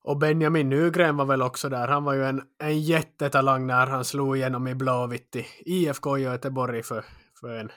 Och 0.03 0.17
Benjamin 0.17 0.69
Nygren 0.69 1.17
var 1.17 1.25
väl 1.25 1.41
också 1.41 1.69
där. 1.69 1.87
Han 1.87 2.03
var 2.03 2.13
ju 2.13 2.25
en, 2.25 2.41
en 2.59 2.81
jättetalang 2.81 3.67
när 3.67 3.87
han 3.87 4.05
slog 4.05 4.37
igenom 4.37 4.67
i 4.67 4.75
Blåvitt 4.75 5.35
i 5.35 5.45
IFK 5.65 6.17
Göteborg 6.17 6.83
för, 6.83 7.05
för 7.39 7.49
en, 7.49 7.71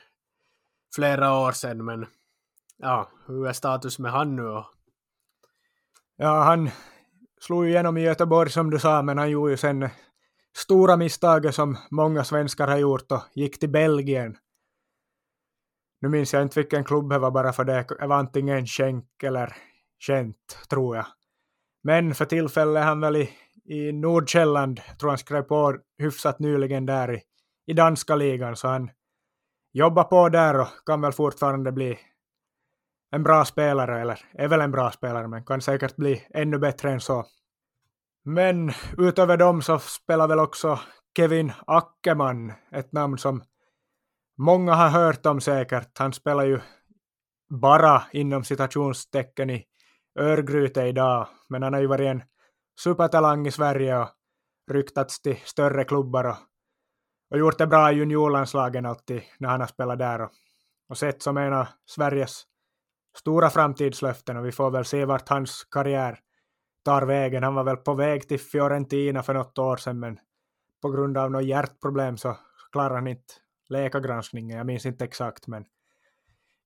flera 0.94 1.38
år 1.38 1.52
sedan. 1.52 1.84
Men 1.84 2.06
ja, 2.76 3.10
hur 3.26 3.46
är 3.46 3.52
status 3.52 3.98
med 3.98 4.12
han 4.12 4.36
nu? 4.36 4.62
Ja, 6.16 6.42
han 6.42 6.70
slog 7.40 7.64
ju 7.64 7.70
igenom 7.70 7.96
i 7.96 8.02
Göteborg 8.02 8.50
som 8.50 8.70
du 8.70 8.78
sa, 8.78 9.02
men 9.02 9.18
han 9.18 9.30
gjorde 9.30 9.50
ju 9.50 9.56
sen 9.56 9.88
stora 10.56 10.96
misstaget 10.96 11.54
som 11.54 11.76
många 11.90 12.24
svenskar 12.24 12.68
har 12.68 12.78
gjort 12.78 13.12
och 13.12 13.22
gick 13.34 13.58
till 13.58 13.70
Belgien 13.70 14.36
nu 16.00 16.08
minns 16.08 16.32
jag 16.32 16.42
inte 16.42 16.60
vilken 16.60 16.84
klubb 16.84 17.10
det 17.10 17.18
var 17.18 17.30
bara 17.30 17.52
för 17.52 17.64
det, 17.64 17.86
det 18.00 18.06
var 18.06 18.16
antingen 18.16 18.66
Schenk 18.66 19.22
eller 19.22 19.56
Gent, 20.08 20.58
tror 20.70 20.96
jag. 20.96 21.06
Men 21.82 22.14
för 22.14 22.24
tillfället 22.24 22.80
är 22.80 22.84
han 22.84 23.00
väl 23.00 23.16
i, 23.16 23.30
i 23.64 23.92
Nordkälland, 23.92 24.80
tror 25.00 25.10
han 25.10 25.18
skrev 25.18 25.42
på 25.42 25.78
hyfsat 25.98 26.38
nyligen 26.38 26.86
där 26.86 27.14
i, 27.14 27.22
i 27.66 27.72
danska 27.72 28.16
ligan, 28.16 28.56
så 28.56 28.68
han 28.68 28.90
jobbar 29.72 30.04
på 30.04 30.28
där 30.28 30.60
och 30.60 30.68
kan 30.86 31.00
väl 31.00 31.12
fortfarande 31.12 31.72
bli 31.72 31.98
en 33.10 33.22
bra 33.22 33.44
spelare, 33.44 34.00
eller 34.00 34.20
är 34.32 34.48
väl 34.48 34.60
en 34.60 34.70
bra 34.70 34.90
spelare, 34.90 35.28
men 35.28 35.44
kan 35.44 35.60
säkert 35.60 35.96
bli 35.96 36.26
ännu 36.34 36.58
bättre 36.58 36.90
än 36.90 37.00
så. 37.00 37.26
Men 38.24 38.72
utöver 38.98 39.36
dem 39.36 39.62
så 39.62 39.78
spelar 39.78 40.28
väl 40.28 40.38
också 40.38 40.80
Kevin 41.16 41.52
Ackerman, 41.66 42.52
ett 42.72 42.92
namn 42.92 43.18
som 43.18 43.42
många 44.38 44.74
har 44.74 44.88
hört 44.88 45.26
om 45.26 45.40
säkert. 45.40 45.98
Han 45.98 46.12
spelar 46.12 46.44
ju 46.44 46.60
bara 47.50 48.02
inom 48.12 48.44
citationstecken 48.44 49.50
i 49.50 49.64
Örgryte 50.18 50.82
idag, 50.82 51.28
men 51.48 51.62
han 51.62 51.72
har 51.72 51.80
ju 51.80 51.86
varit 51.86 52.06
en 52.06 52.22
supertalang 52.80 53.46
i 53.46 53.50
Sverige 53.50 53.98
och 53.98 54.08
ryktats 54.70 55.22
till 55.22 55.36
större 55.44 55.84
klubbar 55.84 56.24
och, 56.24 56.36
och 57.30 57.38
gjort 57.38 57.58
det 57.58 57.66
bra 57.66 57.92
i 57.92 57.94
juniorlandslagen 57.94 58.86
alltid 58.86 59.22
när 59.38 59.48
han 59.48 59.60
har 59.60 59.66
spelat 59.66 59.98
där 59.98 60.20
och, 60.20 60.30
och 60.88 60.98
sett 60.98 61.22
som 61.22 61.36
en 61.36 61.52
av 61.52 61.66
Sveriges 61.86 62.44
stora 63.16 63.50
framtidslöften 63.50 64.36
och 64.36 64.46
vi 64.46 64.52
får 64.52 64.70
väl 64.70 64.84
se 64.84 65.04
vart 65.04 65.28
hans 65.28 65.64
karriär 65.70 66.18
tar 66.84 67.02
vägen. 67.02 67.42
Han 67.42 67.54
var 67.54 67.64
väl 67.64 67.76
på 67.76 67.94
väg 67.94 68.28
till 68.28 68.40
Fiorentina 68.40 69.22
för 69.22 69.34
något 69.34 69.58
år 69.58 69.76
sedan 69.76 70.00
men 70.00 70.18
på 70.82 70.90
grund 70.90 71.18
av 71.18 71.30
något 71.30 71.44
hjärtproblem 71.44 72.16
så 72.16 72.36
klarar 72.72 72.94
han 72.94 73.06
inte 73.06 73.34
läkargranskningen, 73.68 74.58
jag 74.58 74.66
minns 74.66 74.86
inte 74.86 75.04
exakt 75.04 75.46
men 75.46 75.64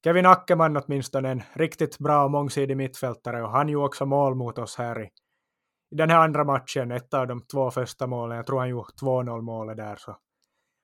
Kevin 0.04 0.26
Ackerman 0.26 0.76
åtminstone 0.76 1.30
en 1.30 1.42
riktigt 1.52 1.98
bra 1.98 2.24
och 2.24 2.30
mångsidig 2.30 2.76
mittfältare 2.76 3.42
och 3.42 3.50
han 3.50 3.68
gjorde 3.68 3.86
också 3.86 4.06
mål 4.06 4.34
mot 4.34 4.58
oss 4.58 4.76
här 4.76 5.02
i, 5.02 5.10
i 5.90 5.96
den 5.96 6.10
här 6.10 6.18
andra 6.18 6.44
matchen, 6.44 6.90
ett 6.90 7.14
av 7.14 7.26
de 7.26 7.40
två 7.40 7.70
första 7.70 8.06
målen, 8.06 8.36
jag 8.36 8.46
tror 8.46 8.58
han 8.58 8.68
gjorde 8.68 8.88
2-0 9.00 9.40
målet 9.40 9.76
där 9.76 9.96
så 9.96 10.16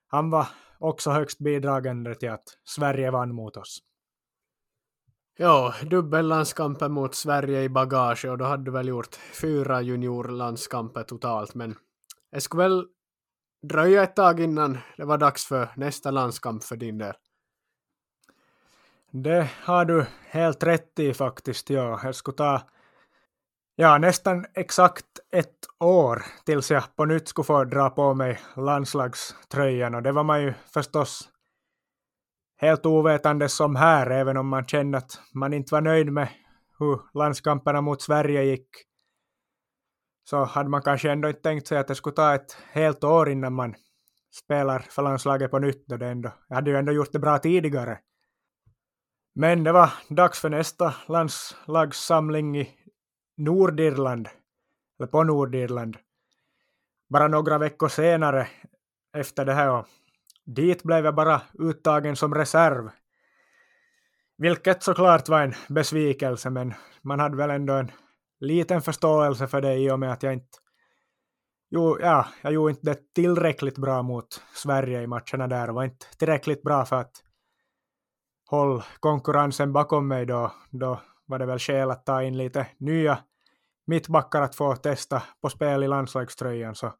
han 0.07 0.29
var 0.29 0.47
också 0.79 1.11
högst 1.11 1.39
bidragande 1.39 2.15
till 2.15 2.31
att 2.31 2.43
Sverige 2.63 3.11
vann 3.11 3.35
mot 3.35 3.57
oss. 3.57 3.79
Ja, 5.41 5.73
dubbellandskamper 5.83 6.89
mot 6.89 7.15
Sverige 7.15 7.61
i 7.61 7.69
bagage 7.69 8.25
och 8.25 8.37
då 8.37 8.45
hade 8.45 8.63
du 8.63 8.71
väl 8.71 8.87
gjort 8.87 9.15
fyra 9.41 9.81
juniorlandskamper 9.81 11.03
totalt 11.03 11.55
men 11.55 11.75
det 12.31 12.41
skulle 12.41 12.63
väl 12.63 12.87
dröja 13.67 14.03
ett 14.03 14.15
tag 14.15 14.39
innan 14.39 14.77
det 14.97 15.05
var 15.05 15.17
dags 15.17 15.45
för 15.45 15.69
nästa 15.75 16.11
landskamp 16.11 16.63
för 16.63 16.75
din 16.75 16.97
del. 16.97 17.13
Det 19.11 19.49
har 19.63 19.85
du 19.85 20.05
helt 20.29 20.63
rätt 20.63 20.99
i 20.99 21.13
faktiskt, 21.13 21.69
ja. 21.69 21.99
Jag 22.03 22.15
skulle 22.15 22.37
ta 22.37 22.61
ja, 23.75 23.97
nästan 23.97 24.45
exakt 24.53 25.19
ett 25.31 25.67
år 25.79 26.23
tills 26.45 26.71
jag 26.71 26.95
på 26.95 27.05
nytt 27.05 27.27
skulle 27.27 27.45
få 27.45 27.63
dra 27.63 27.89
på 27.89 28.13
mig 28.13 28.41
landslagströjan 28.55 29.95
och 29.95 30.03
det 30.03 30.11
var 30.11 30.23
man 30.23 30.41
ju 30.41 30.53
förstås 30.73 31.29
helt 32.59 32.85
ovetande 32.85 33.49
som 33.49 33.75
här, 33.75 34.09
även 34.09 34.37
om 34.37 34.47
man 34.47 34.65
kände 34.65 34.97
att 34.97 35.21
man 35.33 35.53
inte 35.53 35.73
var 35.73 35.81
nöjd 35.81 36.11
med 36.11 36.27
hur 36.79 37.01
landskamperna 37.13 37.81
mot 37.81 38.01
Sverige 38.01 38.43
gick 38.43 38.67
så 40.29 40.43
hade 40.43 40.69
man 40.69 40.81
kanske 40.81 41.11
ändå 41.11 41.27
inte 41.27 41.41
tänkt 41.41 41.67
sig 41.67 41.77
att 41.77 41.87
det 41.87 41.95
skulle 41.95 42.15
ta 42.15 42.35
ett 42.35 42.57
helt 42.71 43.03
år 43.03 43.29
innan 43.29 43.53
man 43.53 43.75
spelar 44.31 44.79
för 44.79 45.01
landslaget 45.01 45.51
på 45.51 45.59
nytt. 45.59 45.87
Då 45.87 45.97
det 45.97 46.07
ändå, 46.07 46.31
jag 46.47 46.55
hade 46.55 46.71
ju 46.71 46.77
ändå 46.77 46.91
gjort 46.91 47.11
det 47.11 47.19
bra 47.19 47.37
tidigare. 47.37 47.99
Men 49.35 49.63
det 49.63 49.71
var 49.71 49.93
dags 50.09 50.39
för 50.39 50.49
nästa 50.49 50.95
landslagssamling 51.07 52.57
i 52.57 52.69
Nordirland, 53.37 54.29
eller 54.99 55.07
på 55.07 55.23
Nordirland, 55.23 55.97
bara 57.09 57.27
några 57.27 57.57
veckor 57.57 57.87
senare 57.87 58.47
efter 59.13 59.45
det 59.45 59.53
här. 59.53 59.85
Dit 60.55 60.83
blev 60.83 61.05
jag 61.05 61.15
bara 61.15 61.41
uttagen 61.59 62.15
som 62.15 62.35
reserv. 62.35 62.89
Vilket 64.37 64.83
såklart 64.83 65.29
var 65.29 65.41
en 65.41 65.53
besvikelse, 65.69 66.49
men 66.49 66.73
man 67.01 67.19
hade 67.19 67.37
väl 67.37 67.49
ändå 67.49 67.73
en 67.73 67.91
liten 68.39 68.81
förståelse 68.81 69.47
för 69.47 69.61
det 69.61 69.75
i 69.75 69.91
och 69.91 69.99
med 69.99 70.11
att 70.11 70.23
jag 70.23 70.33
inte 70.33 70.57
jo, 71.69 71.97
ja, 72.01 72.27
jag 72.41 72.53
gjorde 72.53 72.71
inte 72.71 72.85
det 72.85 73.13
tillräckligt 73.13 73.77
bra 73.77 74.01
mot 74.01 74.43
Sverige 74.53 75.01
i 75.01 75.07
matcherna 75.07 75.47
där 75.47 75.69
och 75.69 75.75
var 75.75 75.83
inte 75.83 76.05
tillräckligt 76.17 76.61
bra 76.61 76.85
för 76.85 76.95
att 76.95 77.11
hålla 78.49 78.85
konkurrensen 78.99 79.73
bakom 79.73 80.07
mig 80.07 80.25
då. 80.25 80.51
Då 80.69 81.01
var 81.25 81.39
det 81.39 81.45
väl 81.45 81.59
skäl 81.59 81.91
att 81.91 82.05
ta 82.05 82.23
in 82.23 82.37
lite 82.37 82.67
nya 82.77 83.19
mittbackar 83.85 84.41
att 84.41 84.55
få 84.55 84.75
testa 84.75 85.23
på 85.41 85.49
spel 85.49 85.83
i 85.83 85.87
landslagströjan. 85.87 86.75
Så 86.75 86.93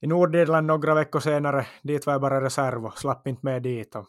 i 0.00 0.06
Nordirland 0.06 0.66
några 0.66 0.94
veckor 0.94 1.20
senare, 1.20 1.66
dit 1.82 2.06
var 2.06 2.14
jag 2.14 2.20
bara 2.20 2.40
reserv 2.40 2.86
och 2.86 2.98
slapp 2.98 3.26
inte 3.26 3.46
med 3.46 3.62
dit. 3.62 3.96
Och, 3.96 4.06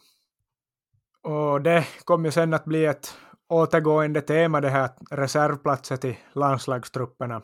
och 1.32 1.62
det 1.62 1.86
kom 2.04 2.24
ju 2.24 2.30
sen 2.30 2.54
att 2.54 2.64
bli 2.64 2.84
ett 2.84 3.14
återgående 3.48 4.20
tema 4.20 4.60
det 4.60 4.68
här 4.68 4.90
reservplatser 5.10 5.96
till 5.96 6.16
landslagstrupperna. 6.32 7.42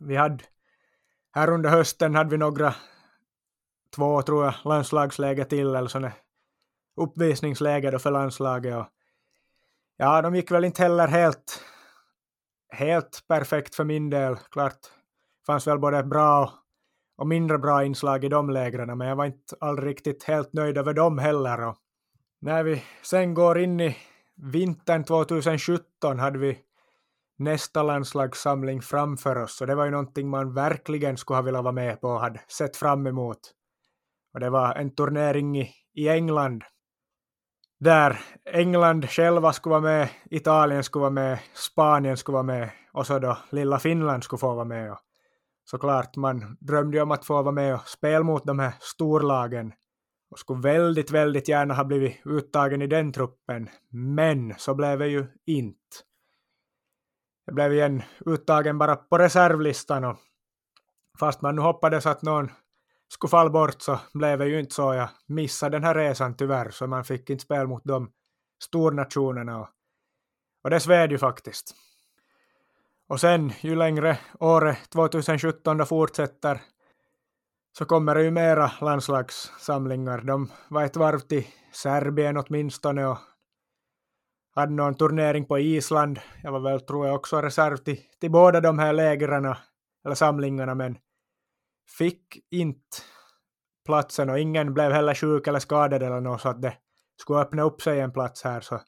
Vi 0.00 0.16
hade 0.16 0.44
här 1.32 1.50
under 1.50 1.70
hösten 1.70 2.14
hade 2.14 2.30
vi 2.30 2.36
några, 2.36 2.74
två 3.96 4.22
tror 4.22 4.44
jag, 4.44 4.54
landslagsläger 4.64 5.44
till 5.44 5.74
eller 5.74 5.88
sådana 5.88 6.12
uppvisningsläger 6.96 7.92
då 7.92 7.98
för 7.98 8.10
landslaget 8.10 8.76
och 8.76 8.86
ja, 9.96 10.22
de 10.22 10.34
gick 10.34 10.50
väl 10.50 10.64
inte 10.64 10.82
heller 10.82 11.08
helt, 11.08 11.62
helt 12.72 13.24
perfekt 13.28 13.74
för 13.74 13.84
min 13.84 14.10
del. 14.10 14.36
Klart 14.36 14.78
fanns 15.46 15.66
väl 15.66 15.78
både 15.78 16.02
bra 16.02 16.42
och 16.42 16.50
och 17.18 17.26
mindre 17.26 17.58
bra 17.58 17.84
inslag 17.84 18.24
i 18.24 18.28
de 18.28 18.50
lägren, 18.50 18.98
men 18.98 19.08
jag 19.08 19.16
var 19.16 19.26
inte 19.26 19.56
all 19.60 19.76
riktigt 19.76 20.24
helt 20.24 20.52
nöjd 20.52 20.78
över 20.78 20.94
dem 20.94 21.18
heller. 21.18 21.68
Och 21.68 21.76
när 22.40 22.62
vi 22.62 22.82
sen 23.02 23.34
går 23.34 23.58
in 23.58 23.80
i 23.80 23.96
vintern 24.36 25.04
2017 25.04 26.18
hade 26.18 26.38
vi 26.38 26.58
nästa 27.38 27.82
landslagssamling 27.82 28.82
framför 28.82 29.36
oss 29.36 29.60
och 29.60 29.66
det 29.66 29.74
var 29.74 29.84
ju 29.84 29.90
någonting 29.90 30.28
man 30.28 30.54
verkligen 30.54 31.16
skulle 31.16 31.36
ha 31.36 31.42
velat 31.42 31.64
vara 31.64 31.72
med 31.72 32.00
på 32.00 32.08
och 32.08 32.20
hade 32.20 32.40
sett 32.48 32.76
fram 32.76 33.06
emot. 33.06 33.38
Och 34.34 34.40
det 34.40 34.50
var 34.50 34.74
en 34.74 34.94
turnering 34.94 35.58
i, 35.58 35.70
i 35.94 36.08
England 36.08 36.64
där 37.80 38.20
England 38.44 39.10
själva 39.10 39.52
skulle 39.52 39.70
vara 39.70 39.80
med, 39.80 40.08
Italien 40.30 40.84
skulle 40.84 41.00
vara 41.00 41.10
med, 41.10 41.38
Spanien 41.54 42.16
skulle 42.16 42.34
vara 42.34 42.42
med 42.42 42.70
och 42.92 43.06
så 43.06 43.18
då 43.18 43.38
lilla 43.50 43.78
Finland 43.78 44.24
skulle 44.24 44.40
få 44.40 44.54
vara 44.54 44.64
med. 44.64 44.92
Och 44.92 44.98
såklart, 45.70 46.16
man 46.16 46.56
drömde 46.60 46.96
ju 46.96 47.02
om 47.02 47.10
att 47.10 47.24
få 47.24 47.42
vara 47.42 47.52
med 47.52 47.74
och 47.74 47.88
spela 47.88 48.24
mot 48.24 48.44
de 48.44 48.58
här 48.58 48.74
storlagen 48.80 49.72
och 50.30 50.38
skulle 50.38 50.60
väldigt, 50.60 51.10
väldigt 51.10 51.48
gärna 51.48 51.74
ha 51.74 51.84
blivit 51.84 52.26
uttagen 52.26 52.82
i 52.82 52.86
den 52.86 53.12
truppen, 53.12 53.68
men 53.90 54.54
så 54.58 54.74
blev 54.74 54.98
det 54.98 55.08
ju 55.08 55.26
inte. 55.46 55.96
Jag 57.44 57.54
blev 57.54 57.72
igen 57.72 58.02
uttagen 58.26 58.78
bara 58.78 58.96
på 58.96 59.18
reservlistan 59.18 60.04
och 60.04 60.16
fast 61.18 61.42
man 61.42 61.56
nu 61.56 61.62
hoppades 61.62 62.06
att 62.06 62.22
någon 62.22 62.50
skulle 63.08 63.30
falla 63.30 63.50
bort 63.50 63.82
så 63.82 64.00
blev 64.14 64.38
det 64.38 64.48
ju 64.48 64.60
inte 64.60 64.74
så. 64.74 64.94
Jag 64.94 65.08
missade 65.26 65.76
den 65.76 65.84
här 65.84 65.94
resan 65.94 66.36
tyvärr 66.36 66.70
så 66.70 66.86
man 66.86 67.04
fick 67.04 67.30
inte 67.30 67.44
spela 67.44 67.66
mot 67.66 67.84
de 67.84 68.10
stornationerna 68.62 69.60
och, 69.60 69.68
och 70.64 70.70
det 70.70 70.80
sved 70.80 71.10
ju 71.12 71.18
faktiskt. 71.18 71.74
Och 73.08 73.20
sen 73.20 73.52
ju 73.60 73.76
längre 73.76 74.18
året 74.40 74.90
2017 74.90 75.86
fortsätter 75.86 76.60
så 77.78 77.84
kommer 77.84 78.14
det 78.14 78.22
ju 78.22 78.30
mera 78.30 78.72
landslagssamlingar. 78.80 80.20
De 80.20 80.50
var 80.68 80.84
ett 80.84 80.96
varv 80.96 81.18
till 81.18 81.46
Serbien 81.72 82.36
åtminstone 82.36 83.06
och 83.06 83.18
hade 84.54 84.72
någon 84.72 84.94
turnering 84.94 85.44
på 85.44 85.58
Island. 85.58 86.20
Jag 86.42 86.52
var 86.52 86.60
väl, 86.60 86.80
tror 86.80 87.06
jag, 87.06 87.16
också 87.16 87.40
reserv 87.40 87.76
till, 87.76 88.00
till 88.20 88.30
båda 88.30 88.60
de 88.60 88.78
här 88.78 88.92
lägren 88.92 89.54
eller 90.04 90.14
samlingarna, 90.14 90.74
men 90.74 90.98
fick 91.98 92.46
inte 92.50 92.96
platsen 93.86 94.30
och 94.30 94.38
ingen 94.38 94.74
blev 94.74 94.92
heller 94.92 95.14
sjuk 95.14 95.46
eller 95.46 95.58
skadad 95.58 96.02
eller 96.02 96.20
något 96.20 96.40
så 96.40 96.48
att 96.48 96.62
det 96.62 96.74
skulle 97.16 97.38
öppna 97.38 97.62
upp 97.62 97.82
sig 97.82 98.00
en 98.00 98.12
plats 98.12 98.44
här. 98.44 98.60
Så, 98.60 98.80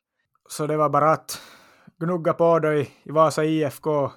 så 0.48 0.66
det 0.66 0.76
var 0.76 0.88
bara 0.88 1.12
att 1.12 1.40
gnugga 2.00 2.32
på 2.32 2.58
då 2.58 2.72
i, 2.72 2.88
i 3.02 3.10
Vasa 3.10 3.44
IFK. 3.44 4.10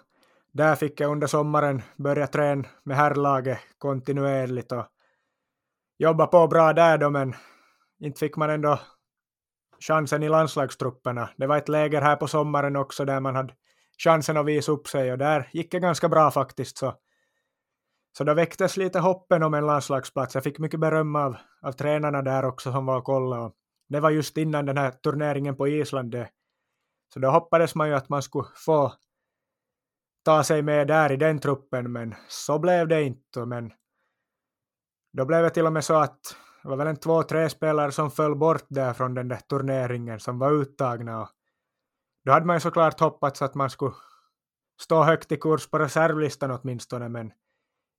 Där 0.51 0.75
fick 0.75 0.99
jag 0.99 1.11
under 1.11 1.27
sommaren 1.27 1.81
börja 1.97 2.27
träna 2.27 2.63
med 2.83 2.97
herrlaget 2.97 3.59
kontinuerligt 3.77 4.71
och 4.71 4.85
jobba 5.97 6.27
på 6.27 6.47
bra 6.47 6.73
där 6.73 6.97
då, 6.97 7.09
men 7.09 7.35
inte 7.99 8.19
fick 8.19 8.35
man 8.35 8.49
ändå 8.49 8.79
chansen 9.79 10.23
i 10.23 10.29
landslagstrupperna. 10.29 11.29
Det 11.37 11.47
var 11.47 11.57
ett 11.57 11.69
läger 11.69 12.01
här 12.01 12.15
på 12.15 12.27
sommaren 12.27 12.75
också 12.75 13.05
där 13.05 13.19
man 13.19 13.35
hade 13.35 13.53
chansen 14.03 14.37
att 14.37 14.45
visa 14.45 14.71
upp 14.71 14.87
sig 14.87 15.11
och 15.11 15.17
där 15.17 15.49
gick 15.51 15.71
det 15.71 15.79
ganska 15.79 16.09
bra 16.09 16.31
faktiskt. 16.31 16.77
Så, 16.77 16.93
så 18.17 18.23
då 18.23 18.33
väcktes 18.33 18.77
lite 18.77 18.99
hoppen 18.99 19.43
om 19.43 19.53
en 19.53 19.65
landslagsplats. 19.65 20.35
Jag 20.35 20.43
fick 20.43 20.59
mycket 20.59 20.79
beröm 20.79 21.15
av, 21.15 21.37
av 21.61 21.71
tränarna 21.71 22.21
där 22.21 22.45
också 22.45 22.71
som 22.71 22.85
var 22.85 22.97
och 22.97 23.03
kollade. 23.03 23.41
Och 23.41 23.53
det 23.89 23.99
var 23.99 24.09
just 24.09 24.37
innan 24.37 24.65
den 24.65 24.77
här 24.77 24.91
turneringen 24.91 25.55
på 25.55 25.67
Island. 25.67 26.15
Så 27.13 27.19
då 27.19 27.29
hoppades 27.29 27.75
man 27.75 27.87
ju 27.87 27.95
att 27.95 28.09
man 28.09 28.21
skulle 28.21 28.47
få 28.55 28.93
ta 30.25 30.43
sig 30.43 30.61
med 30.61 30.87
där 30.87 31.11
i 31.11 31.17
den 31.17 31.39
truppen, 31.39 31.91
men 31.91 32.15
så 32.27 32.59
blev 32.59 32.87
det 32.87 33.03
inte. 33.03 33.45
Men 33.45 33.73
då 35.17 35.25
blev 35.25 35.43
det 35.43 35.49
till 35.49 35.65
och 35.65 35.73
med 35.73 35.83
så 35.83 35.93
att 35.93 36.19
det 36.63 36.69
var 36.69 36.75
väl 36.75 36.87
en 36.87 36.99
två, 36.99 37.23
tre 37.23 37.49
spelare 37.49 37.91
som 37.91 38.11
föll 38.11 38.35
bort 38.35 38.65
där 38.67 38.93
från 38.93 39.13
den 39.13 39.27
där 39.27 39.37
turneringen 39.37 40.19
som 40.19 40.39
var 40.39 40.51
uttagna. 40.51 41.21
Och 41.21 41.29
då 42.25 42.31
hade 42.31 42.45
man 42.45 42.55
ju 42.55 42.59
såklart 42.59 42.99
hoppats 42.99 43.41
att 43.41 43.55
man 43.55 43.69
skulle 43.69 43.93
stå 44.81 45.03
högt 45.03 45.31
i 45.31 45.37
kurs 45.37 45.69
på 45.69 45.79
reservlistan 45.79 46.51
åtminstone, 46.51 47.09
men 47.09 47.31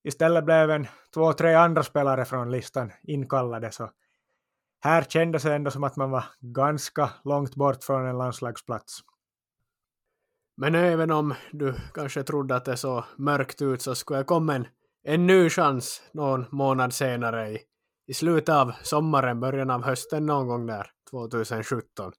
istället 0.05 0.45
blev 0.45 0.71
en 0.71 0.87
två, 1.15 1.33
tre 1.33 1.55
andra 1.55 1.83
spelare 1.83 2.25
från 2.25 2.51
listan 2.51 2.93
inkallade. 3.03 3.73
Så 3.73 3.91
här 4.85 5.03
kändes 5.03 5.43
det 5.43 5.55
ändå 5.55 5.71
som 5.71 5.85
att 5.85 5.97
man 5.97 6.11
var 6.11 6.25
ganska 6.41 7.11
långt 7.25 7.55
bort 7.55 7.85
från 7.85 8.07
en 8.07 8.19
landslagsplats. 8.19 9.01
Men 10.57 10.75
även 10.75 11.11
om 11.11 11.35
du 11.53 11.75
kanske 11.95 12.23
trodde 12.23 12.57
att 12.57 12.65
det 12.65 12.77
såg 12.77 13.05
mörkt 13.19 13.63
ut 13.63 13.83
så 13.83 13.95
skulle 13.95 14.19
det 14.19 14.25
komma 14.25 14.55
en, 14.55 14.67
en 15.03 15.27
ny 15.27 15.51
chans 15.51 16.03
någon 16.13 16.47
månad 16.51 16.95
senare 16.95 17.51
i 17.51 17.59
i 18.07 18.15
slutet 18.15 18.49
av 18.49 18.73
sommaren, 18.83 19.41
början 19.41 19.71
av 19.71 19.85
hösten 19.85 20.27
någon 20.27 20.49
gång 20.49 20.67
där, 20.67 20.91
2017. 21.11 22.13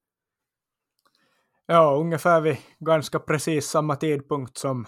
Ja, 1.66 1.96
ungefär 1.96 2.42
vid 2.42 2.58
ganska 2.80 3.20
precis 3.20 3.70
samma 3.70 3.96
tidpunkt 3.96 4.58
som 4.58 4.86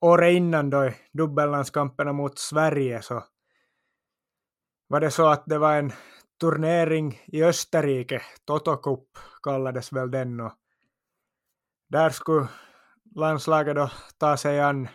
året 0.00 0.32
innan 0.32 0.70
då 0.70 0.84
i 0.84 0.94
dubbellandskamperna 1.12 2.12
mot 2.12 2.38
Sverige 2.38 3.02
så 3.02 3.24
var 4.88 5.00
det 5.00 5.10
så 5.10 5.26
att 5.26 5.44
det 5.46 5.58
var 5.58 5.76
en 5.76 5.92
turnering 6.42 7.20
i 7.26 7.44
Österrike, 7.44 8.22
Toto 8.44 8.76
Cup 8.76 9.18
kallades 9.42 9.92
väl 9.92 10.10
den 10.10 10.40
och 10.40 10.52
där 11.88 12.10
skulle 12.10 12.48
landslaget 13.14 13.76
då 13.76 13.90
ta 14.18 14.36
sig 14.36 14.60
an 14.60 14.88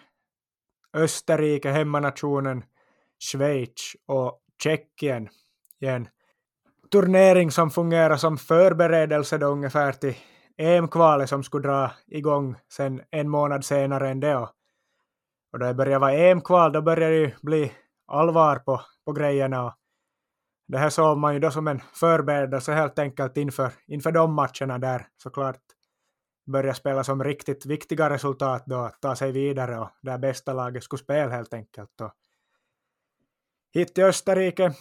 Österrike, 0.93 1.69
hemmanationen, 1.69 2.63
Schweiz 3.19 3.95
och 4.05 4.41
Tjeckien 4.63 5.29
i 5.79 5.86
en 5.86 6.10
turnering 6.91 7.51
som 7.51 7.71
fungerar 7.71 8.17
som 8.17 8.38
förberedelse 8.38 9.38
då 9.38 9.47
ungefär 9.47 9.91
till 9.91 10.15
EM-kvalet 10.57 11.29
som 11.29 11.43
skulle 11.43 11.67
dra 11.67 11.91
igång 12.07 12.55
sen 12.71 13.01
en 13.12 13.29
månad 13.29 13.65
senare 13.65 14.10
än 14.10 14.19
det. 14.19 14.36
Och, 14.36 14.49
och 15.53 15.60
då 15.60 15.65
det 15.65 15.73
började 15.73 15.99
vara 15.99 16.13
EM-kval 16.13 16.71
då 16.71 16.81
började 16.81 17.13
det 17.13 17.19
ju 17.19 17.31
bli 17.41 17.71
allvar 18.07 18.55
på, 18.55 18.81
på 19.05 19.12
grejerna. 19.12 19.75
Det 20.67 20.77
här 20.77 20.89
såg 20.89 21.17
man 21.17 21.34
ju 21.34 21.39
då 21.39 21.51
som 21.51 21.67
en 21.67 21.82
förberedelse 21.93 22.73
helt 22.73 22.99
enkelt 22.99 23.38
inför, 23.38 23.71
inför 23.88 24.12
de 24.12 24.34
matcherna 24.34 24.77
där 24.77 25.08
såklart 25.17 25.62
börja 26.45 26.73
spela 26.73 27.03
som 27.03 27.23
riktigt 27.23 27.65
viktiga 27.65 28.10
resultat 28.10 28.63
då, 28.65 28.75
att 28.75 29.01
ta 29.01 29.15
sig 29.15 29.32
vidare 29.32 29.80
och 29.80 29.89
där 30.01 30.17
bästa 30.17 30.53
laget 30.53 30.84
skulle 30.84 31.03
spela 31.03 31.36
helt 31.36 31.53
enkelt. 31.53 32.01
Och 32.01 32.13
hit 33.73 33.95
till 33.95 34.03
Österrike 34.03 34.73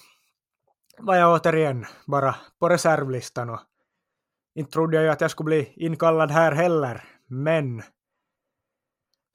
var 0.98 1.16
jag 1.16 1.34
återigen 1.34 1.86
bara 2.06 2.36
på 2.58 2.68
reservlistan 2.68 3.50
och 3.50 3.60
inte 4.54 4.70
trodde 4.70 4.96
jag 4.96 5.04
ju 5.04 5.10
att 5.10 5.20
jag 5.20 5.30
skulle 5.30 5.44
bli 5.44 5.72
inkallad 5.76 6.30
här 6.30 6.52
heller, 6.52 7.04
men 7.26 7.82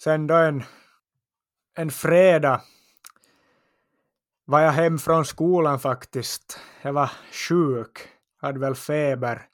sen 0.03 0.27
då 0.27 0.35
en, 0.35 0.63
en 1.77 1.91
fredag 1.91 2.61
var 4.51 4.61
jag 4.61 4.71
hem 4.71 4.97
från 4.97 5.25
skolan 5.25 5.79
faktiskt. 5.79 6.59
Jag 6.81 6.93
var 6.93 7.11
sjuk, 7.31 7.99
hade 8.41 8.59
väl 8.59 8.75
feber. 8.75 9.47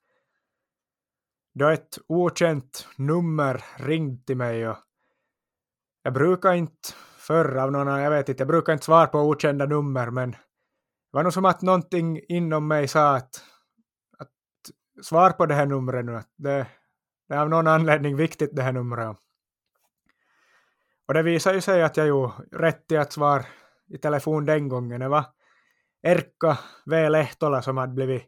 Då 1.54 1.68
ett 1.68 1.98
okänt 2.08 2.88
nummer 2.96 3.66
ringde 3.78 4.26
till 4.26 4.38
mig 4.38 4.70
och 4.70 4.78
jag 6.04 6.14
brukar 6.14 6.54
inte 6.54 6.90
förr 7.18 7.56
av 7.56 7.72
någon, 7.72 7.88
jag 7.88 8.12
vet 8.12 8.30
inte, 8.30 8.42
jag 8.42 8.48
brukar 8.48 8.74
inte 8.74 8.86
svara 8.86 9.08
på 9.08 9.20
okända 9.20 9.66
nummer, 9.66 10.10
men 10.10 10.32
det 10.32 10.38
var 11.12 11.24
nog 11.24 11.34
som 11.34 11.46
att 11.46 11.62
någonting 11.62 12.20
inom 12.28 12.68
mig 12.68 12.88
sa 12.88 13.16
att, 13.16 13.44
att 14.18 14.32
svar 15.06 15.30
på 15.30 15.46
det 15.46 15.56
här 15.56 15.66
numret 15.66 16.06
nu, 16.06 16.16
att 16.16 16.34
det, 16.36 16.68
det 17.28 17.34
är 17.34 17.40
av 17.40 17.50
någon 17.50 17.68
anledning 17.68 18.16
viktigt 18.16 18.56
det 18.56 18.62
här 18.62 18.74
numret. 18.74 19.18
Och 21.08 21.14
det 21.14 21.24
visar 21.24 21.54
ju 21.54 21.62
sig 21.62 21.84
att 21.84 21.98
jag 21.98 22.08
ju 22.08 22.30
rätt 22.52 22.92
i 22.92 22.98
att 22.98 23.14
svara 23.14 23.46
i 23.90 23.98
telefon 23.98 24.46
den 24.46 24.70
gången. 24.70 25.00
Det 25.00 25.08
var 25.08 25.26
Erkka 26.04 26.58
V. 26.86 27.10
Lehtola 27.10 27.62
som 27.62 27.78
hade 27.78 27.94
blivit 27.94 28.24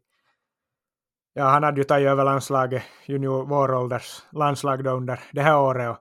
Ja, 1.34 1.46
han 1.46 1.64
hade 1.64 1.82
ju 1.82 1.84
tagit 1.84 2.08
över 2.08 2.24
landslaget, 2.24 2.84
junior 3.06 3.46
vårålders 3.46 4.24
landslag 4.32 4.84
då 4.84 4.92
under 4.92 5.20
det 5.32 5.42
här 5.42 5.60
året. 5.60 5.90
Och 5.90 5.98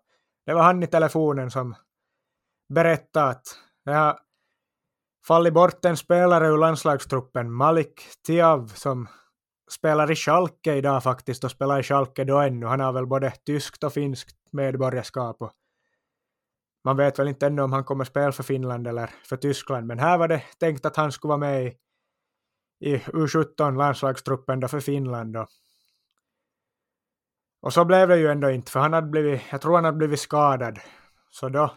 det 0.47 0.55
var 0.55 0.63
han 0.63 0.83
i 0.83 0.87
telefonen 0.87 1.51
som 1.51 1.75
berättade 2.75 3.27
att 3.27 3.47
det 3.85 3.93
har 3.93 4.19
fallit 5.27 5.55
bort 5.55 5.85
en 5.85 5.97
spelare 5.97 6.47
ur 6.49 6.59
landslagstruppen, 6.59 7.53
Malik 7.53 8.03
Tiav, 8.27 8.67
som 8.67 9.09
spelar 9.71 10.11
i 10.11 10.15
Schalke 10.15 10.75
idag 10.75 11.03
faktiskt 11.03 11.45
och 11.45 11.51
spelar 11.51 11.81
i 11.81 11.83
Schalke 11.83 12.25
då 12.25 12.39
ännu. 12.39 12.67
Han 12.67 12.81
har 12.81 12.93
väl 12.93 13.07
både 13.07 13.31
tyskt 13.31 13.85
och 13.85 13.93
finskt 13.93 14.37
medborgarskap 14.53 15.43
och 15.43 15.53
man 16.89 16.97
vet 16.97 17.19
väl 17.19 17.29
inte 17.29 17.47
ännu 17.47 17.63
om 17.63 17.73
han 17.73 17.85
kommer 17.85 18.05
spela 18.05 18.33
för 18.33 18.43
Finland 18.43 18.87
eller 18.87 19.11
för 19.25 19.37
Tyskland, 19.37 19.87
men 19.87 19.99
här 19.99 20.19
var 20.19 20.29
det 20.29 20.43
tänkt 20.59 20.87
att 20.87 20.97
han 20.97 21.13
skulle 21.13 21.29
vara 21.29 21.39
med 21.39 21.67
i, 21.67 21.77
i 22.81 22.99
U17 22.99 23.77
landslagstruppen 23.77 24.61
då 24.61 24.69
för 24.69 24.81
Finland. 24.81 25.37
Och, 25.37 25.49
Och 27.61 27.73
så 27.73 27.85
blev 27.85 28.09
det 28.09 28.19
ju 28.19 28.29
ändå 28.29 28.51
inte, 28.51 28.73
för 28.73 28.81
han 28.81 28.93
hade 28.93 29.07
blivit, 29.07 29.43
jag 29.51 29.61
tror 29.61 29.75
han 29.75 29.85
hade 29.85 29.97
blivit 29.97 30.21
skadad. 30.21 30.79
Så 31.31 31.49
då 31.49 31.75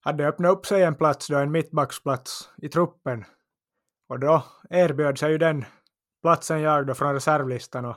hade 0.00 0.22
det 0.22 0.28
öppnat 0.28 0.52
upp 0.52 0.66
sig 0.66 0.82
en 0.82 0.94
plats 0.94 1.28
då, 1.28 1.36
en 1.36 1.52
mittbacksplats 1.52 2.50
i 2.56 2.68
truppen. 2.68 3.24
Och 4.08 4.20
då 4.20 4.44
erbjöd 4.70 5.18
sig 5.18 5.30
ju 5.30 5.38
den 5.38 5.64
platsen 6.22 6.60
jag 6.60 6.86
då 6.86 6.94
från 6.94 7.14
reservlistan 7.14 7.84
och 7.84 7.96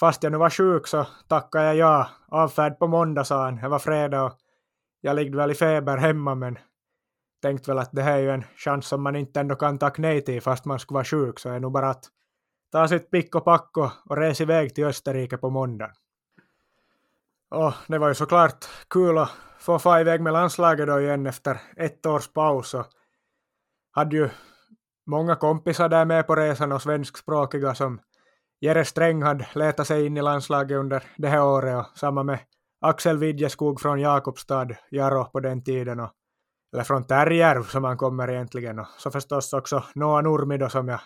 fast 0.00 0.22
jag 0.22 0.32
nu 0.32 0.38
var 0.38 0.50
sjuk 0.50 0.86
så 0.86 1.06
tackade 1.28 1.64
jag 1.64 1.76
ja. 1.76 2.08
Avfärd 2.28 2.78
på 2.78 2.86
måndag 2.86 3.24
sa 3.24 3.44
han. 3.44 3.56
Det 3.56 3.68
var 3.68 3.78
fredag 3.78 4.24
och 4.24 4.39
jag 5.00 5.16
ligger 5.16 5.36
väl 5.36 5.50
i 5.50 5.54
feber 5.54 5.96
hemma 5.96 6.34
men 6.34 6.58
tänkte 7.42 7.70
väl 7.70 7.78
att 7.78 7.92
det 7.92 8.02
här 8.02 8.16
är 8.16 8.22
ju 8.22 8.30
en 8.30 8.44
chans 8.56 8.86
som 8.86 9.02
man 9.02 9.16
inte 9.16 9.40
ändå 9.40 9.54
kan 9.54 9.78
tacka 9.78 10.02
nej 10.02 10.20
till 10.20 10.42
fast 10.42 10.64
man 10.64 10.78
skulle 10.78 10.94
vara 10.94 11.04
sjuk 11.04 11.38
så 11.38 11.48
är 11.48 11.52
det 11.52 11.60
nog 11.60 11.72
bara 11.72 11.90
att 11.90 12.04
ta 12.72 12.88
sitt 12.88 13.10
pick 13.10 13.34
och 13.34 13.44
pack 13.44 13.76
och, 13.76 13.90
och 14.04 14.16
resa 14.16 14.42
iväg 14.42 14.74
till 14.74 14.84
Österrike 14.84 15.36
på 15.36 15.50
måndag. 15.50 15.92
Och 17.50 17.72
det 17.88 17.98
var 17.98 18.08
ju 18.08 18.14
såklart 18.14 18.64
kul 18.90 19.18
att 19.18 19.30
få 19.58 19.78
fara 19.78 20.00
iväg 20.00 20.20
med 20.20 20.32
landslaget 20.32 20.86
då 20.86 21.00
igen 21.00 21.26
efter 21.26 21.60
ett 21.76 22.06
års 22.06 22.28
paus 22.28 22.74
och 22.74 22.86
hade 23.90 24.16
ju 24.16 24.28
många 25.06 25.36
kompisar 25.36 25.88
där 25.88 26.04
med 26.04 26.26
på 26.26 26.36
resan 26.36 26.72
och 26.72 26.82
svenskspråkiga 26.82 27.74
som 27.74 28.00
Jere 28.60 28.84
Sträng 28.84 29.22
hade 29.22 29.46
letat 29.54 29.86
sig 29.86 30.06
in 30.06 30.16
i 30.16 30.22
landslaget 30.22 30.78
under 30.78 31.02
det 31.16 31.28
här 31.28 31.44
året 31.44 31.76
och 31.76 31.98
samma 31.98 32.22
med 32.22 32.38
Axel 32.80 33.18
Widjeskog 33.18 33.80
från 33.80 34.00
Jakobstad, 34.00 34.68
Jaro 34.90 35.24
på 35.24 35.40
den 35.40 35.64
tiden 35.64 36.00
och 36.00 36.10
eller 36.72 36.84
från 36.84 37.06
Tärjärv 37.06 37.62
som 37.62 37.84
han 37.84 37.96
kommer 37.96 38.30
egentligen 38.30 38.78
och 38.78 38.86
så 38.98 39.10
förstås 39.10 39.52
också 39.52 39.84
Noah 39.94 40.22
Nurmi 40.22 40.70
som 40.70 40.88
jag 40.88 41.00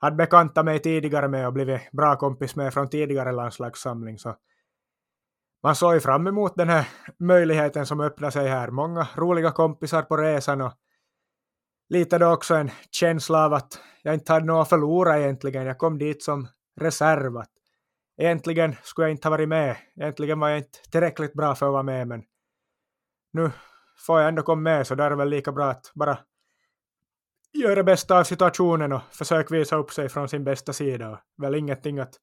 hade 0.00 0.16
bekantat 0.16 0.64
mig 0.64 0.78
tidigare 0.78 1.28
med 1.28 1.46
och 1.46 1.52
blivit 1.52 1.90
bra 1.92 2.16
kompis 2.16 2.56
med 2.56 2.74
från 2.74 2.88
tidigare 2.88 3.32
landslagssamling 3.32 4.18
så 4.18 4.36
man 5.62 5.76
såg 5.76 5.94
ju 5.94 6.00
fram 6.00 6.26
emot 6.26 6.56
den 6.56 6.68
här 6.68 6.88
möjligheten 7.18 7.86
som 7.86 8.00
öppnade 8.00 8.32
sig 8.32 8.48
här. 8.48 8.70
Många 8.70 9.08
roliga 9.16 9.52
kompisar 9.52 10.02
på 10.02 10.16
resan 10.16 10.60
och 10.60 10.72
lite 11.88 12.18
då 12.18 12.32
också 12.32 12.54
en 12.54 12.70
känsla 12.90 13.44
av 13.44 13.52
att 13.52 13.80
jag 14.02 14.14
inte 14.14 14.32
hade 14.32 14.46
något 14.46 14.62
att 14.62 14.68
förlora 14.68 15.18
egentligen. 15.18 15.66
Jag 15.66 15.78
kom 15.78 15.98
dit 15.98 16.22
som 16.22 16.48
reserv. 16.80 17.36
Egentligen 18.16 18.76
skulle 18.82 19.06
jag 19.06 19.10
inte 19.10 19.28
ha 19.28 19.30
varit 19.30 19.48
med. 19.48 19.76
Egentligen 19.96 20.40
var 20.40 20.48
jag 20.48 20.58
inte 20.58 20.78
tillräckligt 20.90 21.32
bra 21.32 21.54
för 21.54 21.66
att 21.66 21.72
vara 21.72 21.82
med, 21.82 22.08
men 22.08 22.22
nu 23.32 23.50
får 24.06 24.20
jag 24.20 24.28
ändå 24.28 24.42
komma 24.42 24.62
med 24.62 24.86
så 24.86 24.94
där 24.94 25.04
är 25.04 25.10
det 25.10 25.16
väl 25.16 25.28
lika 25.28 25.52
bra 25.52 25.70
att 25.70 25.92
bara 25.94 26.18
göra 27.52 27.74
det 27.74 27.84
bästa 27.84 28.18
av 28.18 28.24
situationen 28.24 28.92
och 28.92 29.02
försöka 29.10 29.54
visa 29.54 29.76
upp 29.76 29.92
sig 29.92 30.08
från 30.08 30.28
sin 30.28 30.44
bästa 30.44 30.72
sida. 30.72 31.10
Och 31.10 31.18
väl 31.42 31.54
ingenting 31.54 31.98
att 31.98 32.14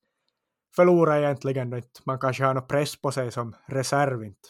förlora 0.76 1.20
egentligen 1.20 1.84
man 2.06 2.20
kanske 2.20 2.44
har 2.44 2.54
någon 2.54 2.68
press 2.68 3.02
på 3.02 3.12
sig 3.12 3.32
som 3.32 3.56
reserv 3.66 4.24
inte. 4.24 4.50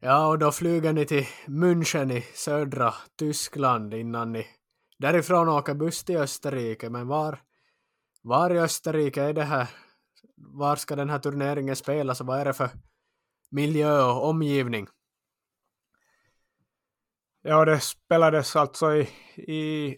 Ja, 0.00 0.26
och 0.26 0.38
då 0.38 0.52
flyger 0.52 0.92
ni 0.92 1.06
till 1.06 1.26
München 1.46 2.12
i 2.12 2.20
södra 2.20 2.94
Tyskland 3.18 3.94
innan 3.94 4.32
ni 4.32 4.46
därifrån 4.98 5.48
åker 5.48 5.74
buss 5.74 6.04
till 6.04 6.16
Österrike. 6.16 6.90
Men 6.90 7.08
var, 7.08 7.42
var 8.22 8.54
i 8.54 8.58
Österrike 8.58 9.22
är 9.22 9.32
det 9.32 9.44
här? 9.44 9.68
Var 10.46 10.76
ska 10.76 10.96
den 10.96 11.10
här 11.10 11.18
turneringen 11.18 11.76
spelas 11.76 12.20
och 12.20 12.26
vad 12.26 12.40
är 12.40 12.44
det 12.44 12.52
för 12.52 12.70
miljö 13.50 14.02
och 14.02 14.28
omgivning? 14.28 14.86
Ja, 17.42 17.64
det 17.64 17.80
spelades 17.80 18.56
alltså 18.56 18.94
i, 18.94 19.08
i 19.36 19.96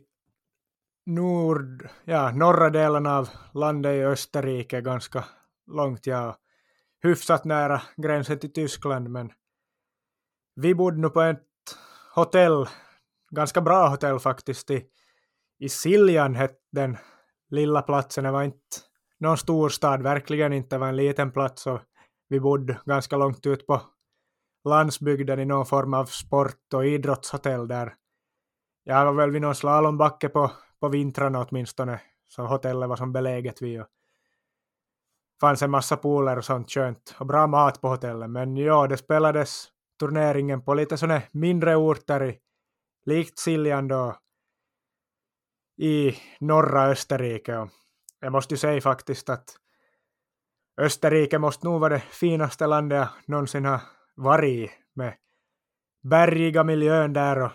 nord, 1.06 1.88
ja, 2.04 2.32
norra 2.32 2.70
delen 2.70 3.06
av 3.06 3.28
landet 3.54 3.94
i 3.94 4.04
Österrike, 4.04 4.80
ganska 4.80 5.24
långt, 5.66 6.06
ja, 6.06 6.36
hyfsat 7.02 7.44
nära 7.44 7.82
gränsen 7.96 8.38
till 8.38 8.52
Tyskland, 8.52 9.10
men 9.10 9.32
vi 10.54 10.74
bodde 10.74 10.96
nu 10.96 11.08
på 11.08 11.20
ett 11.20 11.46
hotell, 12.14 12.66
ganska 13.30 13.60
bra 13.60 13.88
hotell 13.88 14.18
faktiskt, 14.18 14.70
i, 14.70 14.86
i 15.58 15.68
Siljan 15.68 16.34
hette 16.34 16.60
den 16.72 16.96
lilla 17.50 17.82
platsen, 17.82 18.24
det 18.24 18.30
var 18.30 18.42
inte 18.42 18.76
någon 19.20 19.38
storstad, 19.38 20.02
verkligen 20.02 20.52
inte, 20.52 20.76
det 20.76 20.80
var 20.80 20.88
en 20.88 20.96
liten 20.96 21.32
plats 21.32 21.66
och 21.66 21.80
vi 22.28 22.40
bodde 22.40 22.80
ganska 22.84 23.16
långt 23.16 23.46
ut 23.46 23.66
på 23.66 23.82
landsbygden 24.68 25.40
i 25.40 25.44
någon 25.44 25.66
form 25.66 25.94
av 25.94 26.04
sport 26.04 26.74
och 26.74 26.86
idrottshotell 26.86 27.68
där. 27.68 27.94
Jag 28.84 29.04
var 29.04 29.12
väl 29.12 29.30
vid 29.30 29.42
någon 29.42 29.54
slalombacke 29.54 30.28
på, 30.28 30.50
på 30.80 30.88
vintrarna 30.88 31.46
åtminstone, 31.48 32.00
så 32.28 32.42
hotellet 32.42 32.88
var 32.88 32.96
som 32.96 33.12
beläget 33.12 33.62
vid. 33.62 33.80
Och 33.80 33.86
fanns 35.40 35.62
en 35.62 35.70
massa 35.70 35.96
pooler 35.96 36.36
och 36.38 36.44
sånt 36.44 36.70
skönt 36.70 37.14
och 37.18 37.26
bra 37.26 37.46
mat 37.46 37.80
på 37.80 37.88
hotellet. 37.88 38.30
Men 38.30 38.56
ja, 38.56 38.86
det 38.86 38.96
spelades 38.96 39.68
turneringen 40.00 40.62
på 40.62 40.74
lite 40.74 40.96
sådana 40.96 41.22
mindre 41.32 41.76
orter 41.76 42.24
i, 42.24 42.38
likt 43.04 43.38
Siljan 43.38 43.88
då 43.88 44.16
i 45.78 46.16
norra 46.40 46.86
Österrike. 46.86 47.56
Och 47.56 47.68
jag 48.26 48.32
måste 48.32 48.54
ju 48.54 48.58
säga 48.58 48.80
faktiskt 48.80 49.28
att 49.28 49.56
Österrike 50.80 51.38
måste 51.38 51.66
nog 51.66 51.80
vara 51.80 51.94
det 51.94 52.00
finaste 52.00 52.66
landet 52.66 52.98
jag 52.98 53.08
någonsin 53.26 53.64
har 53.64 53.80
varit 54.14 54.48
i 54.48 54.70
med 54.94 55.14
bergiga 56.02 56.64
miljön 56.64 57.12
där 57.12 57.38
och, 57.38 57.50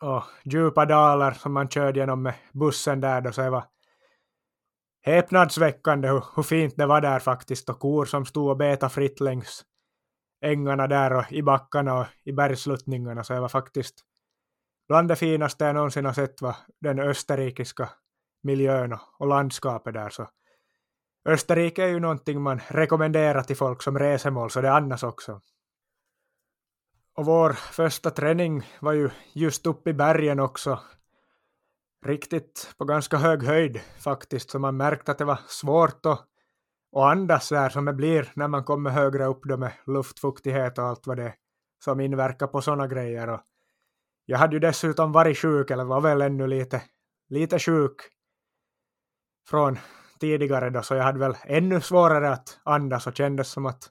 och 0.00 0.24
djupa 0.44 0.86
dalar 0.86 1.32
som 1.32 1.52
man 1.52 1.68
körde 1.68 2.00
genom 2.00 2.22
med 2.22 2.34
bussen 2.52 3.00
där 3.00 3.20
då 3.20 3.32
så 3.32 3.42
det 3.42 3.50
var 3.50 3.64
häpnadsväckande 5.02 6.08
hur, 6.08 6.24
hur 6.36 6.42
fint 6.42 6.76
det 6.76 6.86
var 6.86 7.00
där 7.00 7.18
faktiskt 7.18 7.68
och 7.68 7.80
kor 7.80 8.04
som 8.04 8.26
stod 8.26 8.50
och 8.50 8.56
betade 8.56 8.90
fritt 8.90 9.20
längs 9.20 9.64
ängarna 10.44 10.86
där 10.86 11.12
och 11.12 11.32
i 11.32 11.42
backarna 11.42 12.00
och 12.00 12.06
i 12.24 12.32
bergsluttningarna 12.32 13.24
så 13.24 13.32
det 13.32 13.40
var 13.40 13.48
faktiskt 13.48 13.94
bland 14.88 15.08
det 15.08 15.16
finaste 15.16 15.64
jag 15.64 15.74
någonsin 15.74 16.04
har 16.04 16.12
sett 16.12 16.42
var 16.42 16.56
den 16.80 16.98
österrikiska 16.98 17.90
miljön 18.46 18.98
och 19.18 19.26
landskapet 19.26 19.94
där 19.94 20.08
så 20.08 20.28
Österrike 21.26 21.82
är 21.82 21.88
ju 21.88 22.00
någonting 22.00 22.42
man 22.42 22.60
rekommenderar 22.68 23.42
till 23.42 23.56
folk 23.56 23.82
som 23.82 23.98
resemål, 23.98 24.50
så 24.50 24.60
det 24.60 24.72
annars 24.72 25.04
också. 25.04 25.40
Och 27.14 27.24
vår 27.24 27.52
första 27.52 28.10
träning 28.10 28.66
var 28.80 28.92
ju 28.92 29.10
just 29.32 29.66
uppe 29.66 29.90
i 29.90 29.92
bergen 29.92 30.40
också. 30.40 30.80
Riktigt 32.04 32.74
på 32.78 32.84
ganska 32.84 33.16
hög 33.16 33.42
höjd 33.42 33.80
faktiskt, 33.98 34.50
så 34.50 34.58
man 34.58 34.76
märkte 34.76 35.12
att 35.12 35.18
det 35.18 35.24
var 35.24 35.38
svårt 35.48 36.06
att, 36.06 36.20
att 36.96 37.02
andas 37.02 37.48
där 37.48 37.68
som 37.68 37.84
det 37.84 37.92
blir 37.92 38.32
när 38.34 38.48
man 38.48 38.64
kommer 38.64 38.90
högre 38.90 39.24
upp 39.24 39.40
då 39.44 39.56
med 39.56 39.72
luftfuktighet 39.86 40.78
och 40.78 40.84
allt 40.84 41.06
vad 41.06 41.16
det 41.16 41.24
är 41.24 41.34
som 41.84 42.00
inverkar 42.00 42.46
på 42.46 42.62
sådana 42.62 42.86
grejer. 42.86 43.28
Och 43.28 43.40
jag 44.24 44.38
hade 44.38 44.56
ju 44.56 44.60
dessutom 44.60 45.12
varit 45.12 45.38
sjuk, 45.38 45.70
eller 45.70 45.84
var 45.84 46.00
väl 46.00 46.22
ännu 46.22 46.46
lite, 46.46 46.82
lite 47.28 47.58
sjuk 47.58 48.15
från 49.48 49.78
tidigare 50.20 50.70
då, 50.70 50.82
så 50.82 50.94
jag 50.94 51.04
hade 51.04 51.18
väl 51.18 51.36
ännu 51.44 51.80
svårare 51.80 52.30
att 52.30 52.60
andas 52.64 53.06
och 53.06 53.16
kändes 53.16 53.48
som 53.48 53.66
att 53.66 53.90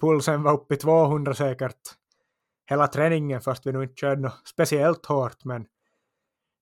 pulsen 0.00 0.42
var 0.42 0.52
uppe 0.52 0.74
i 0.74 0.76
200 0.76 1.34
säkert 1.34 1.80
hela 2.70 2.86
träningen 2.86 3.40
fast 3.40 3.66
vi 3.66 3.72
nu 3.72 3.82
inte 3.82 3.94
körde 3.94 4.20
något 4.20 4.48
speciellt 4.48 5.06
hårt 5.06 5.44
men 5.44 5.66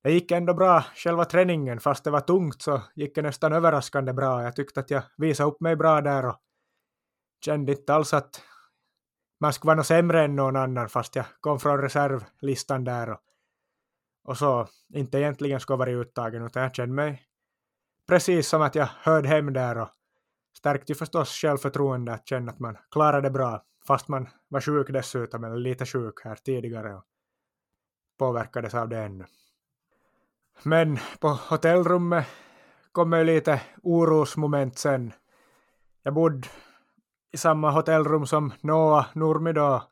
det 0.02 0.12
gick 0.12 0.30
ändå 0.30 0.54
bra 0.54 0.84
själva 0.94 1.24
träningen 1.24 1.80
fast 1.80 2.04
det 2.04 2.10
var 2.10 2.20
tungt 2.20 2.62
så 2.62 2.82
gick 2.94 3.14
det 3.14 3.22
nästan 3.22 3.52
överraskande 3.52 4.12
bra. 4.12 4.42
Jag 4.42 4.56
tyckte 4.56 4.80
att 4.80 4.90
jag 4.90 5.02
visade 5.16 5.50
upp 5.50 5.60
mig 5.60 5.76
bra 5.76 6.00
där 6.00 6.26
och 6.26 6.36
kände 7.44 7.72
inte 7.72 7.94
alls 7.94 8.14
att 8.14 8.42
man 9.40 9.52
skulle 9.52 9.68
vara 9.68 9.76
något 9.76 9.86
sämre 9.86 10.24
än 10.24 10.36
någon 10.36 10.56
annan 10.56 10.88
fast 10.88 11.16
jag 11.16 11.24
kom 11.40 11.60
från 11.60 11.80
reservlistan 11.80 12.84
där 12.84 13.10
och, 13.10 13.20
och 14.24 14.38
så 14.38 14.68
inte 14.94 15.18
egentligen 15.18 15.60
skulle 15.60 15.76
vara 15.76 15.90
uttagen 15.90 16.46
utan 16.46 16.62
jag 16.62 16.74
kände 16.74 16.94
mig 16.94 17.29
precis 18.10 18.48
som 18.48 18.62
att 18.62 18.74
jag 18.74 18.88
hörde 19.02 19.28
hem 19.28 19.52
där 19.52 19.78
och 19.78 19.88
stärkte 20.56 20.92
ju 20.92 20.96
förstås 20.96 21.28
självförtroende 21.28 22.12
att 22.12 22.28
känna 22.28 22.52
att 22.52 22.58
man 22.58 22.76
klarade 22.90 23.22
det 23.22 23.30
bra. 23.30 23.62
fast 23.86 24.08
man 24.08 24.28
var 24.48 24.60
sjuk 24.60 24.90
dessutom, 24.90 25.44
eller 25.44 25.56
lite 25.56 25.86
sjuk 25.86 26.20
här 26.24 26.36
tidigare 26.36 26.94
och 26.94 27.04
påverkades 28.18 28.74
av 28.74 28.88
det 28.88 28.98
ännu. 28.98 29.24
Men 30.62 30.98
på 31.20 31.28
hotellrummet 31.28 32.26
kom 32.92 33.12
ju 33.12 33.24
lite 33.24 33.60
orosmoment 33.82 34.78
sen. 34.78 35.12
Jag 36.02 36.14
bodde 36.14 36.48
i 37.32 37.36
samma 37.36 37.70
hotellrum 37.70 38.26
som 38.26 38.52
Noah 38.60 39.06
Nurmi 39.12 39.52
då. 39.52 39.82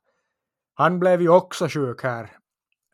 Han 0.75 0.99
blev 1.01 1.23
ju 1.23 1.29
också 1.29 1.69
sjuk 1.69 2.03
här. 2.03 2.37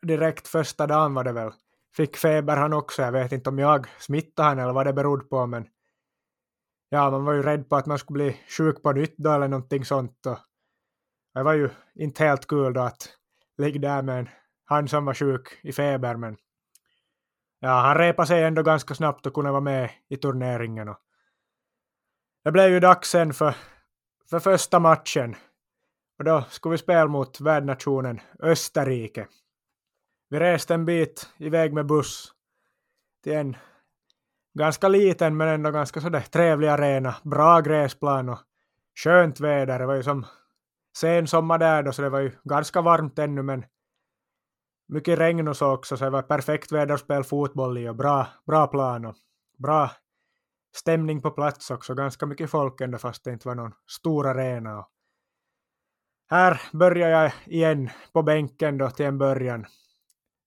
Direkt 0.01 0.47
första 0.47 0.87
dagen 0.87 1.13
var 1.13 1.23
det 1.23 1.31
väl. 1.31 1.51
Fick 1.95 2.17
feber 2.17 2.57
han 2.57 2.73
också. 2.73 3.01
Jag 3.01 3.11
vet 3.11 3.31
inte 3.31 3.49
om 3.49 3.59
jag 3.59 3.87
smittade 3.99 4.49
han 4.49 4.59
eller 4.59 4.73
vad 4.73 4.85
det 4.85 4.93
berodde 4.93 5.25
på 5.25 5.47
men 5.47 5.67
ja, 6.89 7.11
man 7.11 7.25
var 7.25 7.33
ju 7.33 7.43
rädd 7.43 7.69
på 7.69 7.75
att 7.75 7.85
man 7.85 7.99
skulle 7.99 8.23
bli 8.23 8.39
sjuk 8.57 8.83
på 8.83 8.91
nytt 8.91 9.15
då 9.17 9.31
eller 9.31 9.47
någonting 9.47 9.85
sånt. 9.85 10.25
Och 10.25 10.37
det 11.33 11.43
var 11.43 11.53
ju 11.53 11.69
inte 11.95 12.23
helt 12.23 12.47
kul 12.47 12.73
då 12.73 12.81
att 12.81 13.09
ligga 13.57 13.79
där 13.79 14.01
med 14.01 14.19
en, 14.19 14.29
han 14.65 14.87
som 14.87 15.05
var 15.05 15.13
sjuk 15.13 15.59
i 15.63 15.71
feber 15.71 16.15
men 16.15 16.37
ja, 17.59 17.69
han 17.69 17.97
repade 17.97 18.27
sig 18.27 18.43
ändå 18.43 18.63
ganska 18.63 18.95
snabbt 18.95 19.25
och 19.25 19.33
kunde 19.33 19.51
vara 19.51 19.61
med 19.61 19.91
i 20.09 20.17
turneringen. 20.17 20.89
Och 20.89 20.97
det 22.43 22.51
blev 22.51 22.69
ju 22.69 22.79
dags 22.79 23.09
sen 23.09 23.33
för, 23.33 23.55
för 24.29 24.39
första 24.39 24.79
matchen. 24.79 25.35
Och 26.17 26.23
då 26.23 26.43
skulle 26.49 26.71
vi 26.71 26.77
spela 26.77 27.07
mot 27.07 27.41
värdnationen 27.41 28.21
Österrike. 28.39 29.27
Vi 30.35 30.39
reste 30.39 30.73
en 30.73 30.85
bit 30.85 31.29
iväg 31.37 31.73
med 31.73 31.85
buss 31.85 32.33
till 33.23 33.33
en 33.33 33.57
ganska 34.53 34.87
liten 34.87 35.37
men 35.37 35.47
ändå 35.47 35.71
ganska 35.71 36.01
sådär 36.01 36.19
trevlig 36.19 36.67
arena. 36.67 37.15
Bra 37.23 37.61
gräsplan 37.61 38.29
och 38.29 38.39
skönt 39.03 39.39
väder. 39.39 39.79
Det 39.79 39.85
var 39.85 39.95
ju 39.95 40.03
som 40.03 40.25
sen 40.97 41.27
sommar 41.27 41.57
där 41.57 41.83
då 41.83 41.91
så 41.91 42.01
det 42.01 42.09
var 42.09 42.19
ju 42.19 42.31
ganska 42.43 42.81
varmt 42.81 43.19
ännu 43.19 43.41
men 43.41 43.65
mycket 44.87 45.19
regn 45.19 45.47
och 45.47 45.57
så 45.57 45.73
också 45.73 45.97
så 45.97 46.03
det 46.03 46.09
var 46.09 46.21
perfekt 46.21 46.71
väder 46.71 46.93
att 46.93 46.99
spela 46.99 47.23
fotboll 47.23 47.77
i 47.77 47.89
och 47.89 47.95
bra, 47.95 48.27
bra 48.45 48.67
plan 48.67 49.05
och 49.05 49.15
bra 49.57 49.91
stämning 50.75 51.21
på 51.21 51.31
plats 51.31 51.71
också. 51.71 51.93
Ganska 51.93 52.25
mycket 52.25 52.49
folk 52.49 52.81
ändå 52.81 52.97
fast 52.97 53.23
det 53.23 53.31
inte 53.31 53.47
var 53.47 53.55
någon 53.55 53.73
stor 53.87 54.27
arena. 54.27 54.79
Och 54.79 54.87
här 56.29 56.61
börjar 56.73 57.09
jag 57.09 57.31
igen 57.45 57.89
på 58.13 58.23
bänken 58.23 58.77
då 58.77 58.89
till 58.89 59.05
en 59.05 59.17
början. 59.17 59.65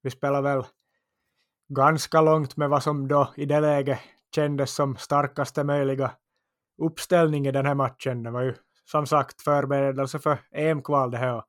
Vi 0.03 0.11
spelar 0.11 0.43
väl 0.43 0.65
ganska 1.69 2.21
långt 2.21 2.57
med 2.57 2.69
vad 2.69 2.83
som 2.83 3.09
då 3.09 3.33
i 3.37 3.47
det 3.47 3.61
läget 3.61 3.99
kändes 4.35 4.75
som 4.75 4.97
starkaste 4.97 5.65
möjliga 5.65 6.11
uppställning 6.83 7.47
i 7.47 7.53
den 7.53 7.67
här 7.67 7.75
matchen. 7.75 8.23
Det 8.23 8.31
var 8.31 8.43
ju 8.43 8.55
som 8.85 9.07
sagt 9.07 9.43
förberedelse 9.43 10.19
för 10.19 10.39
EM-kval 10.51 11.11
det 11.11 11.19
här. 11.19 11.43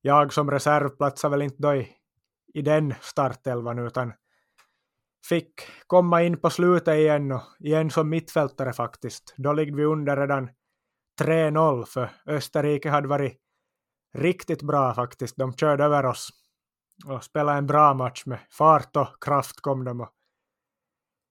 Jag 0.00 0.32
som 0.32 0.50
reserv 0.50 0.88
platsade 0.88 1.30
väl 1.30 1.42
inte 1.42 1.62
då 1.62 1.74
i, 1.74 1.88
i 2.54 2.62
den 2.62 2.94
startelvan 3.00 3.78
utan 3.78 4.12
fick 5.28 5.52
komma 5.86 6.22
in 6.22 6.40
på 6.40 6.50
slutet 6.50 6.94
igen 6.94 7.32
och 7.32 7.42
igen 7.58 7.90
som 7.90 8.08
mittfältare 8.08 8.72
faktiskt. 8.72 9.34
Då 9.36 9.52
ligger 9.52 9.74
vi 9.74 9.84
under 9.84 10.16
redan 10.16 10.50
3-0 11.20 11.84
för 11.84 12.10
Österrike 12.26 12.90
hade 12.90 13.08
varit 13.08 13.40
riktigt 14.14 14.62
bra 14.62 14.94
faktiskt. 14.94 15.36
De 15.36 15.52
körde 15.54 15.84
över 15.84 16.06
oss 16.06 16.30
och 17.06 17.24
spelade 17.24 17.58
en 17.58 17.66
bra 17.66 17.94
match 17.94 18.22
med 18.26 18.38
fart 18.50 18.96
och 18.96 19.22
kraft 19.24 19.60
kom 19.60 19.84
de 19.84 20.00
och 20.00 20.08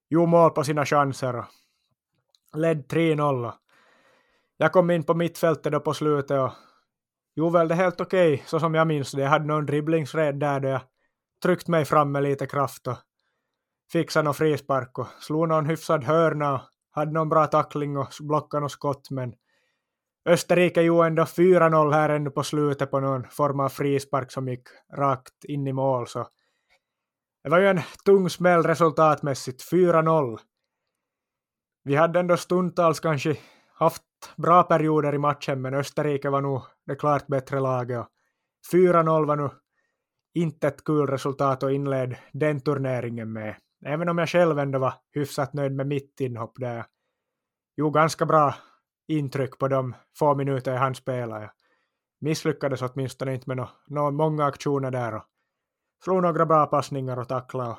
gjorde 0.09 0.28
mål 0.28 0.51
på 0.51 0.63
sina 0.63 0.86
chanser 0.86 1.36
och 1.38 1.45
ledde 2.53 2.82
3-0. 2.82 3.53
Jag 4.57 4.72
kom 4.72 4.91
in 4.91 5.03
på 5.03 5.13
mittfältet 5.13 5.72
då 5.72 5.80
på 5.80 5.93
slutet 5.93 6.39
och 6.39 6.51
gjorde 7.36 7.59
väl 7.59 7.68
det 7.68 7.76
helt 7.76 8.01
okej, 8.01 8.34
okay, 8.34 8.45
så 8.45 8.59
som 8.59 8.74
jag 8.74 8.88
minns 8.88 9.11
det. 9.11 9.22
Jag 9.22 9.30
hade 9.30 9.45
någon 9.45 9.65
dribblingsred 9.65 10.39
där 10.39 10.59
då 10.59 10.68
jag 10.68 10.82
tryckte 11.43 11.72
mig 11.72 11.86
fram 11.86 12.11
med 12.11 12.24
lite 12.24 12.45
kraft 12.45 12.88
och 12.88 12.97
fixade 13.91 14.24
någon 14.24 14.34
frispark 14.34 14.99
och 14.99 15.07
slog 15.20 15.47
någon 15.47 15.65
hyfsad 15.65 16.03
hörna 16.03 16.53
och 16.53 16.61
hade 16.91 17.11
någon 17.11 17.30
bra 17.30 17.47
tackling 17.47 17.97
och 17.97 18.07
blockade 18.20 18.61
något 18.61 18.72
skott 18.72 19.09
men 19.11 19.34
Österrike 20.28 20.82
gjorde 20.82 21.07
ändå 21.07 21.23
4-0 21.23 21.91
här 21.91 22.09
ännu 22.09 22.30
på 22.30 22.43
slutet 22.43 22.91
på 22.91 22.99
någon 22.99 23.23
form 23.30 23.59
av 23.59 23.69
frispark 23.69 24.32
som 24.32 24.47
gick 24.47 24.67
rakt 24.93 25.43
in 25.43 25.67
i 25.67 25.73
mål. 25.73 26.07
Så 26.07 26.28
det 27.43 27.49
var 27.49 27.59
ju 27.59 27.67
en 27.67 27.82
tung 28.05 28.30
smäll 28.30 28.63
resultatmässigt, 28.63 29.71
4-0. 29.71 30.38
Vi 31.84 31.95
hade 31.95 32.19
ändå 32.19 32.38
stundtals 32.38 32.99
kanske 32.99 33.38
haft 33.73 34.03
bra 34.38 34.63
perioder 34.63 35.15
i 35.15 35.17
matchen, 35.17 35.61
men 35.61 35.73
Österrike 35.73 36.30
var 36.30 36.41
nog 36.41 36.61
det 36.86 36.95
klart 36.95 37.28
bättre 37.28 37.59
laget. 37.59 38.05
4-0 38.73 39.25
var 39.25 39.36
nog 39.36 39.51
inte 40.34 40.67
ett 40.67 40.84
kul 40.84 41.07
resultat 41.07 41.63
att 41.63 41.71
inleda 41.71 42.15
den 42.34 42.61
turneringen 42.61 43.34
med. 43.34 43.55
Även 43.86 44.09
om 44.09 44.17
jag 44.17 44.30
själv 44.30 44.59
ändå 44.59 44.80
var 44.80 44.93
hyfsat 45.11 45.53
nöjd 45.53 45.71
med 45.71 45.88
mitt 45.88 46.19
inhopp 46.19 46.53
där 46.55 46.86
Jo, 47.75 47.89
ganska 47.89 48.25
bra 48.25 48.55
intryck 49.08 49.58
på 49.58 49.68
de 49.68 49.95
få 50.18 50.36
minuter 50.36 50.72
jag 50.72 50.80
hann 50.80 50.95
spela. 50.95 51.41
Jag 51.41 51.49
misslyckades 52.20 52.82
åtminstone 52.82 53.34
inte 53.34 53.49
med 53.49 53.58
några 53.58 53.72
no, 53.88 54.12
många 54.12 54.45
aktioner 54.45 54.91
där 54.91 55.16
och 55.16 55.24
slog 56.03 56.22
några 56.22 56.45
bra 56.45 56.66
passningar 56.66 57.20
och 57.20 57.28
tackla 57.28 57.70
och, 57.70 57.78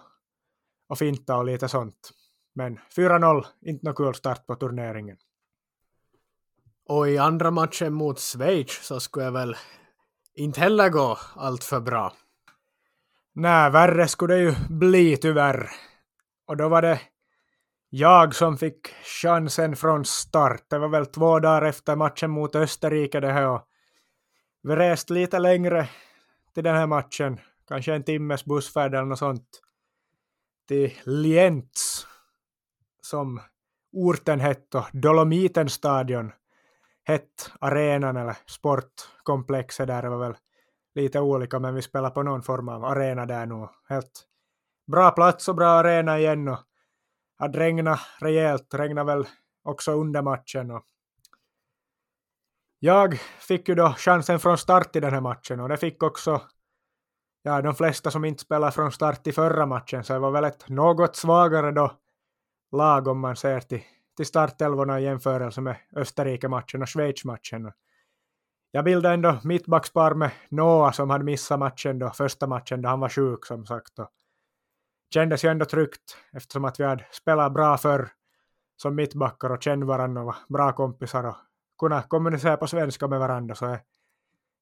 och 0.89 0.99
finta 0.99 1.37
och 1.37 1.45
lite 1.45 1.69
sånt. 1.69 2.11
Men 2.55 2.79
4-0, 2.97 3.45
inte 3.61 3.87
någon 3.87 3.95
kul 3.95 4.15
start 4.15 4.47
på 4.47 4.55
turneringen. 4.55 5.17
Och 6.89 7.09
i 7.09 7.19
andra 7.19 7.51
matchen 7.51 7.95
mot 7.95 8.21
Schweiz 8.21 8.87
så 8.87 9.01
skulle 9.01 9.25
jag 9.25 9.33
väl 9.33 9.57
inte 10.35 10.61
heller 10.61 10.89
gå 10.89 11.19
allt 11.37 11.65
för 11.65 11.81
bra. 11.81 12.13
Nej, 13.33 13.71
värre 13.71 14.09
skulle 14.09 14.35
det 14.35 14.41
ju 14.41 14.55
bli 14.69 15.17
tyvärr. 15.17 15.71
Och 16.47 16.57
då 16.57 16.69
var 16.69 16.83
det 16.83 17.01
jag 17.91 18.35
som 18.35 18.59
fick 18.59 18.89
chansen 19.05 19.77
från 19.77 20.05
start. 20.05 20.65
Det 20.69 20.79
var 20.79 20.89
väl 20.89 21.07
två 21.07 21.39
dagar 21.39 21.63
efter 21.63 21.97
matchen 21.97 22.31
mot 22.31 22.55
Österrike 22.55 23.21
det 23.21 23.33
här. 23.33 23.61
Vi 24.63 24.77
reste 24.77 25.13
lite 25.13 25.39
längre 25.39 25.89
till 26.55 26.65
den 26.65 26.77
här 26.77 26.87
matchen. 26.87 27.41
Kanske 27.69 27.95
en 27.95 28.05
timmes 28.05 28.45
bussfärd 28.45 28.95
eller 28.95 29.05
något 29.05 29.19
sånt. 29.19 29.63
Till 30.69 30.93
Lienz, 31.05 32.07
som 33.03 33.41
orten 33.93 34.41
hette, 34.41 34.85
Dolomitenstadion 34.93 36.33
hett 37.05 37.53
arenan 37.61 38.17
eller 38.17 38.37
sportkomplexet 38.47 39.87
där. 39.87 40.03
Det 40.03 40.09
var 40.09 40.19
väl 40.19 40.37
lite 40.95 41.21
olika 41.21 41.59
men 41.59 41.75
vi 41.75 41.83
spelade 41.83 42.15
på 42.15 42.23
någon 42.23 42.43
form 42.43 42.69
av 42.69 42.85
arena 42.85 43.27
där 43.27 43.47
nu. 43.47 43.69
Helt 43.89 44.27
bra 44.87 45.11
plats 45.11 45.49
och 45.49 45.55
bra 45.55 45.69
arena 45.69 46.19
igen 46.19 46.49
och 46.49 46.59
hade 47.39 47.59
regnat 47.59 48.01
rejält, 48.21 48.75
regnade 48.75 49.15
väl 49.15 49.27
också 49.63 49.93
under 49.93 50.23
matchen. 50.23 50.71
Och 50.71 50.85
jag 52.79 53.21
fick 53.21 53.69
ju 53.69 53.75
då 53.75 53.95
chansen 53.99 54.41
från 54.41 54.59
start 54.59 54.97
i 54.97 55.01
den 55.01 55.13
här 55.13 55.21
matchen 55.21 55.61
och 55.61 55.69
det 55.69 55.77
fick 55.77 56.03
också 56.03 56.43
ja, 57.43 57.63
de 57.63 57.75
flesta 57.75 58.11
som 58.11 58.25
inte 58.25 58.43
spelade 58.43 58.73
från 58.73 58.93
start 58.93 59.27
i 59.27 59.33
förra 59.33 59.67
matchen, 59.67 60.05
så 60.05 60.13
det 60.13 60.19
var 60.19 60.31
väl 60.31 60.45
ett 60.45 60.69
något 60.69 61.17
svagare 61.17 61.73
då 61.73 61.93
lag 62.73 63.09
om 63.09 63.21
man 63.21 63.37
ser 63.37 63.61
till, 63.61 63.83
till 64.17 64.27
startelvorna 64.27 65.01
i 65.01 65.05
jämförelse 65.05 65.61
med 65.61 65.77
Österrike-matchen 65.97 66.83
och 66.83 66.89
Schweiz-matchen. 66.89 67.73
Jag 68.71 68.85
bildade 68.85 69.15
ändå 69.15 69.39
mittbackspar 69.45 70.15
med 70.15 70.31
Noah 70.49 70.93
som 70.93 71.11
hade 71.11 71.25
missat 71.25 71.59
matchen 71.59 71.99
då, 71.99 72.11
första 72.11 72.47
matchen 72.47 72.83
då 72.83 72.89
han 72.89 73.01
var 73.01 73.09
sjuk 73.09 73.47
som 73.47 73.67
sagt. 73.67 73.99
Och 73.99 74.09
kändes 75.15 75.45
ju 75.45 75.49
ändå 75.49 75.65
tryggt 75.65 76.17
eftersom 76.33 76.65
att 76.65 76.81
vi 76.81 76.85
hade 76.85 77.07
spelat 77.11 77.53
bra 77.53 77.79
förr 77.79 78.09
som 78.77 78.95
mittbackar 78.95 79.51
och 79.51 79.63
kände 79.63 79.87
varandra 79.87 80.21
och 80.21 80.27
var 80.27 80.37
bra 80.49 80.73
kompisar 80.73 81.25
och 81.25 81.37
kunna 81.79 82.03
kommunicera 82.03 82.57
på 82.57 82.67
svenska 82.67 83.09
med 83.09 83.19
varandra 83.19 83.55
så 83.55 83.67
det 83.67 83.81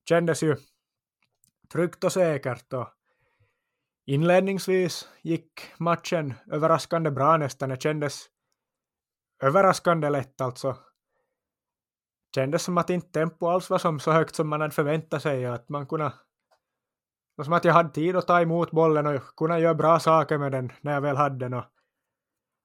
kändes 0.08 0.42
ju 0.42 0.56
tryggt 1.72 2.04
och 2.04 2.12
säkert 2.12 2.72
och 2.72 2.88
inledningsvis 4.06 5.08
gick 5.22 5.60
matchen 5.78 6.34
överraskande 6.50 7.10
bra 7.10 7.36
nästan. 7.36 7.68
Det 7.68 7.82
kändes 7.82 8.26
överraskande 9.42 10.10
lätt 10.10 10.40
alltså. 10.40 10.76
Kändes 12.34 12.62
som 12.62 12.78
att 12.78 12.90
inte 12.90 13.08
tempo 13.08 13.46
alls 13.46 13.70
var 13.70 13.78
som 13.78 14.00
så 14.00 14.12
högt 14.12 14.34
som 14.34 14.48
man 14.48 14.60
hade 14.60 14.74
förväntat 14.74 15.22
sig 15.22 15.48
och 15.48 15.54
att 15.54 15.68
man 15.68 15.86
kunde 15.86 16.12
och 17.36 17.44
som 17.44 17.52
att 17.52 17.64
jag 17.64 17.72
hade 17.72 17.90
tid 17.90 18.16
att 18.16 18.26
ta 18.26 18.40
emot 18.40 18.70
bollen 18.70 19.06
och 19.06 19.22
kunna 19.36 19.58
göra 19.58 19.74
bra 19.74 20.00
saker 20.00 20.38
med 20.38 20.52
den 20.52 20.72
när 20.80 20.92
jag 20.92 21.00
väl 21.00 21.16
hade 21.16 21.38
den. 21.38 21.54
Och 21.54 21.64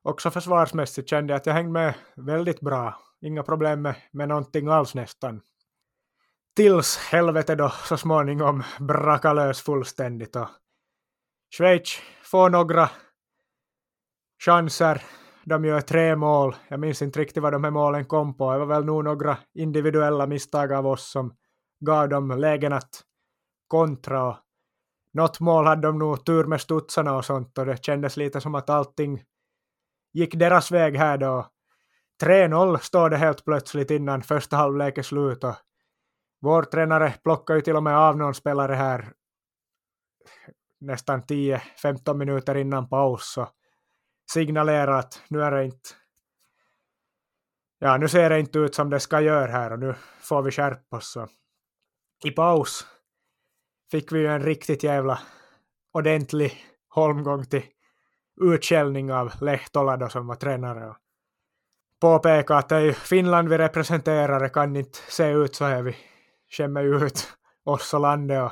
också 0.03 0.32
försvarsmässigt 0.32 1.09
kände 1.09 1.34
jag 1.34 1.38
att 1.38 1.45
jag 1.45 1.53
hängde 1.53 1.72
med 1.72 1.93
väldigt 2.15 2.59
bra. 2.59 2.99
Inga 3.22 3.43
problem 3.43 3.82
med, 3.82 3.95
med 4.11 4.28
någonting 4.28 4.67
alls 4.67 4.95
nästan. 4.95 5.41
Tills 6.55 6.97
helvete 6.97 7.55
då 7.55 7.69
så 7.69 7.97
småningom 7.97 8.63
brakade 8.80 9.36
lös 9.36 9.61
fullständigt 9.61 10.36
och 10.36 10.47
Schweiz 11.57 11.99
får 12.24 12.49
några 12.49 12.89
chanser. 14.45 15.03
De 15.45 15.65
gör 15.65 15.82
tre 15.82 16.15
mål. 16.15 16.55
Jag 16.67 16.80
minns 16.80 17.01
inte 17.01 17.19
riktigt 17.19 17.43
vad 17.43 17.53
de 17.53 17.63
här 17.63 17.72
målen 17.72 18.05
kom 18.05 18.38
på. 18.38 18.51
Det 18.51 18.59
var 18.59 18.65
väl 18.65 18.86
nog 18.86 19.03
några 19.03 19.38
individuella 19.53 20.28
misstag 20.28 20.74
av 20.74 20.88
oss 20.88 21.11
som 21.11 21.34
gav 21.86 22.09
dem 22.09 22.32
lägen 22.32 22.74
att 22.74 23.03
kontra 23.67 24.24
och 24.24 24.38
något 25.14 25.39
mål 25.39 25.66
hade 25.66 25.88
de 25.88 25.99
nog 25.99 26.26
tur 26.26 26.43
med 26.43 26.62
studsarna 26.62 27.16
och 27.16 27.26
sånt 27.26 27.57
och 27.57 27.66
det 27.66 27.86
kändes 27.86 28.18
lite 28.18 28.41
som 28.41 28.55
att 28.55 28.70
allting 28.70 29.24
gick 30.14 30.36
deras 30.36 30.72
väg 30.72 30.97
här 30.97 31.18
då. 31.18 31.47
3-0 32.24 32.78
står 32.78 33.09
det 33.09 33.18
helt 33.18 33.45
plötsligt 33.45 33.91
innan 33.91 34.22
första 34.22 34.57
halvlek 34.57 34.97
är 34.97 35.03
slut 35.03 35.43
och 35.43 35.55
vår 36.41 36.64
tränare 36.64 37.14
plockar 37.24 37.55
ju 37.55 37.62
till 37.62 37.76
och 37.76 37.84
med 37.84 37.97
av 37.97 38.18
någon 38.18 38.34
spelare 38.34 38.74
här 38.74 39.14
nästan 40.80 41.22
10-15 41.22 42.14
minuter 42.14 42.55
innan 42.55 42.89
paus 42.89 43.38
och 43.38 43.49
signalerar 44.32 44.99
att 44.99 45.22
nu 45.28 45.41
är 45.41 45.51
det 45.51 45.66
inte 45.66 45.89
ja, 47.80 47.97
nu 47.97 48.07
ser 48.07 48.30
det 48.30 48.39
inte 48.39 48.59
ut 48.59 48.76
som 48.76 48.89
det 48.89 48.99
ska 48.99 49.22
göra 49.22 49.51
här 49.51 49.72
och 49.72 49.80
nu 49.80 49.95
får 50.20 50.41
vi 50.41 50.51
skärpa 50.51 50.97
oss. 50.97 51.12
Så. 51.12 51.28
I 52.26 52.32
paus 52.32 52.88
fick 53.91 54.11
vi 54.11 54.19
ju 54.19 54.27
en 54.27 54.43
riktigt 54.43 54.83
jävla 54.83 55.19
ordentlig 55.93 56.65
holmgång 56.89 57.45
till 57.45 57.63
utskällning 58.41 59.13
av 59.13 59.31
Lehtola 59.41 59.97
då 59.97 60.09
som 60.09 60.27
var 60.27 60.35
tränare. 60.35 60.89
Och 60.89 60.97
påpeka 62.01 62.55
att 62.55 62.69
det 62.69 62.75
är 62.75 62.79
ju 62.79 62.93
Finland 62.93 63.49
vi 63.49 63.57
representerar, 63.57 64.39
det 64.39 64.49
kan 64.49 64.75
inte 64.75 64.97
se 65.09 65.29
ut 65.31 65.55
så 65.55 65.65
här. 65.65 65.81
Vi 65.81 65.95
skämmer 66.49 66.81
ju 66.81 67.05
ut 67.05 67.33
oss 67.63 67.93
och 67.93 67.99
landet 67.99 68.51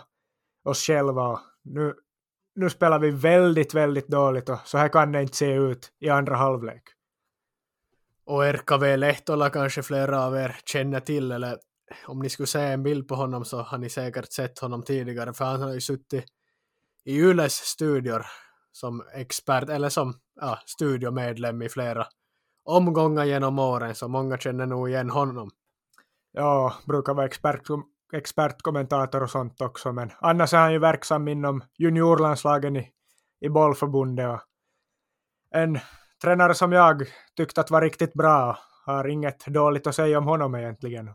och 0.64 0.72
oss 0.72 0.84
själva. 0.84 1.28
Och 1.28 1.40
nu, 1.64 1.94
nu 2.56 2.70
spelar 2.70 3.00
vi 3.00 3.12
väldigt, 3.12 3.74
väldigt 3.74 4.08
dåligt 4.08 4.50
och 4.50 4.60
så 4.66 4.78
här 4.78 4.90
kan 4.90 5.12
det 5.12 5.22
inte 5.22 5.38
se 5.38 5.54
ut 5.54 5.92
i 6.00 6.10
andra 6.10 6.36
halvlek. 6.36 6.84
Och 8.26 8.46
RKV 8.46 8.98
Lehtola 8.98 9.50
kanske 9.50 9.84
flera 9.84 10.26
av 10.26 10.36
er 10.36 10.56
känner 10.66 11.00
till, 11.00 11.32
eller 11.32 11.58
om 12.08 12.20
ni 12.20 12.30
skulle 12.30 12.48
se 12.48 12.62
en 12.62 12.84
bild 12.84 13.08
på 13.08 13.16
honom 13.16 13.46
så 13.46 13.62
har 13.62 13.78
ni 13.78 13.90
säkert 13.90 14.32
sett 14.32 14.60
honom 14.60 14.84
tidigare, 14.84 15.34
för 15.34 15.46
han 15.46 15.62
har 15.62 15.74
ju 15.74 15.82
suttit 15.82 16.26
i 17.06 17.20
Yles 17.20 17.54
studior 17.54 18.26
som 18.72 19.04
expert, 19.14 19.70
eller 19.70 19.90
som 19.90 20.14
ja, 20.42 20.60
studiomedlem 20.66 21.62
i 21.62 21.70
flera 21.70 22.08
omgångar 22.64 23.26
genom 23.26 23.60
åren, 23.60 23.96
så 23.96 24.08
många 24.08 24.38
känner 24.38 24.66
nog 24.66 24.90
igen 24.90 25.10
honom. 25.10 25.50
Ja, 26.32 26.74
brukar 26.88 27.14
vara 27.14 27.26
expert, 27.26 27.62
expertkommentator 28.14 29.24
och 29.24 29.30
sånt 29.30 29.62
också, 29.62 29.92
men 29.92 30.12
annars 30.20 30.54
är 30.54 30.58
han 30.58 30.74
ju 30.74 30.80
verksam 30.80 31.28
inom 31.28 31.64
juniorlandslagen 31.78 32.76
i, 32.76 32.90
i 33.40 33.50
bollförbundet 33.50 34.30
och 34.30 34.42
en 35.56 35.80
tränare 36.22 36.54
som 36.54 36.72
jag 36.72 37.04
tyckte 37.38 37.62
att 37.62 37.72
var 37.72 37.82
riktigt 37.82 38.14
bra, 38.14 38.58
har 38.86 39.08
inget 39.08 39.46
dåligt 39.46 39.88
att 39.88 39.96
säga 39.96 40.18
om 40.18 40.26
honom 40.26 40.56
egentligen. 40.56 41.14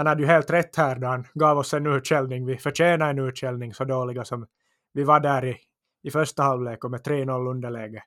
Han 0.00 0.06
hade 0.06 0.22
ju 0.22 0.26
helt 0.26 0.50
rätt 0.50 0.76
här 0.76 0.98
då 0.98 1.06
han 1.06 1.26
gav 1.34 1.58
oss 1.58 1.74
en 1.74 1.86
utskällning. 1.86 2.46
Vi 2.46 2.56
förtjänar 2.56 3.10
en 3.10 3.18
utskällning 3.18 3.74
så 3.74 3.84
dåliga 3.84 4.24
som 4.24 4.46
vi 4.92 5.04
var 5.04 5.20
där 5.20 5.44
i, 5.44 5.56
i 6.02 6.10
första 6.10 6.42
halvlek 6.42 6.84
och 6.84 6.90
med 6.90 7.00
3-0 7.00 7.50
underläge. 7.50 8.02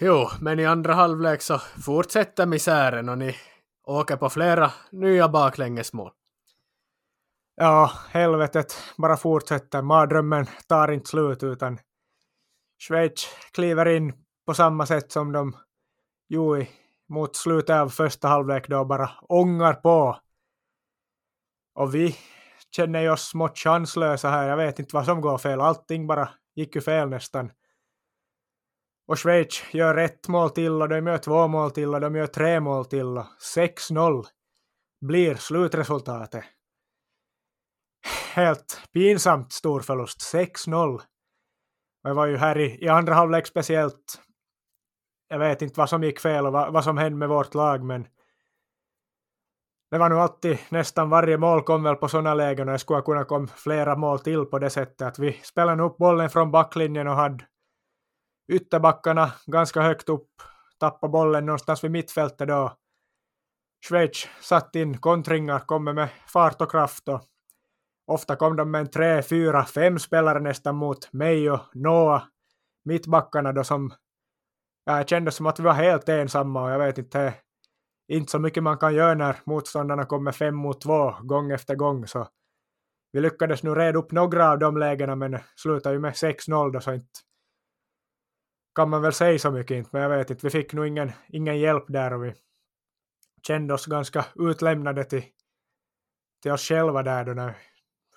Jo, 0.00 0.28
men 0.40 0.58
i 0.58 0.66
andra 0.66 0.94
halvlek 0.94 1.42
så 1.42 1.58
fortsätter 1.58 2.46
misären 2.46 3.08
och 3.08 3.18
ni 3.18 3.36
åker 3.84 4.16
på 4.16 4.30
flera 4.30 4.72
nya 4.90 5.28
baklängesmål. 5.28 6.12
Ja, 7.56 7.92
helvetet 8.10 8.74
bara 8.98 9.16
fortsätter. 9.16 9.82
Mardrömmen 9.82 10.46
tar 10.66 10.90
inte 10.90 11.10
slut 11.10 11.42
utan 11.42 11.78
Schweiz 12.78 13.28
kliver 13.52 13.88
in 13.88 14.12
på 14.46 14.54
samma 14.54 14.86
sätt 14.86 15.12
som 15.12 15.32
de 15.32 15.56
gjorde 16.28 16.66
mot 17.08 17.36
slutet 17.36 17.76
av 17.76 17.88
första 17.88 18.28
halvlek 18.28 18.68
då 18.68 18.84
bara 18.84 19.10
ångar 19.28 19.74
på. 19.74 20.20
Och 21.74 21.94
vi 21.94 22.16
känner 22.76 23.10
oss 23.10 23.28
smått 23.28 23.58
chanslösa 23.58 24.30
här. 24.30 24.48
Jag 24.48 24.56
vet 24.56 24.78
inte 24.78 24.96
vad 24.96 25.04
som 25.04 25.20
går 25.20 25.38
fel. 25.38 25.60
Allting 25.60 26.06
bara 26.06 26.28
gick 26.54 26.74
ju 26.74 26.80
fel 26.80 27.08
nästan. 27.08 27.50
Och 29.08 29.18
Schweiz 29.18 29.64
gör 29.72 29.96
ett 29.96 30.28
mål 30.28 30.50
till 30.50 30.82
och 30.82 30.88
de 30.88 31.06
gör 31.06 31.18
två 31.18 31.48
mål 31.48 31.70
till 31.70 31.94
och 31.94 32.00
de 32.00 32.16
gör 32.16 32.26
tre 32.26 32.60
mål 32.60 32.84
till. 32.84 33.22
6-0 33.56 34.24
blir 35.00 35.34
slutresultatet. 35.34 36.44
Helt 38.34 38.82
pinsamt 38.92 39.52
stor 39.52 39.80
förlust. 39.80 40.34
6-0. 40.34 40.94
Och 40.94 42.10
jag 42.10 42.14
var 42.14 42.26
ju 42.26 42.36
här 42.36 42.58
i, 42.58 42.84
i 42.84 42.88
andra 42.88 43.14
halvlek 43.14 43.46
speciellt. 43.46 44.20
Jag 45.28 45.38
vet 45.38 45.62
inte 45.62 45.80
vad 45.80 45.88
som 45.88 46.02
gick 46.02 46.20
fel 46.20 46.46
och 46.46 46.52
vad, 46.52 46.72
vad 46.72 46.84
som 46.84 46.98
hände 46.98 47.18
med 47.18 47.28
vårt 47.28 47.54
lag 47.54 47.84
men 47.84 48.08
det 49.90 49.98
var 49.98 50.08
nog 50.08 50.18
alltid, 50.18 50.58
nästan 50.68 51.10
varje 51.10 51.38
mål 51.38 51.62
kom 51.62 51.82
väl 51.82 51.96
på 51.96 52.08
sådana 52.08 52.34
lägen 52.34 52.68
och 52.68 52.72
det 52.72 52.78
skulle 52.78 53.02
kunna 53.02 53.24
komma 53.24 53.46
flera 53.46 53.96
mål 53.96 54.18
till 54.18 54.44
på 54.44 54.58
det 54.58 54.70
sättet 54.70 55.02
att 55.02 55.18
vi 55.18 55.32
spelade 55.32 55.82
upp 55.82 55.96
bollen 55.96 56.30
från 56.30 56.50
backlinjen 56.50 57.08
och 57.08 57.16
hade 57.16 57.44
ytterbackarna 58.52 59.32
ganska 59.46 59.82
högt 59.82 60.08
upp, 60.08 60.30
tappade 60.78 61.10
bollen 61.10 61.46
någonstans 61.46 61.84
vid 61.84 61.90
mittfältet 61.90 62.48
då. 62.48 62.76
Schweiz 63.88 64.28
satt 64.40 64.76
in 64.76 64.98
kontringar, 64.98 65.58
kommer 65.58 65.92
med 65.92 66.08
fart 66.26 66.60
och 66.60 66.70
kraft 66.70 67.08
och 67.08 67.20
ofta 68.06 68.36
kom 68.36 68.56
de 68.56 68.70
med 68.70 68.80
en 68.80 68.90
tre, 68.90 69.22
fyra, 69.22 69.64
fem 69.64 69.98
spelare 69.98 70.40
nästan 70.40 70.76
mot 70.76 71.12
mig 71.12 71.50
och 71.50 71.60
Noah, 71.74 72.22
mittbackarna 72.84 73.52
då 73.52 73.64
som 73.64 73.92
jag 74.86 75.08
kände 75.08 75.30
som 75.30 75.46
att 75.46 75.60
vi 75.60 75.62
var 75.64 75.72
helt 75.72 76.08
ensamma 76.08 76.64
och 76.64 76.70
jag 76.70 76.78
vet 76.78 76.98
inte, 76.98 77.34
inte 78.08 78.30
så 78.30 78.38
mycket 78.38 78.62
man 78.62 78.78
kan 78.78 78.94
göra 78.94 79.14
när 79.14 79.36
motståndarna 79.44 80.04
kommer 80.04 80.32
fem 80.32 80.54
mot 80.54 80.80
två 80.80 81.14
gång 81.22 81.50
efter 81.50 81.74
gång 81.74 82.06
så 82.06 82.28
vi 83.12 83.20
lyckades 83.20 83.62
nu 83.62 83.74
reda 83.74 83.98
upp 83.98 84.12
några 84.12 84.50
av 84.50 84.58
de 84.58 84.76
lägena 84.76 85.16
men 85.16 85.38
slutade 85.56 85.94
ju 85.94 86.00
med 86.00 86.12
6-0 86.12 86.72
då 86.72 86.80
så 86.80 86.92
inte 86.92 87.20
kan 88.74 88.90
man 88.90 89.02
väl 89.02 89.12
säga 89.12 89.38
så 89.38 89.50
mycket 89.50 89.76
inte 89.76 89.90
men 89.92 90.02
jag 90.02 90.08
vet 90.08 90.30
inte, 90.30 90.46
vi 90.46 90.50
fick 90.50 90.72
nog 90.72 90.86
ingen, 90.86 91.12
ingen 91.28 91.58
hjälp 91.58 91.84
där 91.88 92.12
och 92.12 92.24
vi 92.24 92.34
kände 93.46 93.74
oss 93.74 93.86
ganska 93.86 94.24
utlämnade 94.34 95.04
till, 95.04 95.24
till 96.42 96.52
oss 96.52 96.68
själva 96.68 97.02
där 97.02 97.24
då 97.24 97.32
när 97.32 97.56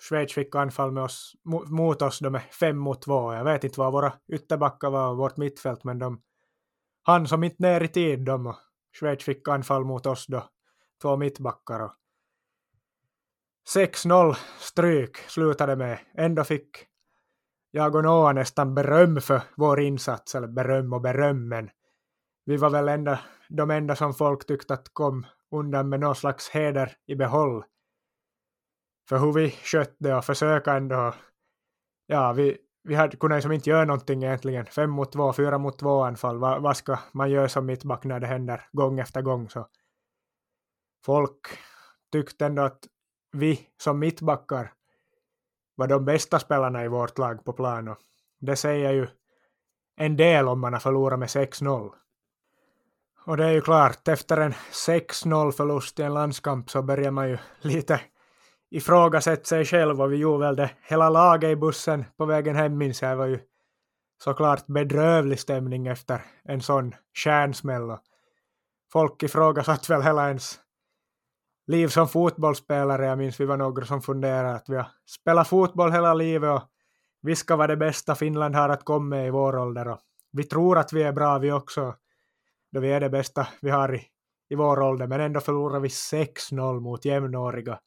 Schweiz 0.08 0.32
fick 0.32 0.54
anfall 0.54 0.92
med 0.92 1.02
oss, 1.02 1.34
mot 1.66 2.02
oss 2.02 2.18
då 2.18 2.30
med 2.30 2.42
fem 2.42 2.78
mot 2.78 3.02
två. 3.02 3.34
Jag 3.34 3.44
vet 3.44 3.64
inte 3.64 3.80
vad 3.80 3.92
våra 3.92 4.12
ytterbackar 4.32 4.90
var 4.90 5.08
och 5.08 5.16
vårt 5.16 5.36
mittfält 5.36 5.84
men 5.84 5.98
de 5.98 6.22
han 7.02 7.28
som 7.28 7.44
inte 7.44 7.62
ner 7.62 7.80
i 7.80 7.88
tid 7.88 8.24
de 8.24 8.46
och 8.46 8.56
Schweiz 9.00 9.24
fick 9.24 9.48
anfall 9.48 9.84
mot 9.84 10.06
oss 10.06 10.26
då, 10.26 10.48
två 11.02 11.16
mittbackar 11.16 11.80
och 11.80 11.94
6-0 13.74 14.36
stryk 14.58 15.16
slutade 15.16 15.76
med. 15.76 15.98
Ändå 16.14 16.44
fick 16.44 16.86
jag 17.70 17.94
och 17.94 18.02
Noah 18.02 18.34
nästan 18.34 18.74
beröm 18.74 19.20
för 19.20 19.42
vår 19.56 19.80
insats, 19.80 20.34
eller 20.34 20.48
beröm 20.48 20.92
och 20.92 21.00
beröm, 21.00 21.48
men 21.48 21.70
vi 22.44 22.56
var 22.56 22.70
väl 22.70 22.88
enda, 22.88 23.20
de 23.48 23.70
enda 23.70 23.96
som 23.96 24.14
folk 24.14 24.46
tyckte 24.46 24.74
att 24.74 24.94
kom 24.94 25.26
undan 25.50 25.88
med 25.88 26.00
någon 26.00 26.14
slags 26.14 26.48
heder 26.48 26.96
i 27.06 27.14
behåll. 27.14 27.64
För 29.08 29.18
hur 29.18 29.32
vi 29.32 29.50
skötte 29.50 30.14
och 30.14 30.24
försöka 30.24 30.74
ändå, 30.74 31.14
ja, 32.06 32.32
vi, 32.32 32.58
vi 32.82 32.94
hade 32.94 33.16
kunde 33.16 33.36
liksom 33.36 33.52
inte 33.52 33.70
göra 33.70 33.84
någonting 33.84 34.22
egentligen. 34.22 34.66
Fem 34.66 34.90
mot 34.90 35.12
två, 35.12 35.32
fyra 35.32 35.58
mot 35.58 35.78
två 35.78 36.02
anfall. 36.02 36.38
Vad, 36.38 36.62
vad 36.62 36.76
ska 36.76 36.98
man 37.12 37.30
göra 37.30 37.48
som 37.48 37.66
mittback 37.66 38.04
när 38.04 38.20
det 38.20 38.26
händer 38.26 38.68
gång 38.72 39.00
efter 39.00 39.22
gång? 39.22 39.48
Så 39.48 39.68
folk 41.04 41.46
tyckte 42.12 42.46
ändå 42.46 42.62
att 42.62 42.86
vi 43.32 43.68
som 43.82 43.98
mittbackar 43.98 44.72
var 45.74 45.86
de 45.86 46.04
bästa 46.04 46.38
spelarna 46.38 46.84
i 46.84 46.88
vårt 46.88 47.18
lag 47.18 47.44
på 47.44 47.52
plan. 47.52 47.88
Och 47.88 47.98
det 48.40 48.56
säger 48.56 48.92
ju 48.92 49.06
en 49.96 50.16
del 50.16 50.48
om 50.48 50.60
man 50.60 50.72
har 50.72 50.80
förlorat 50.80 51.18
med 51.18 51.28
6-0. 51.28 51.90
Och 53.24 53.36
det 53.36 53.44
är 53.44 53.52
ju 53.52 53.60
klart, 53.60 54.08
efter 54.08 54.36
en 54.36 54.52
6-0 54.52 55.52
förlust 55.52 55.98
i 55.98 56.02
en 56.02 56.14
landskamp 56.14 56.70
så 56.70 56.82
börjar 56.82 57.10
man 57.10 57.28
ju 57.28 57.38
lite 57.60 58.00
ifrågasätta 58.70 59.44
sig 59.44 59.64
själv 59.64 60.00
och 60.00 60.12
vi 60.12 60.16
gjorde 60.16 60.46
väl 60.46 60.56
det 60.56 60.70
hela 60.82 61.10
laget 61.10 61.50
i 61.50 61.56
bussen 61.56 62.04
på 62.16 62.24
vägen 62.24 62.56
hem 62.56 62.78
minns 62.78 63.02
jag. 63.02 63.12
Det 63.12 63.16
var 63.16 63.26
ju 63.26 63.38
såklart 64.22 64.66
bedrövlig 64.66 65.40
stämning 65.40 65.86
efter 65.86 66.22
en 66.44 66.60
sån 66.60 66.94
stjärnsmäll. 67.14 67.96
Folk 68.92 69.22
ifrågasatte 69.22 69.92
väl 69.92 70.02
hela 70.02 70.28
ens 70.28 70.60
liv 71.66 71.88
som 71.88 72.08
fotbollsspelare. 72.08 73.06
Jag 73.06 73.18
minns 73.18 73.40
vi 73.40 73.44
var 73.44 73.56
några 73.56 73.86
som 73.86 74.02
funderade 74.02 74.54
att 74.54 74.68
vi 74.68 74.76
har 74.76 74.86
spelat 75.06 75.48
fotboll 75.48 75.92
hela 75.92 76.14
livet 76.14 76.50
och 76.50 76.68
vi 77.22 77.36
ska 77.36 77.56
vara 77.56 77.66
det 77.66 77.76
bästa 77.76 78.14
Finland 78.14 78.54
har 78.54 78.68
att 78.68 78.84
komma 78.84 79.16
med 79.16 79.26
i 79.26 79.30
vår 79.30 79.58
ålder. 79.58 79.88
Och 79.88 80.00
vi 80.32 80.44
tror 80.44 80.78
att 80.78 80.92
vi 80.92 81.02
är 81.02 81.12
bra 81.12 81.38
vi 81.38 81.52
också, 81.52 81.94
då 82.72 82.80
vi 82.80 82.92
är 82.92 83.00
det 83.00 83.10
bästa 83.10 83.48
vi 83.60 83.70
har 83.70 83.94
i, 83.94 84.02
i 84.48 84.54
vår 84.54 84.80
ålder, 84.80 85.06
men 85.06 85.20
ändå 85.20 85.40
förlorar 85.40 85.80
vi 85.80 85.88
6-0 85.88 86.80
mot 86.80 87.04
jämnåriga 87.04 87.78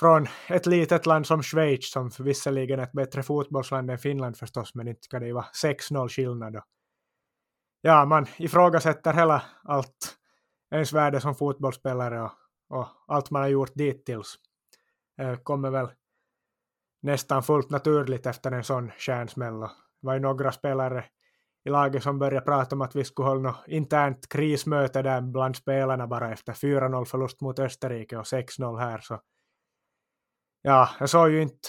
från 0.00 0.26
ett 0.48 0.66
litet 0.66 1.06
land 1.06 1.26
som 1.26 1.42
Schweiz, 1.42 1.90
som 1.90 2.10
visserligen 2.18 2.80
är 2.80 2.84
ett 2.84 2.92
bättre 2.92 3.22
fotbollsland 3.22 3.90
än 3.90 3.98
Finland 3.98 4.36
förstås, 4.36 4.74
men 4.74 4.88
inte 4.88 5.02
ska 5.02 5.18
det 5.18 5.26
ju 5.26 5.32
vara 5.32 5.46
6-0 5.64 6.08
skillnad. 6.08 6.62
Ja, 7.80 8.04
man 8.04 8.26
ifrågasätter 8.36 9.12
hela 9.12 9.42
allt 9.62 10.16
ens 10.70 10.92
värde 10.92 11.20
som 11.20 11.34
fotbollsspelare 11.34 12.22
och 12.22 12.32
och 12.68 12.86
allt 13.06 13.30
man 13.30 13.42
har 13.42 13.48
gjort 13.48 13.74
dittills 13.74 14.38
eh, 15.18 15.36
kommer 15.36 15.70
väl 15.70 15.88
nästan 17.02 17.42
fullt 17.42 17.70
naturligt 17.70 18.26
efter 18.26 18.52
en 18.52 18.64
sån 18.64 18.90
stjärnsmäll. 18.98 19.60
Det 19.60 19.70
var 20.00 20.14
ju 20.14 20.20
några 20.20 20.52
spelare 20.52 21.04
i 21.64 21.70
laget 21.70 22.02
som 22.02 22.18
började 22.18 22.46
prata 22.46 22.76
om 22.76 22.82
att 22.82 22.96
vi 22.96 23.04
skulle 23.04 23.28
hålla 23.28 23.40
något 23.40 23.68
internt 23.68 24.28
krismöte 24.28 25.02
där 25.02 25.20
bland 25.20 25.56
spelarna 25.56 26.06
bara 26.06 26.32
efter 26.32 26.52
4-0 26.52 27.04
förlust 27.04 27.40
mot 27.40 27.58
Österrike 27.58 28.16
och 28.16 28.24
6-0 28.24 28.78
här. 28.78 28.98
Så 28.98 29.20
ja, 30.64 30.90
det 30.98 31.08
såg 31.08 31.30
ju 31.30 31.42
inte 31.42 31.68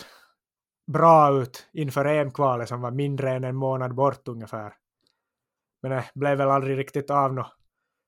bra 0.92 1.42
ut 1.42 1.70
inför 1.74 2.06
EM-kvalet 2.06 2.70
som 2.70 2.82
var 2.82 2.92
mindre 2.92 3.32
än 3.32 3.44
en 3.44 3.56
månad 3.56 3.96
bort 3.96 4.28
ungefär. 4.28 4.74
Men 5.82 5.92
det 5.92 6.06
blev 6.16 6.38
väl 6.38 6.50
aldrig 6.50 6.78
riktigt 6.78 7.10
av 7.10 7.34
något 7.34 7.56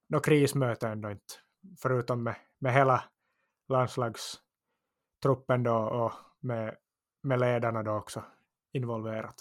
no 0.10 0.20
krismöte 0.20 0.88
ändå 0.88 1.12
inte, 1.12 1.34
förutom 1.82 2.24
med, 2.24 2.36
med 2.60 2.74
hela 2.74 3.04
landslagstruppen 3.70 5.64
då 5.64 5.76
och 5.76 6.12
med, 6.40 6.76
med 7.24 7.40
ledarna 7.40 7.84
då 7.84 7.92
också 7.92 8.24
involverat. 8.74 9.36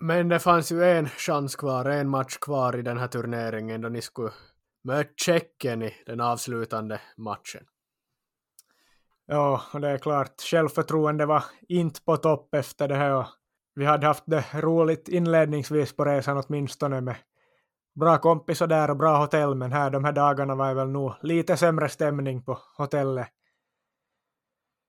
Men 0.00 0.28
det 0.28 0.38
fanns 0.38 0.72
ju 0.72 0.84
en 0.84 1.08
chans 1.08 1.56
kvar, 1.56 1.84
en 1.84 2.08
match 2.08 2.36
kvar 2.36 2.76
i 2.76 2.82
den 2.82 2.98
här 2.98 3.08
turneringen 3.08 3.80
då 3.80 3.88
ni 3.88 4.02
skulle 4.02 4.32
möta 4.84 5.10
Tjeckien 5.16 5.82
i 5.82 5.94
den 6.06 6.20
avslutande 6.20 7.00
matchen. 7.16 7.66
Ja, 9.26 9.62
och 9.72 9.80
det 9.80 9.88
är 9.88 9.98
klart, 9.98 10.40
självförtroende 10.40 11.26
var 11.26 11.44
inte 11.68 12.02
på 12.02 12.16
topp 12.16 12.54
efter 12.54 12.88
det 12.88 12.94
här 12.94 13.26
vi 13.74 13.84
hade 13.84 14.06
haft 14.06 14.24
det 14.26 14.44
roligt 14.54 15.08
inledningsvis 15.08 15.96
på 15.96 16.04
resan 16.04 16.42
åtminstone 16.46 17.00
med 17.00 17.16
bra 17.94 18.18
kompisar 18.18 18.66
där 18.66 18.90
och 18.90 18.96
bra 18.96 19.16
hotell, 19.16 19.54
men 19.54 19.72
här 19.72 19.90
de 19.90 20.04
här 20.04 20.12
dagarna 20.12 20.54
var 20.54 20.68
det 20.68 20.74
väl 20.74 20.88
nog 20.88 21.12
lite 21.22 21.56
sämre 21.56 21.88
stämning 21.88 22.42
på 22.42 22.58
hotellet 22.76 23.28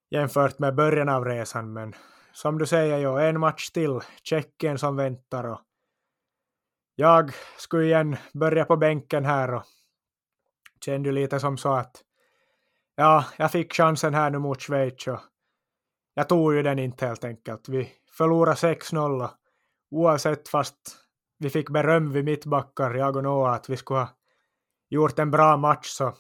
jämfört 0.09 0.59
med 0.59 0.75
början 0.75 1.09
av 1.09 1.25
resan, 1.25 1.73
men 1.73 1.95
som 2.34 2.57
du 2.57 2.65
säger, 2.65 2.97
ja, 2.97 3.21
en 3.21 3.39
match 3.39 3.69
till, 3.69 3.99
Tjeckien 4.23 4.77
som 4.77 4.95
väntar 4.95 5.43
och 5.43 5.61
jag 6.95 7.31
skulle 7.57 7.84
igen 7.84 8.17
börja 8.34 8.65
på 8.65 8.77
bänken 8.77 9.25
här 9.25 9.53
och 9.53 9.63
kände 10.86 11.11
lite 11.11 11.39
som 11.39 11.57
så 11.57 11.73
att 11.73 12.03
ja, 12.95 13.25
jag 13.37 13.51
fick 13.51 13.73
chansen 13.73 14.13
här 14.13 14.29
nu 14.29 14.39
mot 14.39 14.61
Schweiz 14.61 15.07
och 15.07 15.19
jag 16.13 16.29
tog 16.29 16.53
ju 16.53 16.63
den 16.63 16.79
inte 16.79 17.07
helt 17.07 17.23
enkelt. 17.23 17.69
Vi 17.69 17.91
förlorade 18.17 18.55
6-0 18.55 19.29
oavsett 19.91 20.49
fast 20.49 20.77
vi 21.37 21.49
fick 21.49 21.69
beröm 21.69 22.11
vid 22.11 22.25
mittbackar, 22.25 22.93
jag 22.93 23.15
och 23.15 23.23
Noah, 23.23 23.53
att 23.53 23.69
vi 23.69 23.77
skulle 23.77 23.99
ha 23.99 24.09
gjort 24.89 25.19
en 25.19 25.31
bra 25.31 25.57
match 25.57 25.87
så 25.87 26.13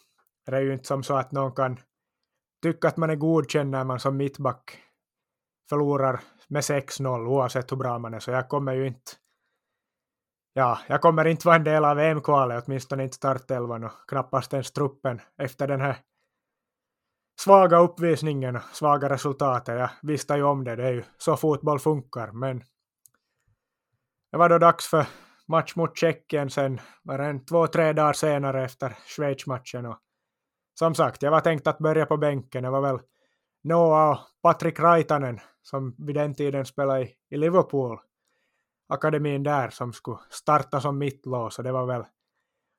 är 0.45 0.51
det 0.51 0.61
ju 0.61 0.73
inte 0.73 0.87
som 0.87 1.03
så 1.03 1.15
att 1.15 1.31
någon 1.31 1.51
kan 1.51 1.79
tycka 2.61 2.87
att 2.87 2.97
man 2.97 3.09
är 3.09 3.15
godkänd 3.15 3.69
när 3.69 3.83
man 3.83 3.99
som 3.99 4.17
mittback 4.17 4.79
förlorar 5.69 6.19
med 6.47 6.61
6-0 6.61 7.27
oavsett 7.27 7.71
hur 7.71 7.77
bra 7.77 7.99
man 7.99 8.13
är, 8.13 8.19
så 8.19 8.31
jag 8.31 8.49
kommer 8.49 8.73
ju 8.73 8.87
inte 8.87 9.11
Ja, 10.55 10.79
jag 10.87 11.01
kommer 11.01 11.25
inte 11.25 11.47
vara 11.47 11.55
en 11.55 11.63
del 11.63 11.85
av 11.85 11.99
EM-kvalet, 11.99 12.63
åtminstone 12.67 13.03
inte 13.03 13.15
startelvan 13.15 13.83
och 13.83 13.91
knappast 14.07 14.53
ens 14.53 14.71
truppen 14.71 15.21
efter 15.37 15.67
den 15.67 15.81
här 15.81 15.97
svaga 17.39 17.77
uppvisningen 17.77 18.55
och 18.55 18.61
svaga 18.73 19.09
resultatet. 19.09 19.79
Jag 19.79 19.89
visste 20.01 20.33
ju 20.33 20.43
om 20.43 20.63
det, 20.63 20.75
det 20.75 20.87
är 20.87 20.91
ju 20.91 21.03
så 21.17 21.37
fotboll 21.37 21.79
funkar, 21.79 22.31
men 22.31 22.63
det 24.31 24.37
var 24.37 24.49
då 24.49 24.57
dags 24.57 24.87
för 24.87 25.05
match 25.47 25.75
mot 25.75 25.97
Tjeckien 25.97 26.49
sen, 26.49 26.81
var 27.03 27.17
det 27.17 27.25
en 27.25 27.45
två, 27.45 27.67
tre 27.67 27.93
dagar 27.93 28.13
senare 28.13 28.63
efter 28.63 28.97
Schweiz-matchen 29.05 29.85
och 29.85 29.99
som 30.79 30.95
sagt, 30.95 31.21
jag 31.21 31.31
var 31.31 31.39
tänkt 31.39 31.67
att 31.67 31.77
börja 31.77 32.05
på 32.05 32.17
bänken, 32.17 32.63
det 32.63 32.69
var 32.69 32.81
väl 32.81 32.99
Noah 33.63 34.11
och 34.11 34.17
Patrik 34.41 34.79
Raitanen 34.79 35.39
som 35.61 35.95
vid 35.97 36.15
den 36.15 36.35
tiden 36.35 36.65
spelade 36.65 37.01
i, 37.01 37.15
i 37.29 37.37
Liverpool, 37.37 37.99
akademin 38.89 39.43
där, 39.43 39.69
som 39.69 39.93
skulle 39.93 40.17
starta 40.29 40.81
som 40.81 40.97
mittlås 40.97 41.57
och 41.57 41.63
det 41.63 41.71
var 41.71 41.85
väl 41.85 42.03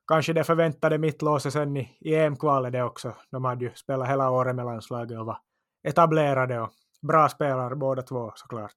kanske 0.09 0.33
det 0.33 0.45
förväntade 0.45 0.99
mittlåset 0.99 1.53
sen 1.53 1.77
i, 1.77 1.97
i 2.01 2.15
EM-kvalet 2.15 2.73
det 2.73 2.83
också. 2.83 3.15
De 3.31 3.45
hade 3.45 3.65
ju 3.65 3.71
spelat 3.75 4.09
hela 4.09 4.31
året 4.31 4.57
med 4.57 4.65
landslaget 4.65 5.19
och 5.19 5.27
var 5.27 5.39
etablerade 5.83 6.61
och 6.61 6.71
bra 7.03 7.29
spelare 7.29 7.77
båda 7.77 8.03
två 8.03 8.33
såklart. 8.35 8.77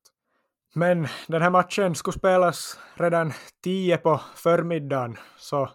Men 0.76 1.08
den 1.28 1.42
här 1.42 1.50
matchen 1.50 1.96
skulle 1.96 2.18
spelas 2.18 2.80
redan 2.94 3.34
tio 3.64 3.98
på 3.98 4.22
förmiddagen, 4.36 5.18
så 5.38 5.70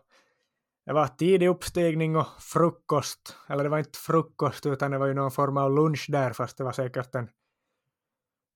det 0.86 0.92
var 0.92 1.06
tidig 1.06 1.48
uppstigning 1.48 2.16
och 2.16 2.26
frukost. 2.38 3.36
Eller 3.48 3.64
det 3.64 3.70
var 3.70 3.78
inte 3.78 3.98
frukost, 3.98 4.66
utan 4.66 4.90
det 4.90 4.98
var 4.98 5.06
ju 5.06 5.14
någon 5.14 5.30
form 5.30 5.56
av 5.56 5.74
lunch 5.74 6.06
där, 6.08 6.32
fast 6.32 6.58
det 6.58 6.64
var 6.64 6.72
säkert 6.72 7.14
en 7.14 7.28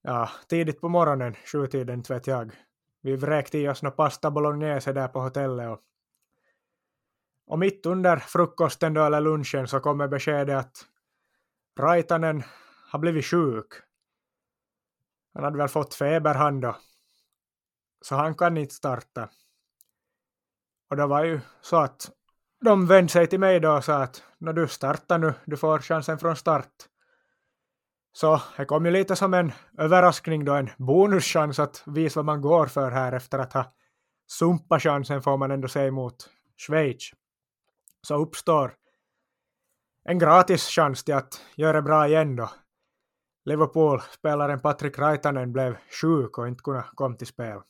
ja, 0.03 0.31
tidigt 0.49 0.81
på 0.81 0.89
morgonen, 0.89 1.35
sjutiden, 1.53 1.99
inte 1.99 2.15
vet 2.15 2.27
jag. 2.27 2.53
Vi 3.03 3.17
vräkte 3.17 3.59
i 3.59 3.69
oss 3.69 3.83
några 3.83 3.97
pasta 3.97 4.31
bolognese 4.31 4.93
där 4.93 5.09
på 5.09 5.21
hotellet 5.21 5.69
och, 5.69 5.81
och 7.47 7.59
mitt 7.59 7.87
under 7.87 8.17
frukosten 8.17 8.95
då, 8.95 9.05
eller 9.05 9.21
lunchen, 9.21 9.69
så 9.69 9.81
kommer 9.81 10.09
beskedet 10.09 10.59
att 10.59 10.87
Raitanen 11.81 12.43
har 12.91 12.99
blivit 12.99 13.27
sjuk. 13.27 13.67
Han 15.35 15.45
hade 15.45 15.59
väl 15.59 15.69
fått 15.69 15.95
feber 15.95 16.35
han 16.35 16.61
då. 16.61 16.77
Så 18.03 18.15
han 18.15 18.35
kan 18.35 18.57
inte 18.57 18.75
starta. 18.75 19.29
Och 20.91 20.97
det 20.97 21.07
var 21.07 21.25
ju 21.25 21.41
så 21.61 21.77
att 21.77 22.11
de 22.65 22.87
vände 22.87 23.13
sig 23.13 23.27
till 23.27 23.41
mig 23.41 23.61
då 23.61 23.77
och 23.77 23.85
sa 23.85 24.03
att 24.03 24.23
när 24.39 24.53
du 24.53 24.69
startar 24.69 25.19
nu, 25.19 25.35
du 25.45 25.57
får 25.57 25.79
chansen 25.79 26.19
från 26.19 26.37
start. 26.37 26.73
Så 28.13 28.41
det 28.57 28.65
kom 28.65 28.85
ju 28.85 28.91
lite 28.91 29.17
som 29.17 29.35
en 29.35 29.53
överraskning 29.79 30.45
då, 30.45 30.53
en 30.53 30.71
bonuschans 30.77 31.59
att 31.59 31.83
visa 31.87 32.19
vad 32.19 32.25
man 32.25 32.41
går 32.41 32.67
för 32.67 32.91
här 32.91 33.13
efter 33.13 33.39
att 33.39 33.53
ha 33.53 33.75
sumpat 34.27 34.83
chansen 34.83 35.23
får 35.23 35.37
man 35.37 35.51
ändå 35.51 35.69
säga 35.69 35.91
mot 35.91 36.31
Schweiz. 36.57 37.11
Så 38.07 38.15
uppstår 38.15 38.75
en 40.05 40.19
gratis 40.19 40.69
chans 40.69 41.05
till 41.05 41.15
att 41.15 41.41
göra 41.57 41.83
bra 41.83 42.07
igen 42.07 42.37
då. 42.37 42.51
Liverpool-spelaren 43.45 44.61
Patrik 44.61 44.99
Raitanen 44.99 45.53
blev 45.53 45.77
sjuk 46.01 46.39
och 46.39 46.49
inte 46.49 46.63
kunde 46.63 46.85
komma 46.95 47.17
till 47.17 47.27
spel. 47.27 47.61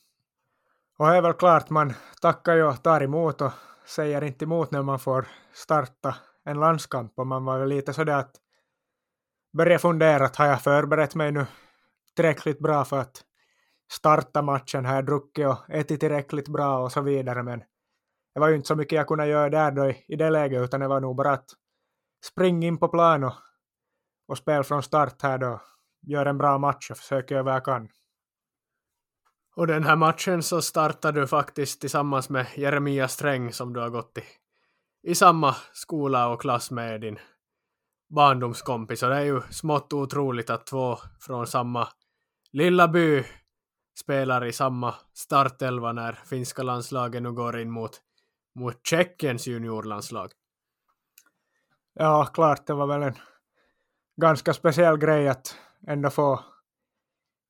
Och 0.97 1.07
det 1.07 1.17
är 1.17 1.21
väl 1.21 1.33
klart 1.33 1.69
man 1.69 1.93
tackar 2.21 2.55
ju 2.55 2.63
och 2.63 2.83
tar 2.83 3.01
emot 3.01 3.41
och 3.41 3.51
säger 3.85 4.23
inte 4.23 4.45
emot 4.45 4.71
när 4.71 4.81
man 4.81 4.99
får 4.99 5.27
starta 5.53 6.15
en 6.43 6.59
landskamp 6.59 7.19
och 7.19 7.27
man 7.27 7.45
var 7.45 7.59
väl 7.59 7.69
lite 7.69 7.93
sådär 7.93 8.17
att 8.17 8.35
börja 9.53 9.79
fundera 9.79 10.25
att 10.25 10.35
har 10.35 10.45
jag 10.45 10.61
förberett 10.61 11.15
mig 11.15 11.31
nu 11.31 11.45
tillräckligt 12.15 12.59
bra 12.59 12.85
för 12.85 12.99
att 12.99 13.23
starta 13.91 14.41
matchen, 14.41 14.85
har 14.85 14.95
jag 14.95 15.05
druckit 15.05 15.47
och 15.47 15.69
ätit 15.69 15.99
tillräckligt 15.99 16.47
bra 16.47 16.79
och 16.79 16.91
så 16.91 17.01
vidare 17.01 17.43
men 17.43 17.63
det 18.37 18.41
var 18.41 18.49
ju 18.49 18.55
inte 18.55 18.67
så 18.67 18.75
mycket 18.75 18.95
jag 18.95 19.07
kunde 19.07 19.27
göra 19.27 19.49
där 19.49 19.71
då 19.71 19.89
i, 19.89 20.05
i 20.07 20.15
det 20.15 20.29
läget 20.29 20.63
utan 20.63 20.79
det 20.79 20.87
var 20.87 20.99
nog 20.99 21.15
bara 21.15 21.31
att 21.31 21.49
springa 22.25 22.67
in 22.67 22.77
på 22.77 22.87
plan 22.87 23.23
och, 23.23 23.33
och 24.27 24.37
spela 24.37 24.63
från 24.63 24.83
start 24.83 25.21
här 25.21 25.37
då, 25.37 25.61
göra 26.01 26.29
en 26.29 26.37
bra 26.37 26.57
match 26.57 26.91
och 26.91 26.97
försöka 26.97 27.33
göra 27.33 27.43
vad 27.43 27.53
jag 27.53 27.65
kan. 27.65 27.89
Och 29.55 29.67
den 29.67 29.83
här 29.83 29.95
matchen 29.95 30.43
så 30.43 30.61
startade 30.61 31.19
du 31.19 31.27
faktiskt 31.27 31.81
tillsammans 31.81 32.29
med 32.29 32.47
Jeremia 32.55 33.07
Sträng 33.07 33.53
som 33.53 33.73
du 33.73 33.79
har 33.79 33.89
gått 33.89 34.17
i, 34.17 34.23
i 35.11 35.15
samma 35.15 35.55
skola 35.73 36.29
och 36.29 36.41
klass 36.41 36.71
med 36.71 37.01
din 37.01 37.19
barndomskompis. 38.09 39.03
Och 39.03 39.09
det 39.09 39.15
är 39.15 39.25
ju 39.25 39.41
smått 39.49 39.93
otroligt 39.93 40.49
att 40.49 40.65
två 40.65 40.97
från 41.19 41.47
samma 41.47 41.87
lilla 42.51 42.87
by 42.87 43.23
spelar 43.99 44.45
i 44.45 44.53
samma 44.53 44.95
startelva 45.13 45.91
när 45.91 46.13
finska 46.25 46.63
landslaget 46.63 47.23
nu 47.23 47.31
går 47.31 47.59
in 47.59 47.71
mot, 47.71 48.01
mot 48.57 48.87
Tjeckiens 48.87 49.47
juniorlandslag. 49.47 50.31
Ja, 51.93 52.25
klart, 52.33 52.67
det 52.67 52.73
var 52.73 52.87
väl 52.87 53.03
en 53.03 53.15
ganska 54.21 54.53
speciell 54.53 54.97
grej 54.97 55.27
att 55.27 55.55
ändå 55.87 56.09
få 56.09 56.39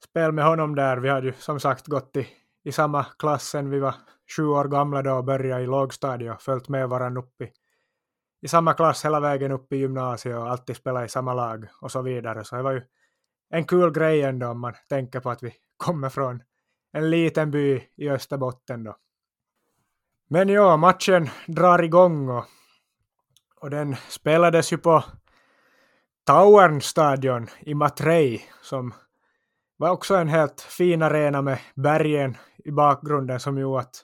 spel 0.10 0.32
med 0.32 0.45
honom 0.45 0.76
där. 0.76 0.97
Vi 0.97 1.10
hade 1.10 1.28
ju 1.28 1.34
som 1.34 1.60
sagt 1.60 1.88
gått 1.88 2.16
i, 2.16 2.28
i 2.64 2.72
samma 2.72 3.03
klass 3.03 3.43
sen 3.43 3.70
vi 3.70 3.80
var 3.80 3.95
sju 4.38 4.45
år 4.45 4.66
gamla 4.66 5.01
då 5.01 5.14
och 5.14 5.24
började 5.24 5.64
i 5.64 5.68
lågstadiet 5.68 6.36
och 6.36 6.41
följt 6.41 6.70
med 6.70 6.89
varandra 6.89 7.22
upp 7.22 7.41
i, 7.41 7.51
i 8.41 8.47
samma 8.47 8.74
klass 8.74 9.05
hela 9.05 9.20
vägen 9.20 9.51
upp 9.51 9.74
i 9.74 9.78
gymnasiet 9.78 10.38
och 10.38 10.49
alltid 10.49 10.76
spelat 10.76 11.05
i 11.05 11.10
samma 11.10 11.34
lag 11.34 11.68
och 11.82 11.91
så 11.91 12.01
vidare. 12.01 12.43
Så 12.43 12.55
det 12.55 12.62
var 12.62 12.72
ju 12.72 12.82
en 13.49 13.66
kul 13.66 13.91
grej 13.91 14.22
ändå 14.22 14.47
om 14.47 14.60
man 14.60 14.74
tänker 14.89 15.20
på 15.20 15.30
att 15.30 15.43
vi 15.43 15.53
kommer 15.78 16.10
från 16.10 16.43
en 16.91 17.10
liten 17.10 17.51
by 17.51 17.84
i 17.95 18.10
Österbotten 18.10 18.84
då. 18.84 18.97
Men 20.28 20.50
ja, 20.50 20.78
matchen 20.78 21.30
drar 21.48 21.84
igång 21.84 22.30
och, 22.30 22.46
och 23.62 23.70
den 23.70 23.96
spelades 24.10 24.74
ju 24.74 24.78
på 24.78 25.04
Tauernstadion 26.26 27.48
i 27.60 27.74
Matrei 27.74 28.42
som 28.62 28.94
var 29.78 29.90
också 29.90 30.16
en 30.16 30.28
helt 30.28 30.62
fin 30.62 31.02
arena 31.02 31.42
med 31.42 31.60
bergen 31.76 32.38
i 32.66 32.72
bakgrunden 32.72 33.40
som 33.40 33.58
gjorde 33.58 33.80
att 33.80 34.04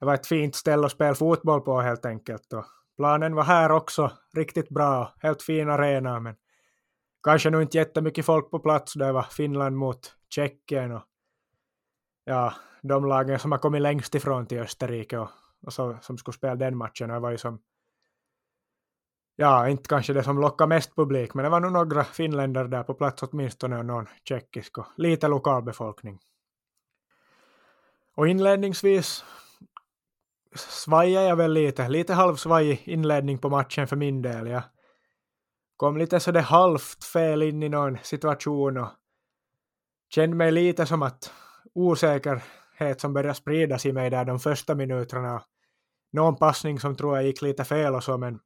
det 0.00 0.06
var 0.06 0.14
ett 0.14 0.26
fint 0.26 0.54
ställe 0.54 0.86
att 0.86 0.92
spela 0.92 1.14
fotboll 1.14 1.60
på 1.60 1.80
helt 1.80 2.06
enkelt. 2.06 2.52
Och 2.52 2.64
Planen 2.96 3.34
var 3.34 3.42
här 3.42 3.72
också 3.72 4.12
riktigt 4.36 4.68
bra, 4.68 5.14
helt 5.18 5.42
fin 5.42 5.70
arena, 5.70 6.20
men 6.20 6.36
kanske 7.22 7.50
nog 7.50 7.62
inte 7.62 7.78
jättemycket 7.78 8.26
folk 8.26 8.50
på 8.50 8.58
plats. 8.58 8.94
Det 8.94 9.12
var 9.12 9.22
Finland 9.22 9.76
mot 9.76 10.14
Tjeckien 10.28 10.92
och 10.92 11.02
ja, 12.24 12.54
de 12.88 13.04
lagen 13.04 13.38
som 13.38 13.52
har 13.52 13.58
kommit 13.58 13.82
längst 13.82 14.14
ifrån 14.14 14.46
till 14.46 14.58
Österrike 14.58 15.18
och, 15.18 15.28
och 15.66 15.72
så, 15.72 15.98
som 16.02 16.18
skulle 16.18 16.34
spela 16.34 16.54
den 16.54 16.76
matchen. 16.76 17.08
Det 17.08 17.18
var 17.18 17.30
ju 17.30 17.38
som 17.38 17.58
ja, 19.36 19.68
inte 19.68 19.88
kanske 19.88 20.12
det 20.12 20.22
som 20.22 20.40
lockade 20.40 20.68
mest 20.68 20.96
publik, 20.96 21.34
men 21.34 21.42
det 21.42 21.48
var 21.48 21.60
nog 21.60 21.72
några 21.72 22.04
finländare 22.04 22.68
där 22.68 22.82
på 22.82 22.94
plats 22.94 23.22
åtminstone 23.22 23.78
och 23.78 23.86
någon 23.86 24.06
tjeckisk 24.28 24.78
och 24.78 24.86
lite 24.96 25.28
lokalbefolkning. 25.28 26.18
Och 28.14 28.28
inledningsvis 28.28 29.24
svajade 30.54 31.26
jag 31.26 31.36
väl 31.36 31.52
lite, 31.52 31.88
lite 31.88 32.14
halvsvajig 32.14 32.82
inledning 32.84 33.38
på 33.38 33.48
matchen 33.48 33.86
för 33.86 33.96
min 33.96 34.22
del. 34.22 34.46
Jag 34.46 34.62
kom 35.76 35.96
lite 35.96 36.20
så 36.20 36.32
det 36.32 36.40
halvt 36.40 37.04
fel 37.04 37.42
in 37.42 37.62
i 37.62 37.68
någon 37.68 37.98
situation 38.02 38.76
och 38.76 38.88
kände 40.08 40.36
mig 40.36 40.52
lite 40.52 40.86
som 40.86 41.02
att 41.02 41.32
osäker 41.74 42.42
osäkerhet 42.74 43.00
som 43.00 43.12
började 43.12 43.34
spridas 43.34 43.86
i 43.86 43.92
mig 43.92 44.10
där 44.10 44.24
de 44.24 44.38
första 44.38 44.74
minuterna. 44.74 45.42
Någon 46.12 46.36
passning 46.36 46.80
som 46.80 46.96
tror 46.96 47.16
jag 47.16 47.26
gick 47.26 47.42
lite 47.42 47.64
fel 47.64 47.94
och 47.94 48.04
så, 48.04 48.18
men 48.18 48.40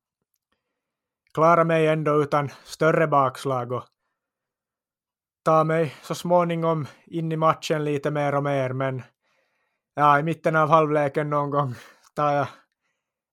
klara 1.34 1.64
mig 1.64 1.86
ändå 1.86 2.22
utan 2.22 2.50
större 2.64 3.06
bakslag 3.06 3.72
och 3.72 3.84
ta 5.44 5.64
mig 5.64 5.94
så 6.02 6.14
småningom 6.14 6.86
in 7.06 7.32
i 7.32 7.36
matchen 7.36 7.84
lite 7.84 8.10
mer 8.10 8.34
och 8.34 8.42
mer, 8.42 8.72
men 8.72 9.02
ja, 9.94 10.18
i 10.18 10.22
mitten 10.22 10.56
av 10.56 10.68
halvleken 10.68 11.30
någon 11.30 11.50
gång 11.50 11.74
tar 12.14 12.32
jag 12.32 12.48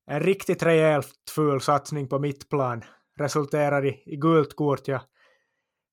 en 0.07 0.19
riktigt 0.19 0.63
rejält 0.63 1.31
ful 1.35 1.61
satsning 1.61 2.07
på 2.07 2.19
mitt 2.19 2.49
plan. 2.49 2.83
Resulterar 3.17 3.85
i, 3.85 4.03
i 4.05 4.15
gult 4.15 4.55
kort. 4.55 4.87
Jag 4.87 5.01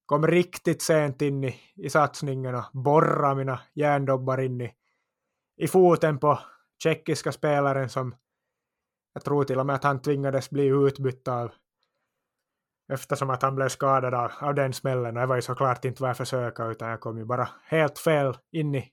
kom 0.05 0.27
riktigt 0.27 0.81
sent 0.81 1.21
in 1.21 1.43
i, 1.43 1.55
i 1.75 1.89
satsningen 1.89 2.55
och 2.55 2.63
borrade 2.73 3.35
mina 3.35 3.59
järndobbar 3.75 4.41
in 4.41 4.61
i, 4.61 4.73
i 5.57 5.67
foten 5.67 6.19
på 6.19 6.39
tjeckiska 6.83 7.31
spelaren 7.31 7.89
som 7.89 8.15
jag 9.13 9.23
tror 9.23 9.43
till 9.43 9.59
och 9.59 9.65
med 9.65 9.75
att 9.75 9.83
han 9.83 10.01
tvingades 10.01 10.49
bli 10.49 10.65
utbytt 10.65 11.27
av 11.27 11.51
eftersom 12.93 13.29
att 13.29 13.41
han 13.41 13.55
blev 13.55 13.69
skadad 13.69 14.13
av, 14.13 14.31
av 14.39 14.55
den 14.55 14.73
smällen. 14.73 15.17
Och 15.17 15.21
det 15.21 15.27
var 15.27 15.35
ju 15.35 15.41
såklart 15.41 15.85
inte 15.85 16.01
vad 16.01 16.09
jag 16.09 16.17
försöka 16.17 16.65
utan 16.65 16.89
jag 16.89 16.99
kom 16.99 17.17
ju 17.17 17.25
bara 17.25 17.49
helt 17.63 17.99
fel 17.99 18.37
in 18.51 18.75
i, 18.75 18.91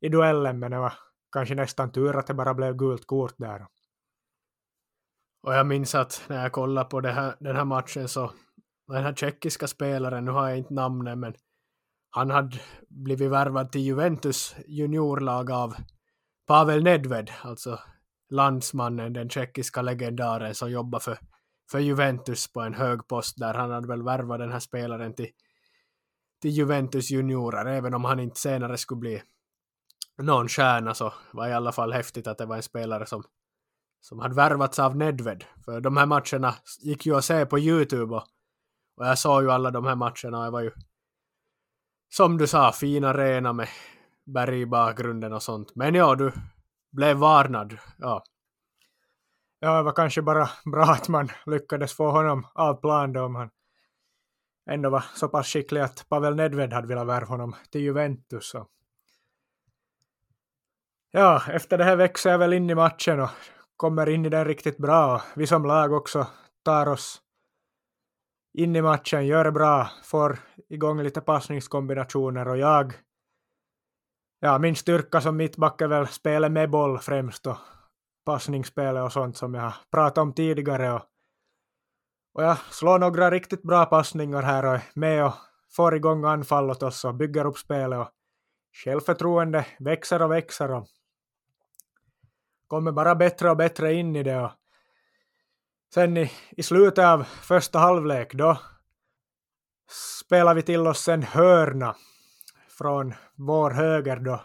i 0.00 0.08
duellen 0.08 0.58
men 0.58 0.70
det 0.70 0.78
var 0.78 0.92
kanske 1.32 1.54
nästan 1.54 1.92
tur 1.92 2.16
att 2.16 2.26
det 2.26 2.34
bara 2.34 2.54
blev 2.54 2.76
gult 2.76 3.06
kort 3.06 3.34
där. 3.36 3.66
Och 5.42 5.54
jag 5.54 5.66
minns 5.66 5.94
att 5.94 6.24
när 6.28 6.42
jag 6.42 6.52
kollade 6.52 6.90
på 6.90 7.00
här, 7.00 7.36
den 7.40 7.56
här 7.56 7.64
matchen 7.64 8.08
så 8.08 8.32
den 8.86 9.02
här 9.02 9.14
tjeckiska 9.14 9.66
spelaren, 9.66 10.24
nu 10.24 10.30
har 10.30 10.48
jag 10.48 10.58
inte 10.58 10.74
namnet 10.74 11.18
men 11.18 11.34
han 12.10 12.30
hade 12.30 12.60
blivit 12.88 13.30
värvad 13.30 13.72
till 13.72 13.80
Juventus 13.80 14.56
juniorlag 14.66 15.50
av 15.50 15.76
Pavel 16.46 16.82
Nedved, 16.82 17.30
alltså 17.42 17.80
landsmannen, 18.30 19.12
den 19.12 19.28
tjeckiska 19.28 19.82
legendaren 19.82 20.54
som 20.54 20.70
jobbar 20.70 20.98
för, 20.98 21.18
för 21.70 21.78
Juventus 21.78 22.52
på 22.52 22.60
en 22.60 22.74
hög 22.74 23.08
post 23.08 23.38
där. 23.38 23.54
Han 23.54 23.70
hade 23.70 23.88
väl 23.88 24.02
värvat 24.02 24.38
den 24.38 24.52
här 24.52 24.60
spelaren 24.60 25.14
till, 25.14 25.28
till 26.42 26.50
Juventus 26.50 27.10
juniorer, 27.10 27.66
även 27.66 27.94
om 27.94 28.04
han 28.04 28.20
inte 28.20 28.40
senare 28.40 28.76
skulle 28.76 29.00
bli 29.00 29.22
någon 30.18 30.48
stjärna 30.48 30.94
så 30.94 31.14
var 31.32 31.48
i 31.48 31.52
alla 31.52 31.72
fall 31.72 31.92
häftigt 31.92 32.26
att 32.26 32.38
det 32.38 32.46
var 32.46 32.56
en 32.56 32.62
spelare 32.62 33.06
som, 33.06 33.22
som 34.00 34.18
hade 34.18 34.34
värvats 34.34 34.78
av 34.78 34.96
Nedved. 34.96 35.44
För 35.64 35.80
de 35.80 35.96
här 35.96 36.06
matcherna 36.06 36.54
gick 36.82 37.06
ju 37.06 37.16
att 37.16 37.24
se 37.24 37.46
på 37.46 37.58
Youtube 37.58 38.14
och, 38.14 38.24
och 38.96 39.06
jag 39.06 39.18
såg 39.18 39.42
ju 39.42 39.50
alla 39.50 39.70
de 39.70 39.86
här 39.86 39.94
matcherna 39.94 40.38
och 40.38 40.44
det 40.44 40.50
var 40.50 40.62
ju 40.62 40.70
som 42.08 42.38
du 42.38 42.46
sa, 42.46 42.72
fin 42.72 43.04
arena 43.04 43.52
med 43.52 43.68
berg 44.26 44.60
i 44.60 44.66
bakgrunden 44.66 45.32
och 45.32 45.42
sånt. 45.42 45.72
Men 45.74 45.94
ja, 45.94 46.14
du 46.14 46.32
blev 46.92 47.16
varnad. 47.16 47.78
Ja. 47.98 48.24
Ja, 49.60 49.76
det 49.76 49.82
var 49.82 49.92
kanske 49.92 50.22
bara 50.22 50.48
bra 50.72 50.84
att 50.84 51.08
man 51.08 51.28
lyckades 51.46 51.92
få 51.92 52.10
honom 52.10 52.46
av 52.54 52.80
plan 52.80 53.12
då 53.12 53.24
om 53.24 53.34
han 53.34 53.50
ändå 54.70 54.90
var 54.90 55.04
så 55.14 55.28
pass 55.28 55.46
skicklig 55.46 55.80
att 55.80 56.08
Pavel 56.08 56.36
Nedved 56.36 56.72
hade 56.72 56.88
velat 56.88 57.06
värva 57.06 57.26
honom 57.26 57.54
till 57.70 57.80
Juventus. 57.80 58.54
Och... 58.54 58.68
ja, 61.10 61.42
efter 61.48 61.78
det 61.78 61.84
här 61.84 61.96
växer 61.96 62.30
jag 62.30 62.38
väl 62.38 62.52
in 62.52 62.70
i 62.70 62.74
matchen 62.74 63.20
och 63.20 63.30
kommer 63.76 64.08
in 64.08 64.26
i 64.26 64.28
den 64.28 64.44
riktigt 64.44 64.78
bra. 64.78 65.22
Vi 65.36 65.46
som 65.46 65.64
lag 65.64 65.92
också 65.92 66.26
tar 66.64 66.88
oss 66.88 67.22
in 68.58 68.76
i 68.76 68.82
matchen, 68.82 69.26
gör 69.26 69.44
det 69.44 69.52
bra, 69.52 69.90
får 70.04 70.38
igång 70.68 71.02
lite 71.02 71.20
passningskombinationer 71.20 72.48
och 72.48 72.58
jag 72.58 72.92
ja, 74.46 74.58
min 74.58 74.76
styrka 74.76 75.20
som 75.20 75.36
mittback 75.36 75.80
är 75.80 75.88
väl 75.88 76.06
spelet 76.06 76.52
med 76.52 76.70
boll 76.70 76.98
främst 76.98 77.46
och 77.46 77.56
passningsspelet 78.24 79.02
och 79.02 79.12
sånt 79.12 79.36
som 79.36 79.54
jag 79.54 79.62
har 79.62 79.74
pratat 79.90 80.18
om 80.18 80.34
tidigare 80.34 80.92
och, 80.92 81.02
och 82.34 82.42
jag 82.42 82.58
slår 82.58 82.98
några 82.98 83.30
riktigt 83.30 83.62
bra 83.62 83.86
passningar 83.86 84.42
här 84.42 84.64
och 84.64 84.74
är 84.74 84.82
med 84.94 85.26
och 85.26 85.34
får 85.76 85.94
igång 85.94 86.24
anfall 86.24 86.70
åt 86.70 86.82
oss 86.82 87.04
och 87.04 87.14
bygger 87.14 87.46
upp 87.46 87.58
spelet 87.58 87.98
och 87.98 88.08
självförtroende 88.84 89.66
växer 89.78 90.22
och 90.22 90.30
växer 90.30 90.70
och 90.70 90.86
kommer 92.66 92.92
bara 92.92 93.14
bättre 93.14 93.50
och 93.50 93.56
bättre 93.56 93.94
in 93.94 94.16
i 94.16 94.22
det. 94.22 94.40
Och 94.40 94.50
sen 95.94 96.16
i, 96.16 96.32
i 96.50 96.62
slutet 96.62 97.04
av 97.04 97.24
första 97.24 97.78
halvlek 97.78 98.34
då 98.34 98.58
spelar 100.24 100.54
vi 100.54 100.62
till 100.62 100.86
oss 100.86 101.08
en 101.08 101.22
hörna 101.22 101.96
från 102.78 103.14
vår 103.34 103.70
höger 103.70 104.16
då. 104.16 104.40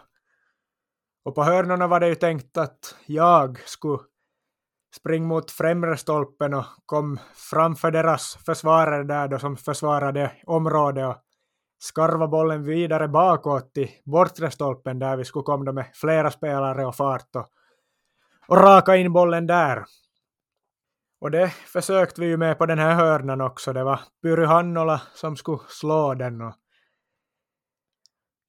Och 1.24 1.34
på 1.34 1.42
hörnorna 1.42 1.86
var 1.86 2.00
det 2.00 2.08
ju 2.08 2.14
tänkt 2.14 2.56
att 2.56 2.96
jag 3.06 3.58
skulle 3.58 3.98
springa 4.96 5.26
mot 5.26 5.50
främre 5.50 5.96
stolpen 5.96 6.54
och 6.54 6.64
kom 6.86 7.18
framför 7.50 7.90
deras 7.90 8.38
försvarare 8.46 9.04
där 9.04 9.28
då 9.28 9.38
som 9.38 9.56
försvarade 9.56 10.32
området 10.46 11.08
och 11.08 11.22
skarva 11.78 12.28
bollen 12.28 12.64
vidare 12.64 13.08
bakåt 13.08 13.74
till 13.74 13.90
bortre 14.04 14.50
stolpen 14.50 14.98
där 14.98 15.16
vi 15.16 15.24
skulle 15.24 15.42
komma 15.42 15.72
med 15.72 15.90
flera 15.94 16.30
spelare 16.30 16.86
och 16.86 16.96
fart 16.96 17.36
och 17.36 17.50
och 18.46 18.56
raka 18.56 18.96
in 18.96 19.12
bollen 19.12 19.46
där. 19.46 19.84
Och 21.20 21.30
det 21.30 21.48
försökte 21.48 22.20
vi 22.20 22.26
ju 22.26 22.36
med 22.36 22.58
på 22.58 22.66
den 22.66 22.78
här 22.78 22.94
hörnan 22.94 23.40
också. 23.40 23.72
Det 23.72 23.84
var 23.84 24.00
Pyry 24.22 24.44
Hannola 24.44 25.02
som 25.14 25.36
skulle 25.36 25.58
slå 25.68 26.14
den. 26.14 26.40
Och 26.40 26.54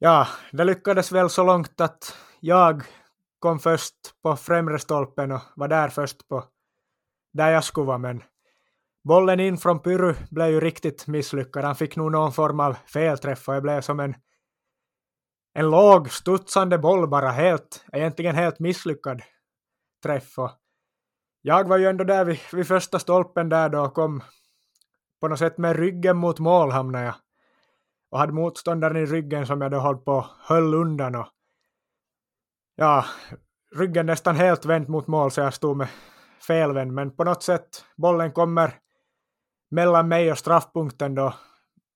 ja, 0.03 0.27
det 0.51 0.63
lyckades 0.63 1.11
väl 1.11 1.29
så 1.29 1.43
långt 1.43 1.81
att 1.81 2.17
jag 2.39 2.83
kom 3.39 3.59
först 3.59 3.95
på 4.23 4.35
främre 4.35 4.79
stolpen 4.79 5.31
och 5.31 5.41
var 5.55 5.67
där 5.67 5.89
först 5.89 6.27
på 6.27 6.43
där 7.33 7.51
jag 7.51 7.63
skulle 7.63 7.85
vara. 7.85 7.97
Men 7.97 8.23
bollen 9.03 9.39
in 9.39 9.57
från 9.57 9.79
Pyry 9.79 10.13
blev 10.31 10.49
ju 10.49 10.59
riktigt 10.59 11.07
misslyckad. 11.07 11.63
Han 11.63 11.75
fick 11.75 11.95
nog 11.95 12.11
någon 12.11 12.33
form 12.33 12.59
av 12.59 12.73
felträff 12.73 13.47
och 13.47 13.53
det 13.53 13.61
blev 13.61 13.81
som 13.81 13.99
en 13.99 14.15
en 15.53 15.69
låg 15.71 16.11
studsande 16.11 16.77
boll 16.77 17.07
bara 17.07 17.29
helt, 17.29 17.85
egentligen 17.93 18.35
helt 18.35 18.59
misslyckad 18.59 19.21
träff. 20.03 20.37
Och 20.37 20.51
jag 21.41 21.67
var 21.67 21.77
ju 21.77 21.87
ändå 21.87 22.03
där 22.03 22.25
vid, 22.25 22.39
vid 22.53 22.67
första 22.67 22.99
stolpen 22.99 23.49
där 23.49 23.69
då 23.69 23.81
och 23.81 23.93
kom 23.93 24.23
på 25.21 25.27
något 25.27 25.39
sätt 25.39 25.57
med 25.57 25.75
ryggen 25.75 26.17
mot 26.17 26.39
mål 26.39 26.71
hamnade 26.71 27.05
jag. 27.05 27.15
Och 28.13 28.19
hade 28.19 28.33
motståndaren 28.33 28.97
i 28.97 29.05
ryggen 29.05 29.47
som 29.47 29.61
jag 29.61 29.71
då 29.71 29.79
höll 29.79 29.97
på 29.97 30.25
höll 30.39 30.73
undan 30.73 31.15
och 31.15 31.27
ja, 32.75 33.05
ryggen 33.75 34.05
nästan 34.05 34.35
helt 34.35 34.65
vänt 34.65 34.87
mot 34.87 35.07
mål 35.07 35.31
så 35.31 35.41
jag 35.41 35.53
stod 35.53 35.77
med 35.77 35.87
felvänd. 36.47 36.93
Men 36.93 37.15
på 37.15 37.23
något 37.23 37.43
sätt, 37.43 37.85
bollen 37.97 38.31
kommer 38.31 38.73
mellan 39.71 40.07
mig 40.07 40.31
och 40.31 40.37
straffpunkten 40.37 41.15
då 41.15 41.33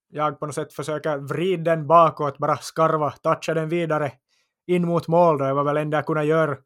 jag 0.07 0.39
på 0.39 0.45
något 0.45 0.55
sätt 0.55 0.73
försöker 0.73 1.17
vrida 1.17 1.75
den 1.75 1.87
bakåt, 1.87 2.37
bara 2.37 2.57
skarva, 2.57 3.11
toucha 3.11 3.53
den 3.53 3.69
vidare 3.69 4.11
in 4.67 4.87
mot 4.87 5.07
mål 5.07 5.37
då. 5.37 5.45
Det 5.45 5.53
var 5.53 5.63
väl 5.63 5.77
enda 5.77 5.97
jag 5.97 6.05
kunde 6.05 6.23
göra 6.23 6.57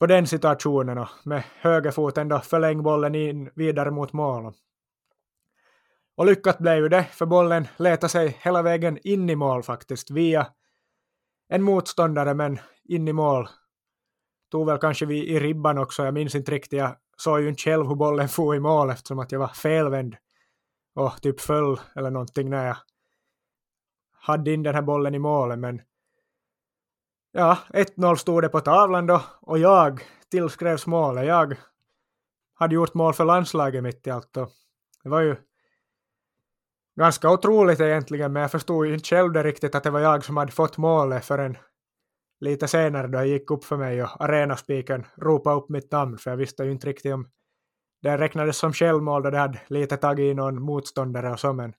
på 0.00 0.06
den 0.06 0.26
situationen 0.26 0.98
och 0.98 1.08
med 1.24 1.42
högerfoten 1.60 2.28
då 2.28 2.38
förläng 2.38 2.82
bollen 2.82 3.14
in 3.14 3.50
vidare 3.54 3.90
mot 3.90 4.12
mål. 4.12 4.52
Och 6.16 6.26
lyckat 6.26 6.58
blev 6.58 6.76
ju 6.76 6.88
det, 6.88 7.04
för 7.04 7.26
bollen 7.26 7.68
letade 7.76 8.08
sig 8.08 8.38
hela 8.40 8.62
vägen 8.62 8.98
in 9.04 9.30
i 9.30 9.36
mål 9.36 9.62
faktiskt, 9.62 10.10
via 10.10 10.46
en 11.48 11.62
motståndare 11.62 12.34
men 12.34 12.58
in 12.84 13.08
i 13.08 13.12
mål. 13.12 13.48
Tog 14.50 14.66
väl 14.66 14.78
kanske 14.78 15.06
vi 15.06 15.28
i 15.28 15.40
ribban 15.40 15.78
också, 15.78 16.04
jag 16.04 16.14
minns 16.14 16.34
inte 16.34 16.52
riktigt, 16.52 16.78
jag 16.78 16.96
såg 17.16 17.40
ju 17.40 17.48
inte 17.48 17.62
själv 17.62 17.86
hur 17.86 17.94
bollen 17.94 18.28
for 18.28 18.56
i 18.56 18.60
mål 18.60 18.90
eftersom 18.90 19.18
att 19.18 19.32
jag 19.32 19.38
var 19.38 19.48
felvänd 19.48 20.16
och 20.94 21.22
typ 21.22 21.40
föll 21.40 21.80
eller 21.94 22.10
någonting 22.10 22.50
när 22.50 22.66
jag 22.66 22.76
hade 24.12 24.52
in 24.52 24.62
den 24.62 24.74
här 24.74 24.82
bollen 24.82 25.14
i 25.14 25.18
målet 25.18 25.58
men 25.58 25.82
Ja, 27.38 27.58
1-0 27.68 28.16
stod 28.16 28.42
det 28.42 28.48
på 28.48 28.60
tavlan 28.60 29.06
då 29.06 29.22
och 29.40 29.58
jag 29.58 30.00
tillskrevs 30.30 30.86
målet. 30.86 31.26
Jag 31.26 31.56
hade 32.54 32.74
gjort 32.74 32.94
mål 32.94 33.14
för 33.14 33.24
landslaget 33.24 33.82
mitt 33.82 34.06
i 34.06 34.10
allt. 34.10 34.36
Och 34.36 34.48
det 35.02 35.08
var 35.08 35.20
ju 35.20 35.36
ganska 36.96 37.30
otroligt 37.30 37.80
egentligen, 37.80 38.32
men 38.32 38.42
jag 38.42 38.50
förstod 38.50 38.86
ju 38.86 38.94
inte 38.94 39.08
själv 39.08 39.32
det 39.32 39.42
riktigt 39.42 39.74
att 39.74 39.82
det 39.82 39.90
var 39.90 40.00
jag 40.00 40.24
som 40.24 40.36
hade 40.36 40.52
fått 40.52 40.78
målet 40.78 41.24
förrän 41.24 41.58
lite 42.40 42.68
senare 42.68 43.06
då 43.06 43.18
jag 43.18 43.26
gick 43.26 43.50
upp 43.50 43.64
för 43.64 43.76
mig 43.76 44.02
och 44.02 44.24
arenaspiken 44.24 45.06
ropade 45.16 45.56
upp 45.56 45.68
mitt 45.68 45.92
namn, 45.92 46.18
för 46.18 46.30
jag 46.30 46.36
visste 46.36 46.64
ju 46.64 46.72
inte 46.72 46.86
riktigt 46.86 47.14
om 47.14 47.28
det 48.02 48.18
räknades 48.18 48.56
som 48.56 48.72
självmål 48.72 49.22
då 49.22 49.30
det 49.30 49.38
hade 49.38 49.60
lite 49.66 49.96
tagit 49.96 50.32
i 50.32 50.34
någon 50.34 50.62
motståndare 50.62 51.32
och 51.32 51.40
så, 51.40 51.52
men 51.52 51.74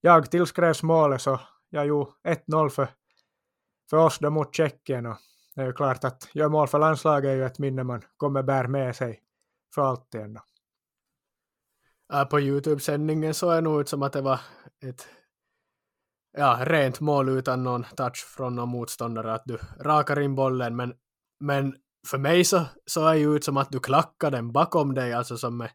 jag 0.00 0.30
tillskrevs 0.30 0.82
målet 0.82 1.20
så 1.20 1.40
jag 1.70 1.86
gjorde 1.86 2.10
1-0 2.28 2.68
för, 2.68 2.88
för 3.90 3.96
oss 3.96 4.18
då 4.18 4.30
mot 4.30 4.54
Tjeckien 4.54 5.06
och 5.06 5.16
det 5.54 5.60
är 5.60 5.66
ju 5.66 5.72
klart 5.72 6.04
att 6.04 6.28
göra 6.32 6.48
mål 6.48 6.68
för 6.68 6.78
landslaget 6.78 7.28
är 7.28 7.34
ju 7.34 7.44
ett 7.44 7.58
minne 7.58 7.84
man 7.84 8.02
kommer 8.16 8.42
bära 8.42 8.68
med 8.68 8.96
sig 8.96 9.20
för 9.74 9.82
alltid 9.82 10.20
ändå. 10.20 10.40
På 12.30 12.40
Youtube-sändningen 12.40 13.34
såg 13.34 13.52
det 13.52 13.60
nog 13.60 13.80
ut 13.80 13.88
som 13.88 14.02
att 14.02 14.12
det 14.12 14.20
var 14.20 14.40
ett 14.86 15.08
ja, 16.36 16.58
rent 16.60 17.00
mål 17.00 17.28
utan 17.28 17.64
någon 17.64 17.84
touch 17.96 18.26
från 18.36 18.54
någon 18.54 18.68
motståndare, 18.68 19.34
att 19.34 19.42
du 19.44 19.58
rakar 19.80 20.20
in 20.20 20.34
bollen, 20.34 20.76
men, 20.76 20.94
men 21.40 21.76
för 22.06 22.18
mig 22.18 22.44
så 22.44 22.64
såg 22.86 23.12
det 23.12 23.18
ju 23.18 23.36
ut 23.36 23.44
som 23.44 23.56
att 23.56 23.70
du 23.70 23.80
klackade 23.80 24.36
den 24.36 24.52
bakom 24.52 24.94
dig, 24.94 25.12
alltså 25.12 25.36
som 25.36 25.56
med, 25.56 25.70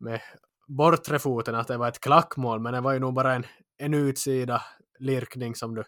med 0.00 0.20
bortre 0.68 1.18
foten, 1.18 1.54
att 1.54 1.68
det 1.68 1.76
var 1.76 1.88
ett 1.88 2.00
klackmål, 2.00 2.60
men 2.60 2.72
det 2.72 2.80
var 2.80 2.92
ju 2.92 2.98
nog 2.98 3.14
bara 3.14 3.34
en, 3.34 3.46
en 3.78 3.94
utsida 3.94 4.62
lirkning 4.98 5.54
som 5.54 5.74
du 5.74 5.84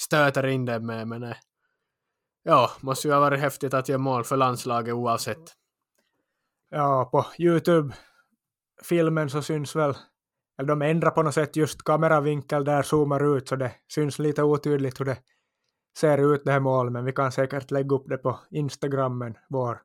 stöter 0.00 0.46
in 0.46 0.64
den 0.64 0.86
med, 0.86 1.08
men 1.08 1.22
eh, 1.22 1.36
ja, 2.42 2.70
måste 2.80 3.08
ju 3.08 3.14
ha 3.14 3.20
varit 3.20 3.40
häftigt 3.40 3.74
att 3.74 3.88
göra 3.88 3.98
mål 3.98 4.24
för 4.24 4.36
landslaget 4.36 4.94
oavsett. 4.94 5.56
Ja, 6.70 7.08
på 7.12 7.26
Youtube 7.38 7.94
Filmen 8.84 9.30
så 9.30 9.42
syns 9.42 9.76
väl, 9.76 9.96
eller 10.58 10.68
de 10.68 10.82
ändrar 10.82 11.10
på 11.10 11.22
något 11.22 11.34
sätt 11.34 11.56
just 11.56 11.82
kameravinkel 11.82 12.64
där 12.64 12.82
zoomar 12.82 13.36
ut 13.36 13.48
så 13.48 13.56
det 13.56 13.72
syns 13.94 14.18
lite 14.18 14.42
otydligt 14.42 15.00
hur 15.00 15.04
det 15.04 15.18
ser 15.98 16.34
ut 16.34 16.44
det 16.44 16.52
här 16.52 16.60
målet, 16.60 16.92
men 16.92 17.04
vi 17.04 17.12
kan 17.12 17.32
säkert 17.32 17.70
lägga 17.70 17.96
upp 17.96 18.08
det 18.08 18.18
på 18.18 18.38
Instagrammen 18.50 19.34
vår. 19.48 19.82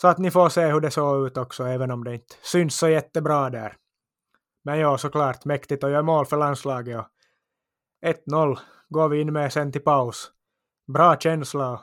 Så 0.00 0.08
att 0.08 0.18
ni 0.18 0.30
får 0.30 0.48
se 0.48 0.66
hur 0.66 0.80
det 0.80 0.90
såg 0.90 1.26
ut 1.26 1.36
också, 1.36 1.64
även 1.64 1.90
om 1.90 2.04
det 2.04 2.14
inte 2.14 2.34
syns 2.42 2.78
så 2.78 2.88
jättebra 2.88 3.50
där. 3.50 3.76
Men 4.64 4.78
ja, 4.78 4.98
såklart 4.98 5.44
mäktigt 5.44 5.84
att 5.84 5.90
göra 5.90 6.02
mål 6.02 6.26
för 6.26 6.36
landslaget 6.36 6.98
och 6.98 7.06
1-0 8.06 8.58
går 8.88 9.08
vi 9.08 9.20
in 9.20 9.32
med 9.32 9.52
sen 9.52 9.72
till 9.72 9.82
paus. 9.82 10.32
Bra 10.92 11.16
känsla 11.16 11.72
och 11.72 11.80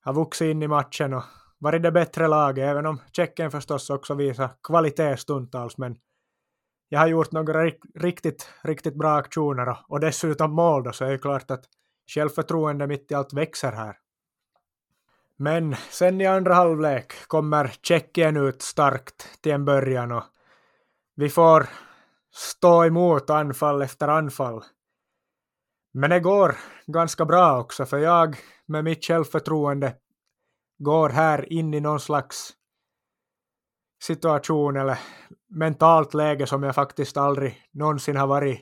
har 0.00 0.12
vuxit 0.12 0.50
in 0.50 0.62
i 0.62 0.68
matchen 0.68 1.14
och 1.14 1.24
varit 1.58 1.82
det 1.82 1.92
bättre 1.92 2.28
laget, 2.28 2.64
även 2.64 2.86
om 2.86 3.00
Tjeckien 3.12 3.50
förstås 3.50 3.90
också 3.90 4.14
visar 4.14 4.50
kvalitet 4.62 5.16
stundtals, 5.16 5.78
men 5.78 5.96
jag 6.88 7.00
har 7.00 7.06
gjort 7.06 7.32
några 7.32 7.70
riktigt, 7.94 8.50
riktigt 8.62 8.94
bra 8.94 9.16
aktioner 9.16 9.76
och, 9.88 10.00
dessutom 10.00 10.52
mål 10.52 10.82
då, 10.82 10.92
så 10.92 11.04
är 11.04 11.10
det 11.10 11.18
klart 11.18 11.50
att 11.50 11.64
självförtroende 12.06 12.86
mitt 12.86 13.10
i 13.10 13.14
allt 13.14 13.32
växer 13.32 13.72
här. 13.72 13.96
Men 15.36 15.74
sen 15.90 16.20
i 16.20 16.26
andra 16.26 16.54
halvlek 16.54 17.12
kommer 17.26 17.72
Tjeckien 17.82 18.36
ut 18.36 18.62
starkt 18.62 19.42
till 19.42 19.52
en 19.52 19.64
början 19.64 20.12
och 20.12 20.24
vi 21.14 21.28
får 21.28 21.66
stå 22.34 22.84
emot 22.84 23.30
anfall 23.30 23.82
efter 23.82 24.08
anfall. 24.08 24.62
Men 25.92 26.10
det 26.10 26.20
går 26.20 26.56
ganska 26.86 27.24
bra 27.24 27.60
också 27.60 27.86
för 27.86 27.98
jag 27.98 28.36
med 28.66 28.84
mitt 28.84 29.04
självförtroende 29.04 29.94
går 30.78 31.08
här 31.08 31.52
in 31.52 31.74
i 31.74 31.80
någon 31.80 32.00
slags 32.00 32.52
situation 34.02 34.76
eller 34.76 34.98
mentalt 35.48 36.14
läge 36.14 36.46
som 36.46 36.62
jag 36.62 36.74
faktiskt 36.74 37.16
aldrig 37.16 37.62
någonsin 37.72 38.16
har 38.16 38.26
varit 38.26 38.60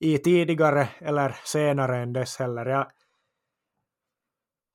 i 0.00 0.18
tidigare 0.18 0.88
eller 0.98 1.36
senare 1.44 1.96
än 1.96 2.12
dess 2.12 2.36
heller. 2.36 2.66
Jag 2.66 2.90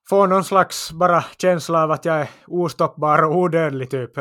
får 0.09 0.27
någon 0.27 0.43
slags 0.43 0.91
bara 0.91 1.25
känsla 1.37 1.83
av 1.83 1.91
att 1.91 2.05
jag 2.05 2.21
är 2.21 2.29
ostoppbar 2.47 3.23
och 3.23 3.35
odödlig 3.35 3.89
typ. 3.89 4.17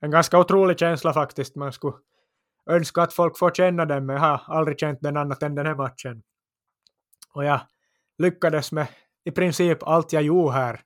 En 0.00 0.10
ganska 0.10 0.38
otrolig 0.38 0.78
känsla 0.78 1.12
faktiskt. 1.12 1.56
Man 1.56 1.72
skulle 1.72 1.96
önska 2.70 3.02
att 3.02 3.12
folk 3.12 3.38
får 3.38 3.50
känna 3.50 3.84
den, 3.84 4.06
men 4.06 4.16
jag 4.16 4.22
har 4.22 4.40
aldrig 4.46 4.80
känt 4.80 4.98
den 5.02 5.16
annat 5.16 5.42
än 5.42 5.54
den 5.54 5.66
här 5.66 5.74
matchen. 5.74 6.22
Och 7.34 7.44
jag 7.44 7.60
lyckades 8.18 8.72
med 8.72 8.86
i 9.24 9.30
princip 9.30 9.82
allt 9.82 10.12
jag 10.12 10.22
gjorde 10.22 10.52
här. 10.52 10.80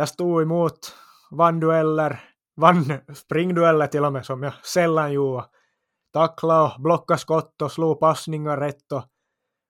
Jag 0.00 0.08
stod 0.08 0.42
emot, 0.42 0.94
vann 1.30 1.60
dueller, 1.60 2.24
vann 2.56 2.84
springdueller 3.14 3.86
till 3.86 4.04
och 4.04 4.12
med 4.12 4.26
som 4.26 4.42
jag 4.42 4.52
sällan 4.64 5.12
gjorde 5.12 5.44
tackla 6.12 6.64
och 6.64 6.80
blocka 6.80 7.16
skott 7.16 7.62
och 7.62 7.72
slå 7.72 7.94
passningar 7.94 8.56
rätt 8.56 8.92
och, 8.92 9.04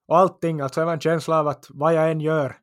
och 0.09 0.19
allting. 0.19 0.61
Alltså 0.61 0.81
jag 0.81 0.87
var 0.87 0.93
en 0.93 1.01
känsla 1.01 1.41
av 1.41 1.49
att 1.49 1.67
vad 1.71 1.95
jag 1.95 2.11
än 2.11 2.21
gör 2.21 2.57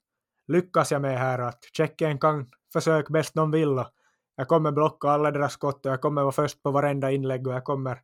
lyckas 0.48 0.92
jag 0.92 1.02
med 1.02 1.20
här 1.20 1.40
att 1.40 1.64
Tjeckien 1.74 2.20
kan 2.20 2.50
försöka 2.74 3.14
bäst 3.14 3.34
de 3.34 3.52
vill 3.52 3.80
och 3.80 3.88
jag 4.36 4.48
kommer 4.48 4.72
blocka 4.72 5.10
alla 5.10 5.32
deras 5.32 5.54
skott 5.54 5.86
och 5.86 5.92
jag 5.92 6.02
kommer 6.02 6.22
vara 6.22 6.32
först 6.32 6.64
på 6.64 6.72
varenda 6.72 7.12
inlägg 7.12 7.48
och 7.48 7.54
jag 7.54 7.64
kommer 7.64 8.02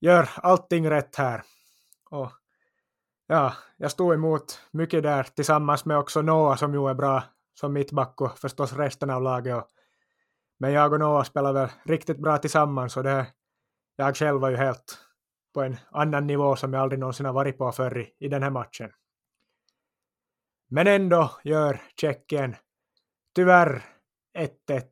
göra 0.00 0.28
allting 0.36 0.90
rätt 0.90 1.16
här. 1.16 1.42
Och 2.10 2.30
ja, 3.26 3.54
jag 3.76 3.90
stod 3.90 4.14
emot 4.14 4.60
mycket 4.70 5.02
där 5.02 5.22
tillsammans 5.22 5.84
med 5.84 5.98
också 5.98 6.22
Noah 6.22 6.56
som 6.56 6.74
ju 6.74 6.88
är 6.88 6.94
bra 6.94 7.22
som 7.54 7.72
mittback 7.72 8.20
och 8.20 8.38
förstås 8.38 8.72
resten 8.72 9.10
av 9.10 9.22
laget. 9.22 9.56
Och, 9.56 9.68
men 10.58 10.72
jag 10.72 10.92
och 10.92 11.00
Noah 11.00 11.24
spelar 11.24 11.52
väl 11.52 11.68
riktigt 11.84 12.18
bra 12.18 12.38
tillsammans 12.38 12.96
och 12.96 13.02
det 13.02 13.26
jag 13.96 14.16
själv 14.16 14.40
var 14.40 14.50
ju 14.50 14.56
helt 14.56 14.98
på 15.54 15.62
en 15.62 15.76
annan 15.90 16.26
nivå 16.26 16.56
som 16.56 16.72
jag 16.72 16.82
aldrig 16.82 16.98
någonsin 17.00 17.26
har 17.26 17.32
varit 17.32 17.58
på 17.58 17.72
förr 17.72 17.98
i, 17.98 18.24
i 18.26 18.28
den 18.28 18.42
här 18.42 18.50
matchen. 18.50 18.90
Men 20.68 20.86
ändå 20.86 21.30
gör 21.44 21.82
Tjeckien 22.00 22.56
tyvärr 23.34 23.82
1-1 24.38 24.82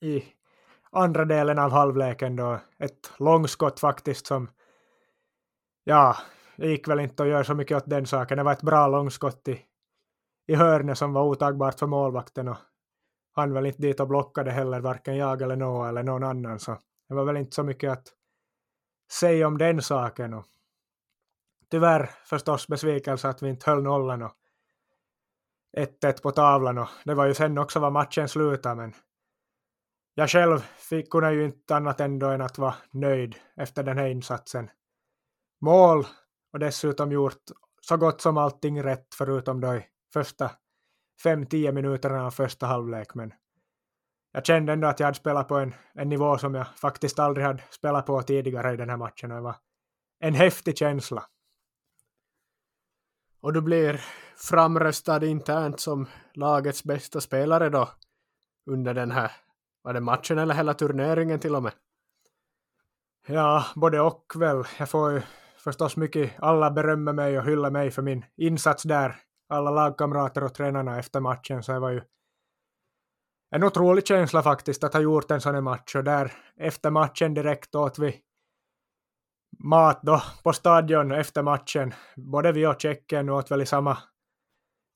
i 0.00 0.24
andra 0.90 1.24
delen 1.24 1.58
av 1.58 1.70
halvleken 1.70 2.36
då. 2.36 2.60
Ett 2.78 3.12
långskott 3.18 3.80
faktiskt 3.80 4.26
som, 4.26 4.50
ja, 5.84 6.16
det 6.56 6.68
gick 6.68 6.88
väl 6.88 7.00
inte 7.00 7.22
att 7.22 7.28
göra 7.28 7.44
så 7.44 7.54
mycket 7.54 7.76
åt 7.76 7.90
den 7.90 8.06
saken. 8.06 8.38
Det 8.38 8.44
var 8.44 8.52
ett 8.52 8.62
bra 8.62 8.88
långskott 8.88 9.48
i, 9.48 9.60
i 10.46 10.54
hörnet 10.54 10.98
som 10.98 11.12
var 11.12 11.24
otagbart 11.24 11.78
för 11.78 11.86
målvakten 11.86 12.48
och 12.48 12.56
han 13.32 13.52
väl 13.52 13.66
inte 13.66 13.82
dit 13.82 14.00
och 14.00 14.08
blockade 14.08 14.50
heller, 14.50 14.80
varken 14.80 15.16
jag 15.16 15.42
eller 15.42 15.56
Noah 15.56 15.88
eller 15.88 16.02
någon 16.02 16.24
annan. 16.24 16.58
Så 16.58 16.78
det 17.08 17.14
var 17.14 17.24
väl 17.24 17.36
inte 17.36 17.54
så 17.54 17.62
mycket 17.62 17.92
att 17.92 18.08
säga 19.12 19.46
om 19.46 19.58
den 19.58 19.82
saken. 19.82 20.34
Och 20.34 20.46
tyvärr 21.70 22.10
förstås 22.24 22.68
besvikelse 22.68 23.28
att 23.28 23.42
vi 23.42 23.48
inte 23.48 23.70
höll 23.70 23.82
nollan 23.82 24.22
och 24.22 24.32
1-1 25.76 26.22
på 26.22 26.30
tavlan 26.30 26.78
och 26.78 26.88
det 27.04 27.14
var 27.14 27.26
ju 27.26 27.34
sen 27.34 27.58
också 27.58 27.80
vad 27.80 27.92
matchen 27.92 28.28
slutade 28.28 28.74
men 28.74 28.94
jag 30.14 30.30
själv 30.30 30.58
fick, 30.58 31.10
kunde 31.10 31.32
ju 31.32 31.44
inte 31.44 31.76
annat 31.76 32.00
ändå 32.00 32.26
än 32.26 32.40
att 32.40 32.58
vara 32.58 32.74
nöjd 32.90 33.36
efter 33.56 33.82
den 33.82 33.98
här 33.98 34.06
insatsen. 34.06 34.70
Mål 35.60 36.06
och 36.52 36.58
dessutom 36.58 37.12
gjort 37.12 37.42
så 37.80 37.96
gott 37.96 38.20
som 38.20 38.36
allting 38.36 38.82
rätt 38.82 39.14
förutom 39.14 39.60
då 39.60 39.74
i 39.74 39.86
första 40.14 40.50
5-10 41.24 41.72
minuterna 41.72 42.26
av 42.26 42.30
första 42.30 42.66
halvlek 42.66 43.14
men 43.14 43.34
jag 44.32 44.46
kände 44.46 44.72
ändå 44.72 44.88
att 44.88 45.00
jag 45.00 45.06
hade 45.06 45.16
spelat 45.16 45.48
på 45.48 45.56
en, 45.56 45.74
en 45.92 46.08
nivå 46.08 46.38
som 46.38 46.54
jag 46.54 46.66
faktiskt 46.76 47.18
aldrig 47.18 47.46
hade 47.46 47.62
spelat 47.70 48.06
på 48.06 48.22
tidigare 48.22 48.74
i 48.74 48.76
den 48.76 48.90
här 48.90 48.96
matchen 48.96 49.30
och 49.30 49.36
det 49.36 49.42
var 49.42 49.56
en 50.18 50.34
häftig 50.34 50.78
känsla. 50.78 51.24
Och 53.40 53.52
du 53.52 53.60
blir 53.60 54.00
framröstad 54.36 55.24
internt 55.24 55.80
som 55.80 56.06
lagets 56.32 56.84
bästa 56.84 57.20
spelare 57.20 57.68
då 57.68 57.88
under 58.66 58.94
den 58.94 59.10
här, 59.10 59.32
var 59.82 59.92
det 59.92 60.00
matchen 60.00 60.38
eller 60.38 60.54
hela 60.54 60.74
turneringen 60.74 61.38
till 61.38 61.54
och 61.54 61.62
med? 61.62 61.72
Ja, 63.26 63.64
både 63.74 64.00
och 64.00 64.32
väl. 64.36 64.64
Jag 64.78 64.90
får 64.90 65.12
ju 65.12 65.22
förstås 65.56 65.96
mycket, 65.96 66.32
alla 66.38 66.70
berömmer 66.70 67.12
mig 67.12 67.38
och 67.38 67.44
hyllar 67.44 67.70
mig 67.70 67.90
för 67.90 68.02
min 68.02 68.24
insats 68.36 68.82
där. 68.82 69.16
Alla 69.48 69.70
lagkamrater 69.70 70.44
och 70.44 70.54
tränarna 70.54 70.98
efter 70.98 71.20
matchen, 71.20 71.62
så 71.62 71.72
det 71.72 71.78
var 71.78 71.90
ju 71.90 72.02
en 73.50 73.64
otrolig 73.64 74.06
känsla 74.06 74.42
faktiskt 74.42 74.84
att 74.84 74.92
ha 74.92 75.00
gjort 75.00 75.30
en 75.30 75.40
sån 75.40 75.54
här 75.54 75.62
match 75.62 75.94
och 75.94 76.04
där 76.04 76.32
efter 76.56 76.90
matchen 76.90 77.34
direkt 77.34 77.74
åt 77.74 77.98
vi 77.98 78.20
mat 79.58 80.00
då 80.02 80.22
på 80.42 80.52
stadion 80.52 81.12
efter 81.12 81.42
matchen. 81.42 81.94
Både 82.16 82.52
vi 82.52 82.66
och 82.66 82.80
Tjeckien 82.80 83.28
åt 83.28 83.50
väl 83.50 83.62
i 83.62 83.66
samma 83.66 83.98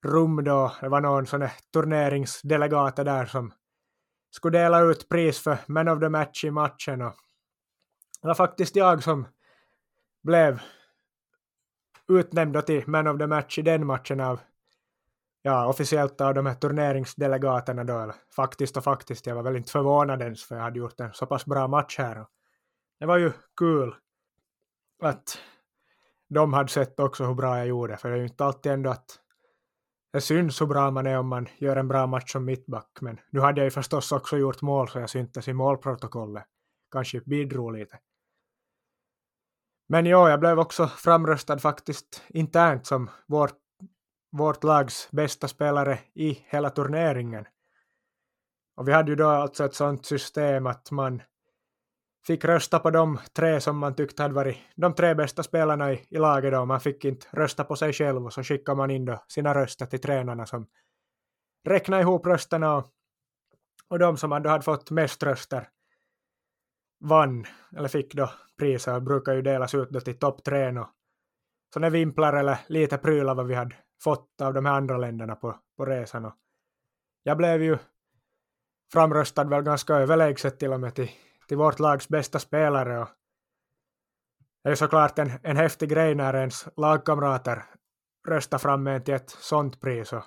rum 0.06 0.44
då. 0.44 0.72
Det 0.80 0.88
var 0.88 1.00
någon 1.00 1.26
sån 1.26 1.42
här 1.42 1.52
turneringsdelegater 1.72 3.04
där 3.04 3.26
som 3.26 3.52
skulle 4.30 4.58
dela 4.58 4.80
ut 4.80 5.08
pris 5.08 5.42
för 5.42 5.58
Man 5.66 5.88
of 5.88 6.00
the 6.00 6.08
Match 6.08 6.44
i 6.44 6.50
matchen 6.50 7.02
och 7.02 7.14
det 8.22 8.28
var 8.28 8.34
faktiskt 8.34 8.76
jag 8.76 9.02
som 9.02 9.26
blev 10.22 10.60
utnämnd 12.08 12.66
till 12.66 12.88
Man 12.88 13.06
of 13.06 13.18
the 13.18 13.26
Match 13.26 13.58
i 13.58 13.62
den 13.62 13.86
matchen 13.86 14.20
av 14.20 14.40
ja, 15.42 15.66
officiellt 15.66 16.20
av 16.20 16.34
de 16.34 16.46
här 16.46 16.54
turneringsdelegaterna 16.54 17.84
då, 17.84 17.98
eller 17.98 18.14
faktiskt 18.36 18.76
och 18.76 18.84
faktiskt, 18.84 19.26
jag 19.26 19.34
var 19.34 19.42
väl 19.42 19.56
inte 19.56 19.72
förvånad 19.72 20.22
ens 20.22 20.44
för 20.44 20.56
jag 20.56 20.62
hade 20.62 20.78
gjort 20.78 21.00
en 21.00 21.12
så 21.12 21.26
pass 21.26 21.46
bra 21.46 21.68
match 21.68 21.98
här. 21.98 22.26
Det 23.00 23.06
var 23.06 23.16
ju 23.16 23.32
kul 23.56 23.94
att 25.02 25.38
de 26.28 26.52
hade 26.52 26.68
sett 26.68 27.00
också 27.00 27.24
hur 27.24 27.34
bra 27.34 27.58
jag 27.58 27.66
gjorde, 27.66 27.96
för 27.96 28.08
det 28.08 28.14
är 28.14 28.18
ju 28.18 28.26
inte 28.26 28.44
alltid 28.44 28.72
ändå 28.72 28.90
att 28.90 29.18
det 30.12 30.20
syns 30.20 30.60
hur 30.60 30.66
bra 30.66 30.90
man 30.90 31.06
är 31.06 31.18
om 31.18 31.28
man 31.28 31.48
gör 31.58 31.76
en 31.76 31.88
bra 31.88 32.06
match 32.06 32.32
som 32.32 32.44
mittback, 32.44 32.98
men 33.00 33.20
nu 33.30 33.40
hade 33.40 33.60
jag 33.60 33.64
ju 33.64 33.70
förstås 33.70 34.12
också 34.12 34.36
gjort 34.36 34.62
mål 34.62 34.88
så 34.88 34.98
jag 34.98 35.10
syntes 35.10 35.48
i 35.48 35.52
målprotokollet. 35.52 36.44
Kanske 36.92 37.20
bidrog 37.20 37.72
lite. 37.72 37.98
Men 39.88 40.06
ja, 40.06 40.30
jag 40.30 40.40
blev 40.40 40.58
också 40.58 40.86
framröstad 40.86 41.58
faktiskt 41.58 42.22
internt 42.28 42.86
som 42.86 43.10
vårt, 43.26 43.58
vårt 44.32 44.64
lags 44.64 45.08
bästa 45.10 45.48
spelare 45.48 45.98
i 46.14 46.44
hela 46.46 46.70
turneringen. 46.70 47.46
Och 48.76 48.88
vi 48.88 48.92
hade 48.92 49.10
ju 49.10 49.16
då 49.16 49.28
alltså 49.28 49.64
ett 49.64 49.74
sånt 49.74 50.06
system 50.06 50.66
att 50.66 50.90
man 50.90 51.22
fick 52.26 52.44
rösta 52.44 52.78
på 52.78 52.90
de 52.90 53.18
tre 53.32 53.60
som 53.60 53.78
man 53.78 53.94
tyckte 53.94 54.22
hade 54.22 54.34
varit 54.34 54.56
de 54.76 54.94
tre 54.94 55.14
bästa 55.14 55.42
spelarna 55.42 55.92
i, 55.92 56.06
i 56.08 56.18
laget 56.18 56.52
då. 56.52 56.64
Man 56.64 56.80
fick 56.80 57.04
inte 57.04 57.26
rösta 57.30 57.64
på 57.64 57.76
sig 57.76 57.92
själv 57.92 58.26
och 58.26 58.32
så 58.32 58.42
skickade 58.42 58.76
man 58.76 58.90
in 58.90 59.04
då 59.04 59.24
sina 59.28 59.54
röster 59.54 59.86
till 59.86 60.00
tränarna 60.00 60.46
som 60.46 60.66
räknade 61.64 62.02
ihop 62.02 62.26
rösterna 62.26 62.76
och, 62.76 62.86
och 63.88 63.98
de 63.98 64.16
som 64.16 64.30
då 64.42 64.50
hade 64.50 64.64
fått 64.64 64.90
mest 64.90 65.22
röster 65.22 65.68
vann, 67.00 67.46
eller 67.76 67.88
fick 67.88 68.14
då 68.14 68.30
priser 68.58 68.94
och 68.94 69.02
brukar 69.02 69.34
ju 69.34 69.42
delas 69.42 69.74
ut 69.74 69.90
då 69.90 70.00
till 70.00 70.18
topp 70.18 70.44
tre 70.44 70.78
och 70.78 70.88
sådana 71.72 71.90
vimplar 71.90 72.32
eller 72.32 72.58
lite 72.66 72.98
prylar 72.98 73.34
vad 73.34 73.46
vi 73.46 73.54
hade 73.54 73.76
fått 74.02 74.40
av 74.42 74.54
de 74.54 74.66
här 74.66 74.72
andra 74.72 74.96
länderna 74.96 75.36
på, 75.36 75.58
på 75.76 75.84
resan. 75.84 76.24
Och 76.24 76.34
jag 77.22 77.36
blev 77.36 77.62
ju 77.62 77.78
framröstad 78.92 79.44
väl 79.44 79.62
ganska 79.62 79.94
överlägset 79.94 80.58
till 80.58 80.72
och 80.72 80.80
med 80.80 80.94
till, 80.94 81.10
till 81.48 81.56
vårt 81.56 81.78
lags 81.78 82.08
bästa 82.08 82.38
spelare. 82.38 82.98
Och 82.98 83.08
det 84.62 84.68
är 84.68 84.72
ju 84.72 84.76
såklart 84.76 85.18
en, 85.18 85.30
en 85.42 85.56
häftig 85.56 85.88
grej 85.88 86.14
när 86.14 86.34
ens 86.34 86.68
lagkamrater 86.76 87.64
röstar 88.28 88.58
fram 88.58 88.86
en 88.86 89.04
till 89.04 89.14
ett 89.14 89.30
sånt 89.30 89.80
pris. 89.80 90.12
Och 90.12 90.24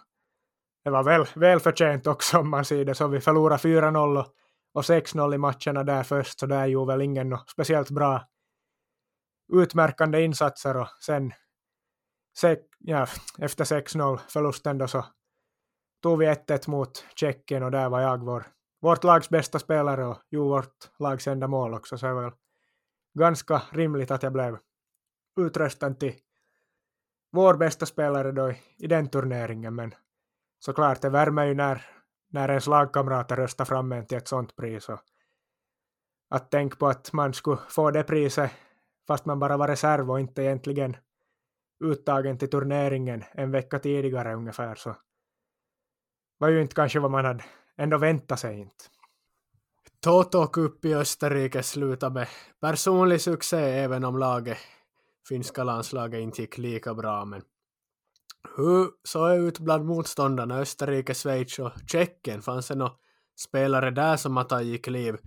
det 0.83 0.89
var 0.89 1.03
väl 1.03 1.25
välförtjänt 1.35 2.07
också 2.07 2.39
om 2.39 2.49
man 2.49 2.65
ser 2.65 2.85
det 2.85 2.95
så. 2.95 3.07
Vi 3.07 3.21
förlorade 3.21 3.61
4-0 3.61 4.19
och 4.19 4.27
och 4.73 4.81
6-0 4.81 5.35
i 5.35 5.37
matcherna 5.37 5.83
där 5.83 6.03
först, 6.03 6.39
så 6.39 6.45
där 6.45 6.65
gjorde 6.65 6.93
väl 6.93 7.01
ingen 7.01 7.37
speciellt 7.47 7.89
bra 7.89 8.27
utmärkande 9.53 10.21
insatser. 10.21 10.77
Och 10.77 10.87
sen 11.01 11.33
ja, 12.79 13.07
efter 13.39 13.63
6-0 13.63 14.19
förlusten 14.27 14.77
då 14.77 14.87
så 14.87 15.05
tog 16.01 16.19
vi 16.19 16.25
1-1 16.25 16.69
mot 16.69 17.05
Tjeckien 17.15 17.63
och 17.63 17.71
där 17.71 17.89
var 17.89 18.01
jag 18.01 18.25
vår, 18.25 18.47
vårt 18.81 19.03
lags 19.03 19.29
bästa 19.29 19.59
spelare 19.59 20.05
och 20.05 20.17
gjorde 20.29 20.49
vårt 20.49 20.99
lags 20.99 21.27
enda 21.27 21.47
mål 21.47 21.73
också. 21.73 21.97
Så 21.97 22.05
det 22.05 22.13
var 22.13 22.23
väl 22.23 22.33
ganska 23.13 23.61
rimligt 23.71 24.11
att 24.11 24.23
jag 24.23 24.33
blev 24.33 24.57
utröstad 25.39 25.93
till 25.93 26.15
vår 27.31 27.53
bästa 27.53 27.85
spelare 27.85 28.31
då 28.31 28.51
i, 28.51 28.57
i 28.77 28.87
den 28.87 29.09
turneringen. 29.09 29.75
Men 29.75 29.95
såklart 30.59 31.01
det 31.01 31.09
värmer 31.09 31.45
ju 31.45 31.53
när 31.53 31.85
när 32.31 32.49
ens 32.49 32.67
lagkamrater 32.67 33.35
röstar 33.35 33.65
fram 33.65 33.91
en 33.91 34.05
till 34.05 34.17
ett 34.17 34.27
sånt 34.27 34.55
pris. 34.55 34.89
Och 34.89 34.99
att 36.29 36.51
tänka 36.51 36.75
på 36.75 36.87
att 36.87 37.13
man 37.13 37.33
skulle 37.33 37.61
få 37.69 37.91
det 37.91 38.03
priset 38.03 38.51
fast 39.07 39.25
man 39.25 39.39
bara 39.39 39.57
var 39.57 39.67
reserv 39.67 40.11
och 40.11 40.19
inte 40.19 40.41
egentligen 40.43 40.97
uttagen 41.83 42.37
till 42.37 42.49
turneringen 42.49 43.23
en 43.31 43.51
vecka 43.51 43.79
tidigare 43.79 44.33
ungefär 44.33 44.75
så 44.75 44.95
var 46.37 46.49
ju 46.49 46.61
inte 46.61 46.75
kanske 46.75 46.99
vad 46.99 47.11
man 47.11 47.25
hade 47.25 47.43
ändå 47.77 47.97
väntat 47.97 48.39
sig 48.39 48.59
inte. 48.59 48.85
Toto 49.99 50.47
Cup 50.47 50.85
i 50.85 50.93
Österrike 50.95 51.63
slutade 51.63 52.13
med 52.13 52.27
personlig 52.59 53.21
succé 53.21 53.57
även 53.57 54.03
om 54.03 54.17
laget, 54.17 54.57
finska 55.29 55.63
landslaget 55.63 56.19
inte 56.19 56.41
gick 56.41 56.57
lika 56.57 56.93
bra 56.93 57.25
men 57.25 57.41
hur 58.55 58.91
såg 59.03 59.29
det 59.29 59.35
ut 59.35 59.59
bland 59.59 59.85
motståndarna 59.85 60.57
Österrike, 60.57 61.13
Schweiz 61.13 61.59
och 61.59 61.71
Tjeckien? 61.87 62.41
Fanns 62.41 62.67
det 62.67 62.75
några 62.75 62.93
spelare 63.39 63.91
där 63.91 64.17
som 64.17 64.37
har 64.37 64.43
tagit 64.43 64.85
kliv 64.85 65.17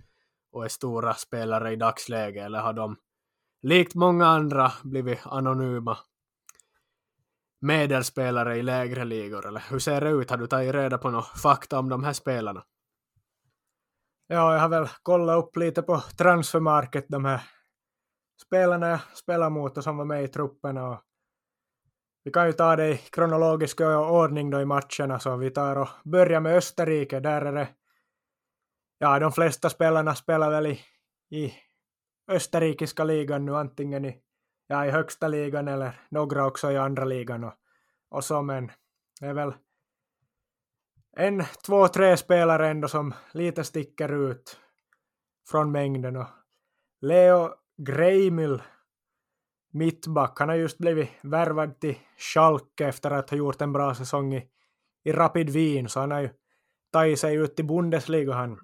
och 0.51 0.65
är 0.65 0.69
stora 0.69 1.13
spelare 1.13 1.71
i 1.71 1.75
dagsläget 1.75 2.45
eller 2.45 2.59
har 2.59 2.73
de 2.73 2.95
likt 3.61 3.95
många 3.95 4.27
andra 4.27 4.71
blivit 4.83 5.19
anonyma 5.23 5.97
medelspelare 7.61 8.57
i 8.57 8.63
lägre 8.63 9.05
ligor 9.05 9.47
eller 9.47 9.63
hur 9.69 9.79
ser 9.79 10.01
det 10.01 10.09
ut? 10.09 10.29
Har 10.29 10.37
du 10.37 10.47
tagit 10.47 10.73
reda 10.73 10.97
på 10.97 11.09
några 11.09 11.25
fakta 11.25 11.79
om 11.79 11.89
de 11.89 12.03
här 12.03 12.13
spelarna? 12.13 12.63
Ja, 14.27 14.53
jag 14.53 14.59
har 14.59 14.69
väl 14.69 14.87
kollat 15.03 15.43
upp 15.43 15.57
lite 15.57 15.81
på 15.81 16.03
transfermarket 16.17 17.05
de 17.09 17.25
här 17.25 17.41
spelarna 18.45 18.89
jag 18.89 18.99
spelar 19.13 19.49
mot 19.49 19.77
och 19.77 19.83
som 19.83 19.97
var 19.97 20.05
med 20.05 20.23
i 20.23 20.27
truppen 20.27 20.77
och 20.77 21.01
vi 22.25 22.31
kan 22.31 22.47
ju 22.47 22.53
ta 22.53 22.75
det 22.75 22.89
i 22.89 22.97
kronologisk 22.97 23.81
ordning 23.81 24.49
då 24.49 24.61
i 24.61 24.65
matcherna, 24.65 24.87
så 24.97 25.13
alltså, 25.13 25.35
vi 25.35 25.49
tar 25.49 25.75
och 25.75 25.89
börjar 26.03 26.39
med 26.39 26.57
Österrike. 26.57 27.19
Där 27.19 27.41
är 27.41 27.53
det, 27.53 27.67
ja, 28.97 29.19
de 29.19 29.31
flesta 29.31 29.69
spelarna 29.69 30.15
spelar 30.15 30.49
väl 30.51 30.67
i, 30.67 30.79
i 31.29 31.53
österrikiska 32.27 33.03
ligan 33.03 33.45
nu, 33.45 33.55
antingen 33.55 34.05
i, 34.05 34.17
ja, 34.67 34.85
i 34.85 34.89
högsta 34.89 35.27
ligan 35.27 35.67
eller 35.67 35.99
några 36.09 36.45
också 36.45 36.71
i 36.71 36.77
andra 36.77 37.05
ligan. 37.05 37.43
Och, 37.43 37.53
och 38.09 38.23
så, 38.23 38.41
men 38.41 38.71
det 39.19 39.25
är 39.25 39.33
väl 39.33 39.53
en, 41.17 41.43
två, 41.65 41.87
tre 41.87 42.17
spelare 42.17 42.67
ändå 42.67 42.87
som 42.87 43.13
lite 43.31 43.63
sticker 43.63 44.31
ut 44.31 44.59
från 45.49 45.71
mängden. 45.71 46.15
Och 46.15 46.27
Leo 47.01 47.49
Greimil 47.77 48.61
mittback. 49.75 50.39
Han 50.39 50.49
har 50.49 50.55
just 50.55 50.77
blivit 50.77 51.09
värvad 51.21 51.79
till 51.79 51.95
Schalke 52.17 52.87
efter 52.87 53.11
att 53.11 53.29
ha 53.29 53.37
gjort 53.37 53.61
en 53.61 53.73
bra 53.73 53.95
säsong 53.95 54.33
i, 54.33 54.47
i 55.03 55.11
Rapid 55.11 55.49
Wien, 55.49 55.89
så 55.89 55.99
han 55.99 56.11
har 56.11 56.21
ju 56.21 56.29
tagit 56.91 57.19
sig 57.19 57.35
ut 57.35 57.55
till 57.55 57.65
Bundesliga 57.65 58.33
han 58.33 58.59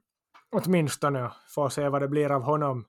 åtminstone 0.51 1.25
och 1.25 1.31
får 1.55 1.69
se 1.69 1.89
vad 1.89 2.01
det 2.01 2.07
blir 2.07 2.31
av 2.31 2.41
honom. 2.41 2.85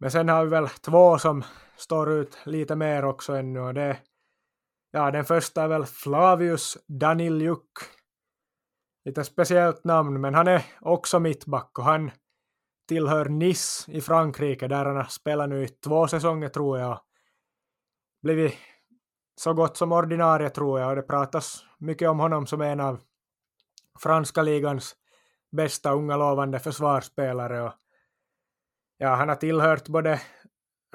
Men 0.00 0.10
sen 0.10 0.28
har 0.28 0.44
vi 0.44 0.50
väl 0.50 0.68
två 0.68 1.18
som 1.18 1.44
står 1.76 2.10
ut 2.10 2.38
lite 2.44 2.76
mer 2.76 3.04
också 3.04 3.32
ännu 3.32 3.60
och 3.60 3.74
det 3.74 3.98
ja, 4.90 5.10
den 5.10 5.24
första 5.24 5.62
är 5.62 5.68
väl 5.68 5.86
Flavius 5.86 6.78
Daniljuk. 6.86 7.70
Lite 9.04 9.24
speciellt 9.24 9.84
namn, 9.84 10.20
men 10.20 10.34
han 10.34 10.48
är 10.48 10.64
också 10.80 11.20
mittback 11.20 11.78
och 11.78 11.84
han 11.84 12.10
tillhör 12.88 13.24
Nice 13.24 13.92
i 13.92 14.00
Frankrike 14.00 14.68
där 14.68 14.84
han 14.84 14.96
har 14.96 15.04
spelat 15.04 15.48
nu 15.48 15.64
i 15.64 15.68
två 15.68 16.08
säsonger 16.08 16.48
tror 16.48 16.78
jag 16.78 17.00
blivit 18.22 18.54
så 19.40 19.52
gott 19.52 19.76
som 19.76 19.92
ordinarie 19.92 20.50
tror 20.50 20.80
jag. 20.80 20.88
Och 20.88 20.96
det 20.96 21.02
pratas 21.02 21.64
mycket 21.78 22.08
om 22.08 22.18
honom 22.20 22.46
som 22.46 22.60
en 22.60 22.80
av 22.80 23.00
franska 23.98 24.42
ligans 24.42 24.96
bästa 25.52 25.92
unga 25.92 26.16
lovande 26.16 26.58
försvarsspelare. 26.58 27.62
Och 27.62 27.72
ja, 28.98 29.14
han 29.14 29.28
har 29.28 29.36
tillhört 29.36 29.88
både 29.88 30.20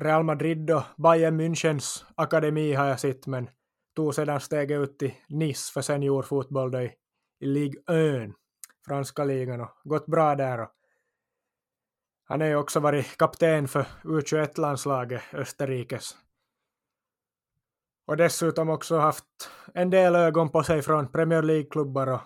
Real 0.01 0.23
Madrid 0.23 0.71
och 0.71 0.83
Bayern 0.97 1.41
Münchens 1.41 2.03
akademi 2.15 2.73
har 2.73 2.85
jag 2.85 2.99
sett 2.99 3.27
men 3.27 3.49
tog 3.95 4.15
sedan 4.15 4.39
steget 4.39 4.79
ut 4.79 4.99
till 4.99 5.13
Nice 5.29 5.73
för 5.73 5.81
seniorfotboll 5.81 6.71
då 6.71 6.81
i, 6.81 6.93
i 7.39 7.45
Ligue 7.45 7.81
1, 8.23 8.31
franska 8.87 9.23
ligan 9.23 9.61
och 9.61 9.69
gått 9.83 10.05
bra 10.05 10.35
där. 10.35 10.59
Och 10.59 10.69
han 12.27 12.41
har 12.41 12.47
ju 12.47 12.55
också 12.55 12.79
varit 12.79 13.17
kapten 13.17 13.67
för 13.67 13.85
U21-landslaget 14.03 15.21
Österrikes 15.33 16.17
och 18.05 18.17
dessutom 18.17 18.69
också 18.69 18.97
haft 18.97 19.25
en 19.73 19.89
del 19.89 20.15
ögon 20.15 20.49
på 20.49 20.63
sig 20.63 20.81
från 20.81 21.11
Premier 21.11 21.41
League-klubbar 21.41 22.07
och 22.07 22.21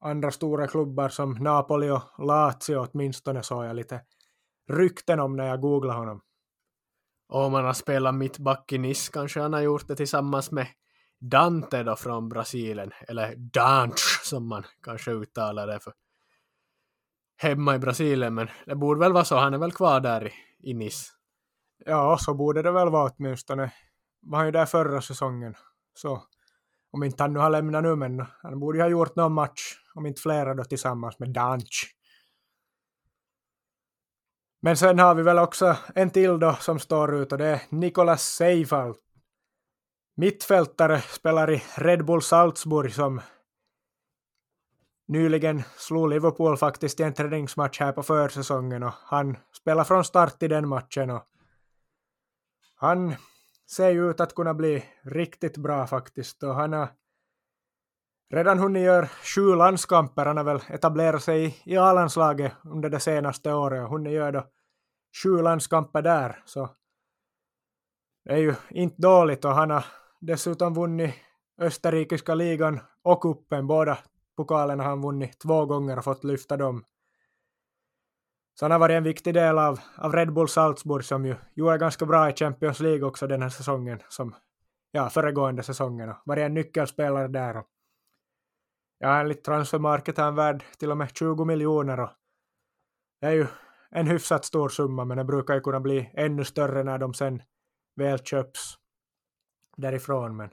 andra 0.00 0.30
stora 0.30 0.66
klubbar 0.66 1.08
som 1.08 1.32
Napoli 1.32 1.90
och 1.90 2.26
Lazio 2.26 2.76
åtminstone 2.76 3.42
såg 3.42 3.64
jag 3.64 3.76
lite 3.76 4.00
rykten 4.70 5.20
om 5.20 5.36
när 5.36 5.46
jag 5.46 5.60
googlade 5.60 5.98
honom. 5.98 6.20
Och 7.28 7.44
om 7.44 7.54
han 7.54 7.64
har 7.64 7.72
spelat 7.72 8.14
mittback 8.14 8.72
i 8.72 8.78
Nice 8.78 9.12
kanske 9.12 9.40
han 9.40 9.52
har 9.52 9.60
gjort 9.60 9.88
det 9.88 9.96
tillsammans 9.96 10.50
med 10.50 10.66
Dante 11.20 11.82
då 11.82 11.96
från 11.96 12.28
Brasilien, 12.28 12.92
eller 13.08 13.34
Dante 13.36 14.02
som 14.24 14.48
man 14.48 14.64
kanske 14.82 15.10
uttalar 15.10 15.66
det 15.66 15.80
för 15.80 15.92
hemma 17.36 17.74
i 17.74 17.78
Brasilien, 17.78 18.34
men 18.34 18.48
det 18.66 18.74
borde 18.74 19.00
väl 19.00 19.12
vara 19.12 19.24
så, 19.24 19.36
han 19.36 19.54
är 19.54 19.58
väl 19.58 19.72
kvar 19.72 20.00
där 20.00 20.26
i, 20.26 20.32
i 20.70 20.74
Nice. 20.74 21.06
Ja, 21.84 22.18
så 22.20 22.34
borde 22.34 22.62
det 22.62 22.70
väl 22.70 22.90
vara 22.90 23.10
åtminstone 23.16 23.72
var 24.28 24.38
han 24.38 24.46
ju 24.46 24.52
där 24.52 24.66
förra 24.66 25.00
säsongen. 25.00 25.54
Så 25.94 26.22
om 26.90 27.02
inte 27.02 27.22
han 27.22 27.32
nu 27.32 27.38
har 27.38 27.50
lämnat 27.50 27.82
nu, 27.82 27.96
men 27.96 28.26
han 28.42 28.60
borde 28.60 28.78
ju 28.78 28.82
ha 28.82 28.88
gjort 28.88 29.16
någon 29.16 29.32
match, 29.32 29.78
om 29.94 30.06
inte 30.06 30.20
flera 30.20 30.54
då 30.54 30.64
tillsammans 30.64 31.18
med 31.18 31.32
Danch. 31.32 31.94
Men 34.60 34.76
sen 34.76 34.98
har 34.98 35.14
vi 35.14 35.22
väl 35.22 35.38
också 35.38 35.76
en 35.94 36.10
till 36.10 36.38
då 36.38 36.54
som 36.54 36.78
står 36.78 37.14
ut 37.14 37.32
och 37.32 37.38
det 37.38 37.46
är 37.46 37.62
Nicolas 37.68 38.22
Seifald. 38.22 38.96
Mittfältare 40.16 41.00
spelar 41.00 41.50
i 41.50 41.62
Red 41.76 42.04
Bull 42.04 42.22
Salzburg 42.22 42.94
som 42.94 43.20
nyligen 45.08 45.62
slog 45.76 46.08
Liverpool 46.08 46.56
faktiskt 46.56 47.00
i 47.00 47.02
en 47.02 47.14
träningsmatch 47.14 47.80
här 47.80 47.92
på 47.92 48.02
försäsongen 48.02 48.82
och 48.82 48.92
han 49.04 49.36
spelar 49.52 49.84
från 49.84 50.04
start 50.04 50.42
i 50.42 50.48
den 50.48 50.68
matchen 50.68 51.10
och 51.10 51.24
han 52.74 53.14
ser 53.70 53.90
ju 53.90 54.10
ut 54.10 54.20
att 54.20 54.34
kunna 54.34 54.54
bli 54.54 54.84
riktigt 55.02 55.56
bra 55.56 55.86
faktiskt 55.86 56.42
och 56.42 56.54
han 56.54 56.72
har 56.72 56.88
redan 58.30 58.58
hunnit 58.58 58.82
göra 58.82 59.06
sju 59.06 59.54
landskamper. 59.54 60.26
Han 60.26 60.36
har 60.36 60.44
väl 60.44 60.60
etablerat 60.68 61.22
sig 61.22 61.62
i, 61.64 61.76
A-landslaget 61.76 62.52
under 62.64 62.90
det 62.90 63.00
senaste 63.00 63.52
året 63.52 63.84
och 63.84 63.90
hunnit 63.90 64.12
göra 64.12 64.32
då 64.32 64.46
sju 65.22 65.42
landskamper 65.42 66.02
där. 66.02 66.42
Så 66.44 66.68
det 68.24 68.32
är 68.32 68.38
ju 68.38 68.54
inte 68.70 69.02
dåligt 69.02 69.44
och 69.44 69.54
han 69.54 69.70
har 69.70 69.84
dessutom 70.20 70.74
vunnit 70.74 71.14
österrikiska 71.60 72.34
ligan 72.34 72.80
och 73.02 73.20
kuppen. 73.20 73.66
Båda 73.66 73.98
pokalerna 74.36 74.82
har 74.82 74.90
han 74.90 75.02
vunnit 75.02 75.38
två 75.38 75.66
gånger 75.66 75.98
och 75.98 76.04
fått 76.04 76.24
lyfta 76.24 76.56
dem. 76.56 76.84
Så 78.58 78.64
han 78.64 78.70
har 78.72 78.78
varit 78.78 78.94
en 78.94 79.04
viktig 79.04 79.34
del 79.34 79.58
av, 79.58 79.80
av 79.96 80.12
Red 80.12 80.32
Bull 80.32 80.48
Salzburg 80.48 81.04
som 81.04 81.26
ju 81.26 81.34
gjorde 81.54 81.78
ganska 81.78 82.06
bra 82.06 82.30
i 82.30 82.34
Champions 82.34 82.80
League 82.80 83.06
också 83.06 83.26
den 83.26 83.42
här 83.42 83.48
säsongen, 83.48 83.98
som 84.08 84.34
ja, 84.90 85.10
föregående 85.10 85.62
säsongen 85.62 86.08
och 86.08 86.16
varit 86.24 86.42
en 86.42 86.54
nyckelspelare 86.54 87.28
där. 87.28 87.56
Och, 87.56 87.66
ja, 88.98 89.20
enligt 89.20 89.44
transfermarket 89.44 90.18
är 90.18 90.22
han 90.22 90.34
värd 90.34 90.64
till 90.78 90.90
och 90.90 90.96
med 90.96 91.16
20 91.16 91.44
miljoner 91.44 92.00
och 92.00 92.10
det 93.20 93.26
är 93.26 93.32
ju 93.32 93.46
en 93.90 94.06
hyfsat 94.06 94.44
stor 94.44 94.68
summa, 94.68 95.04
men 95.04 95.16
den 95.16 95.26
brukar 95.26 95.54
ju 95.54 95.60
kunna 95.60 95.80
bli 95.80 96.10
ännu 96.14 96.44
större 96.44 96.82
när 96.82 96.98
de 96.98 97.14
sen 97.14 97.42
väl 97.96 98.18
köps 98.18 98.74
därifrån. 99.76 100.36
Men 100.36 100.50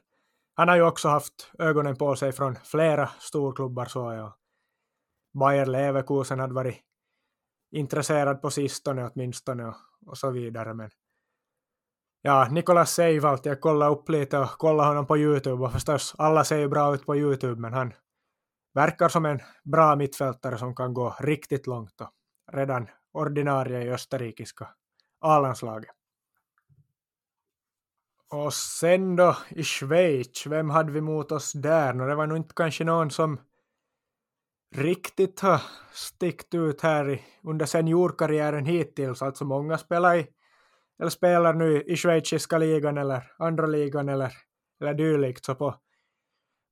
han 0.56 0.68
har 0.68 0.76
ju 0.76 0.82
också 0.82 1.10
haft 1.10 1.52
ögonen 1.60 1.96
på 1.96 2.16
sig 2.16 2.32
från 2.32 2.56
flera 2.56 3.08
storklubbar 3.20 3.86
så 3.86 4.14
jag. 4.14 4.34
Bayer 5.40 5.66
Leverkusen 5.66 6.40
hade 6.40 6.54
varit 6.54 6.85
intresserad 7.76 8.42
på 8.42 8.52
sistone 8.52 9.10
åtminstone 9.14 9.66
och, 9.66 9.76
och 10.06 10.18
så 10.18 10.32
vidare. 10.32 10.74
Men 10.74 10.90
ja, 12.22 12.48
Nikolas 12.52 12.94
Seivalt, 12.94 13.46
jag 13.46 13.62
kollade 13.62 13.92
upp 13.92 14.10
lite 14.10 14.38
och 14.38 14.50
kollade 14.50 14.90
honom 14.90 15.08
på 15.08 15.18
Youtube 15.18 15.64
och 15.64 15.72
förstås 15.72 16.16
alla 16.18 16.44
ser 16.44 16.58
ju 16.58 16.68
bra 16.68 16.96
ut 16.96 17.06
på 17.06 17.16
Youtube 17.16 17.62
men 17.62 17.74
han 17.74 17.94
verkar 18.74 19.10
som 19.10 19.26
en 19.26 19.40
bra 19.64 19.96
mittfältare 19.96 20.58
som 20.58 20.76
kan 20.76 20.94
gå 20.94 21.16
riktigt 21.20 21.68
långt 21.68 22.02
och 22.02 22.12
redan 22.54 22.88
ordinarie 23.12 23.84
i 23.84 23.92
österrikiska 23.92 24.68
A-landslaget. 25.22 25.92
Och 28.30 28.54
sen 28.54 29.16
då 29.16 29.38
i 29.50 29.64
Schweiz, 29.64 30.48
vem 30.48 30.70
hade 30.70 30.92
vi 30.92 31.02
mot 31.02 31.32
oss 31.32 31.54
där? 31.54 31.94
No, 31.94 32.08
det 32.08 32.16
var 32.16 32.28
nog 32.28 32.38
inte 32.38 32.54
kanske 32.56 32.84
någon 32.84 33.12
som 33.12 33.40
riktigt 34.78 35.40
har 35.40 35.62
stickt 35.94 36.54
ut 36.54 36.82
här 36.82 37.10
i, 37.10 37.22
under 37.44 37.66
seniorkarriären 37.66 38.66
hittills. 38.66 39.22
Alltså 39.22 39.46
många 39.46 39.78
spelar, 39.78 40.16
i, 40.16 40.28
eller 41.00 41.10
spelar 41.10 41.54
nu 41.54 41.82
i 41.82 41.96
schweiziska 41.96 42.58
ligan 42.58 42.98
eller 42.98 43.32
andra 43.38 43.66
ligan 43.66 44.10
eller, 44.10 44.32
eller 44.82 44.94
dylikt. 44.94 45.46
Så 45.46 45.56
på 45.56 45.76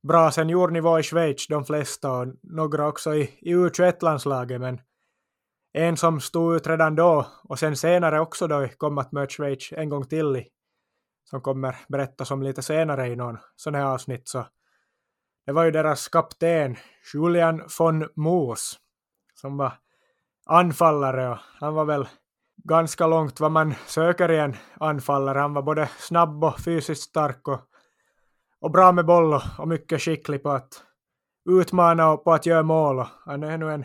bra 0.08 0.30
seniornivå 0.30 0.98
i 0.98 1.02
Schweiz 1.02 1.46
de 1.46 1.64
flesta 1.64 2.12
och 2.12 2.26
några 2.42 2.88
också 2.88 3.14
i, 3.14 3.30
i 3.40 3.54
U21-landslaget. 3.54 4.60
Men 4.60 4.80
en 5.72 5.96
som 5.96 6.20
stod 6.20 6.56
ut 6.56 6.66
redan 6.66 6.94
då 6.94 7.26
och 7.44 7.58
sen 7.58 7.76
senare 7.76 8.20
också 8.20 8.46
då 8.46 8.68
kom 8.76 8.98
att 8.98 9.12
möta 9.12 9.30
Schweiz 9.30 9.72
en 9.72 9.88
gång 9.88 10.06
till 10.06 10.36
i, 10.36 10.48
som 11.30 11.40
kommer 11.40 11.76
berättas 11.88 12.30
om 12.30 12.42
lite 12.42 12.62
senare 12.62 13.08
i 13.08 13.16
någon 13.16 13.38
sån 13.56 13.74
här 13.74 13.84
avsnitt 13.84 14.28
så 14.28 14.46
det 15.46 15.52
var 15.52 15.64
ju 15.64 15.70
deras 15.70 16.08
kapten 16.08 16.76
Julian 17.14 17.62
von 17.78 18.08
Moos 18.16 18.78
som 19.34 19.56
var 19.56 19.72
anfallare 20.46 21.30
och 21.30 21.38
han 21.60 21.74
var 21.74 21.84
väl 21.84 22.08
ganska 22.64 23.06
långt 23.06 23.40
vad 23.40 23.52
man 23.52 23.74
söker 23.86 24.30
i 24.30 24.38
en 24.38 24.56
anfallare. 24.80 25.38
Han 25.38 25.54
var 25.54 25.62
både 25.62 25.90
snabb 25.98 26.44
och 26.44 26.60
fysiskt 26.60 27.02
stark 27.02 27.48
och, 27.48 27.60
och 28.60 28.70
bra 28.70 28.92
med 28.92 29.06
boll 29.06 29.34
och, 29.34 29.42
och 29.58 29.68
mycket 29.68 30.02
skicklig 30.02 30.42
på 30.42 30.50
att 30.50 30.84
utmana 31.50 32.12
och 32.12 32.24
på 32.24 32.32
att 32.32 32.46
göra 32.46 32.62
mål. 32.62 32.98
Och 32.98 33.06
han 33.24 33.42
är 33.42 33.58
nu 33.58 33.72
en 33.72 33.84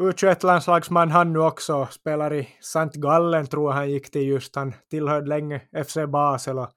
U21-landslagsman 0.00 1.10
han 1.10 1.32
nu 1.32 1.38
också, 1.38 1.86
spelar 1.86 2.32
i 2.32 2.48
St. 2.60 2.90
Gallen 2.94 3.46
tror 3.46 3.70
jag 3.70 3.76
han 3.76 3.90
gick 3.90 4.10
till 4.10 4.28
just. 4.28 4.56
Han 4.56 4.74
tillhörde 4.90 5.26
länge 5.26 5.60
FC 5.86 5.96
Basel 6.08 6.58
och 6.58 6.70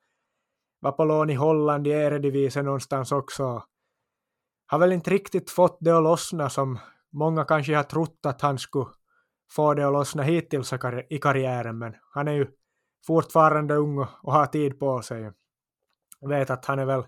var 0.79 0.91
på 0.91 1.05
lån 1.05 1.29
i 1.29 1.33
Holland 1.33 1.87
i 1.87 1.91
Eredivisie 1.91 2.63
någonstans 2.63 3.11
också. 3.11 3.63
Har 4.71 4.79
väl 4.79 4.91
inte 4.91 5.09
riktigt 5.09 5.49
fått 5.49 5.77
det 5.79 5.97
att 5.97 6.03
lossna 6.03 6.49
som 6.49 6.79
många 7.09 7.43
kanske 7.43 7.75
har 7.75 7.83
trott 7.83 8.25
att 8.25 8.41
han 8.41 8.59
skulle 8.59 8.85
få 9.51 9.73
det 9.73 9.87
att 9.87 9.93
lossna 9.93 10.23
hittills 10.23 10.73
i 11.09 11.17
karriären, 11.17 11.77
men 11.77 11.95
han 12.13 12.27
är 12.27 12.31
ju 12.31 12.47
fortfarande 13.07 13.75
ung 13.75 13.97
och 13.99 14.33
har 14.33 14.45
tid 14.45 14.79
på 14.79 15.01
sig. 15.01 15.31
Jag 16.19 16.29
vet 16.29 16.49
att 16.49 16.65
han 16.65 16.79
är 16.79 16.85
väl 16.85 17.03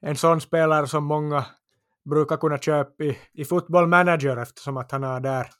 en 0.00 0.16
sån 0.16 0.40
spelare 0.40 0.86
som 0.86 1.04
många 1.04 1.46
brukar 2.04 2.36
kunna 2.36 2.58
köpa 2.58 3.04
i, 3.04 3.18
i 3.32 3.44
Football 3.44 3.86
Manager 3.86 4.36
eftersom 4.36 4.76
att 4.76 4.92
han 4.92 5.02
har 5.02 5.20
där 5.20 5.50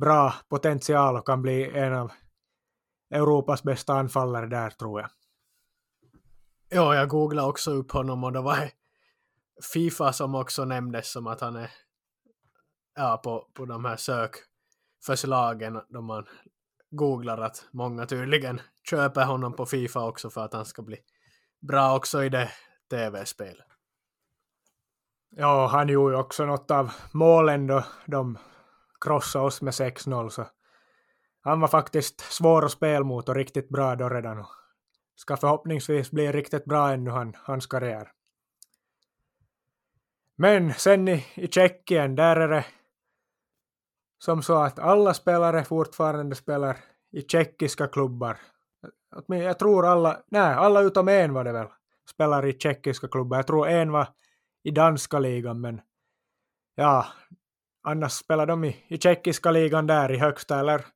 bra 0.00 0.34
potential 0.48 1.16
och 1.16 1.26
kan 1.26 1.42
bli 1.42 1.78
en 1.78 1.94
av 1.94 2.12
Europas 3.10 3.62
bästa 3.62 3.94
anfallare 3.94 4.46
där 4.46 4.70
tror 4.70 5.00
jag. 5.00 5.10
Ja, 6.68 6.94
jag 6.94 7.08
googlade 7.08 7.48
också 7.48 7.70
upp 7.70 7.92
honom 7.92 8.24
och 8.24 8.32
det 8.32 8.40
var 8.40 8.70
Fifa 9.72 10.12
som 10.12 10.34
också 10.34 10.64
nämndes 10.64 11.10
som 11.12 11.26
att 11.26 11.40
han 11.40 11.56
är 11.56 11.70
ja, 12.94 13.20
på, 13.24 13.48
på 13.54 13.64
de 13.64 13.84
här 13.84 13.96
sökförslagen 13.96 15.80
då 15.88 16.00
man 16.00 16.26
googlar 16.90 17.38
att 17.38 17.68
många 17.72 18.06
tydligen 18.06 18.60
köper 18.90 19.24
honom 19.24 19.52
på 19.52 19.66
Fifa 19.66 20.08
också 20.08 20.30
för 20.30 20.44
att 20.44 20.52
han 20.52 20.64
ska 20.64 20.82
bli 20.82 20.98
bra 21.60 21.96
också 21.96 22.24
i 22.24 22.28
det 22.28 22.50
tv-spelet. 22.90 23.66
Ja, 25.36 25.66
han 25.66 25.88
gjorde 25.88 26.14
ju 26.14 26.20
också 26.20 26.46
något 26.46 26.70
av 26.70 26.92
målen 27.12 27.66
då 27.66 27.84
de 28.06 28.38
krossade 29.00 29.44
oss 29.44 29.62
med 29.62 29.72
6-0 29.72 30.28
så 30.28 30.46
han 31.40 31.60
var 31.60 31.68
faktiskt 31.68 32.20
svår 32.20 32.64
att 32.64 32.72
spela 32.72 33.04
mot 33.04 33.28
och 33.28 33.34
riktigt 33.34 33.68
bra 33.68 33.96
då 33.96 34.08
redan 34.08 34.38
och 34.38 34.46
ska 35.16 35.36
förhoppningsvis 35.36 36.10
bli 36.10 36.32
riktigt 36.32 36.64
bra 36.64 36.92
ännu 36.92 37.10
han, 37.10 37.36
hans 37.36 37.66
karriär. 37.66 38.12
Men 40.36 40.74
sen 40.74 41.08
i, 41.08 41.26
i 41.34 41.48
Tjeckien, 41.48 42.14
där 42.14 42.36
är 42.36 42.48
det 42.48 42.64
som 44.18 44.42
så 44.42 44.56
att 44.56 44.78
alla 44.78 45.14
spelare 45.14 45.64
fortfarande 45.64 46.34
spelar 46.34 46.76
i 47.12 47.22
tjeckiska 47.22 47.86
klubbar. 47.86 48.36
Jag 49.26 49.58
tror 49.58 49.86
alla, 49.86 50.22
nej, 50.26 50.54
alla 50.54 50.80
utom 50.80 51.08
en 51.08 51.34
var 51.34 51.44
det 51.44 51.52
väl, 51.52 51.66
spelar 52.10 52.46
i 52.46 52.58
tjeckiska 52.58 53.08
klubbar. 53.08 53.38
Jag 53.38 53.46
tror 53.46 53.68
en 53.68 53.92
var 53.92 54.08
i 54.62 54.70
danska 54.70 55.18
ligan, 55.18 55.60
men 55.60 55.80
ja, 56.74 57.06
annars 57.82 58.12
spelar 58.12 58.46
de 58.46 58.64
i, 58.64 58.76
i 58.88 58.98
tjeckiska 58.98 59.50
ligan 59.50 59.86
där 59.86 60.12
i 60.12 60.16
högsta 60.16 60.60
eller, 60.60 60.86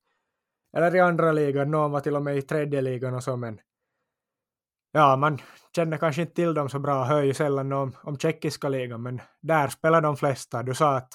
eller 0.77 0.95
i 0.95 1.01
andra 1.01 1.33
ligan. 1.33 1.71
Någon 1.71 1.91
var 1.91 2.01
till 2.01 2.17
och 2.17 2.23
med 2.23 2.37
i 2.37 2.43
tredje 2.43 2.81
ligan 2.81 3.15
och 3.15 3.25
så, 3.25 3.37
men 3.37 3.61
ja, 4.97 5.17
man 5.17 5.39
känner 5.75 5.97
kanske 5.97 6.23
inte 6.23 6.35
till 6.35 6.55
dem 6.55 6.69
så 6.69 6.79
bra, 6.79 7.05
hör 7.05 7.23
ju 7.23 7.35
sällan 7.35 7.73
om, 7.73 7.97
om 8.03 8.19
tjeckiska 8.19 8.69
ligan, 8.69 9.03
men 9.03 9.21
där 9.41 9.69
spelar 9.69 10.01
de 10.01 10.17
flesta. 10.17 10.63
Du 10.63 10.75
sa 10.75 10.97
att 10.97 11.09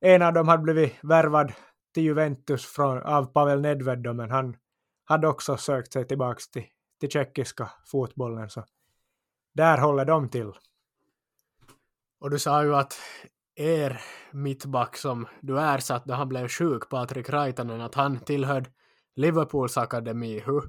en 0.00 0.22
av 0.22 0.32
dem 0.32 0.48
hade 0.48 0.62
blivit 0.62 0.94
värvad 1.02 1.52
till 1.94 2.02
Juventus 2.02 2.66
från, 2.66 3.02
av 3.02 3.24
Pavel 3.24 3.60
Nedved, 3.60 4.16
men 4.16 4.30
han 4.30 4.56
hade 5.04 5.28
också 5.28 5.56
sökt 5.56 5.92
sig 5.92 6.06
tillbaka 6.06 6.40
till, 6.52 6.64
till 7.00 7.10
tjeckiska 7.10 7.70
fotbollen, 7.86 8.50
så 8.50 8.64
där 9.54 9.78
håller 9.78 10.04
de 10.04 10.28
till. 10.28 10.52
Och 12.20 12.30
du 12.30 12.38
sa 12.38 12.64
ju 12.64 12.74
att 12.74 12.94
er 13.54 14.00
mittback 14.30 14.96
som 14.96 15.26
du 15.40 15.60
ersatte, 15.60 16.08
när 16.08 16.16
han 16.16 16.28
blev 16.28 16.48
sjuk, 16.48 16.88
Patrik 16.88 17.30
Raitanen, 17.30 17.80
att 17.80 17.94
han 17.94 18.20
tillhörde 18.20 18.70
Liverpools 19.16 19.76
akademi. 19.76 20.42
Hur, 20.46 20.62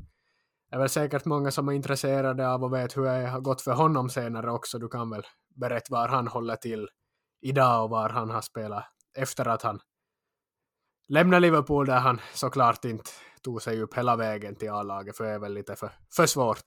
är 0.74 0.78
väl 0.78 0.90
säkert 0.90 1.26
många 1.26 1.52
som 1.52 1.68
är 1.68 1.74
intresserade 1.74 2.50
av 2.50 2.64
och 2.64 2.74
vet 2.74 2.98
hur 2.98 3.04
det 3.04 3.28
har 3.28 3.40
gått 3.40 3.62
för 3.62 3.72
honom 3.72 4.10
senare 4.10 4.52
också. 4.52 4.80
Du 4.80 4.90
kan 4.90 5.10
väl 5.10 5.24
berätta 5.56 5.88
var 5.90 6.08
han 6.08 6.28
håller 6.28 6.56
till 6.56 6.88
idag 7.42 7.84
och 7.84 7.90
var 7.90 8.10
han 8.10 8.30
har 8.30 8.42
spelat 8.42 8.86
efter 9.18 9.48
att 9.48 9.62
han 9.62 9.80
lämnade 11.08 11.40
Liverpool 11.40 11.86
där 11.86 12.00
han 12.00 12.22
såklart 12.34 12.86
inte 12.86 13.12
tog 13.42 13.62
sig 13.62 13.82
upp 13.82 13.98
hela 13.98 14.16
vägen 14.16 14.56
till 14.56 14.72
A-laget 14.72 15.18
för 15.18 15.24
det 15.24 15.30
är 15.30 15.40
väl 15.40 15.54
lite 15.54 15.76
för, 15.76 15.92
för 16.16 16.26
svårt. 16.26 16.64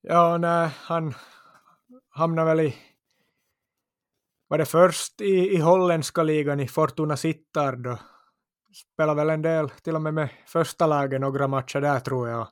Ja, 0.00 0.38
nej, 0.38 0.70
han 0.80 1.14
hamnade 2.08 2.48
väl 2.48 2.60
i 2.60 2.76
var 4.48 4.58
det 4.58 4.66
först 4.66 5.20
i, 5.20 5.54
i 5.54 5.56
holländska 5.56 6.22
ligan 6.22 6.60
i 6.60 6.68
Fortuna 6.68 7.16
Sittard 7.16 7.86
och 7.86 7.98
spelade 8.74 9.20
väl 9.20 9.30
en 9.30 9.42
del 9.42 9.70
till 9.70 9.94
och 9.94 10.02
med 10.02 10.14
med 10.14 10.28
första 10.46 10.86
laget 10.86 11.20
några 11.20 11.48
matcher 11.48 11.80
där 11.80 12.00
tror 12.00 12.28
jag. 12.28 12.48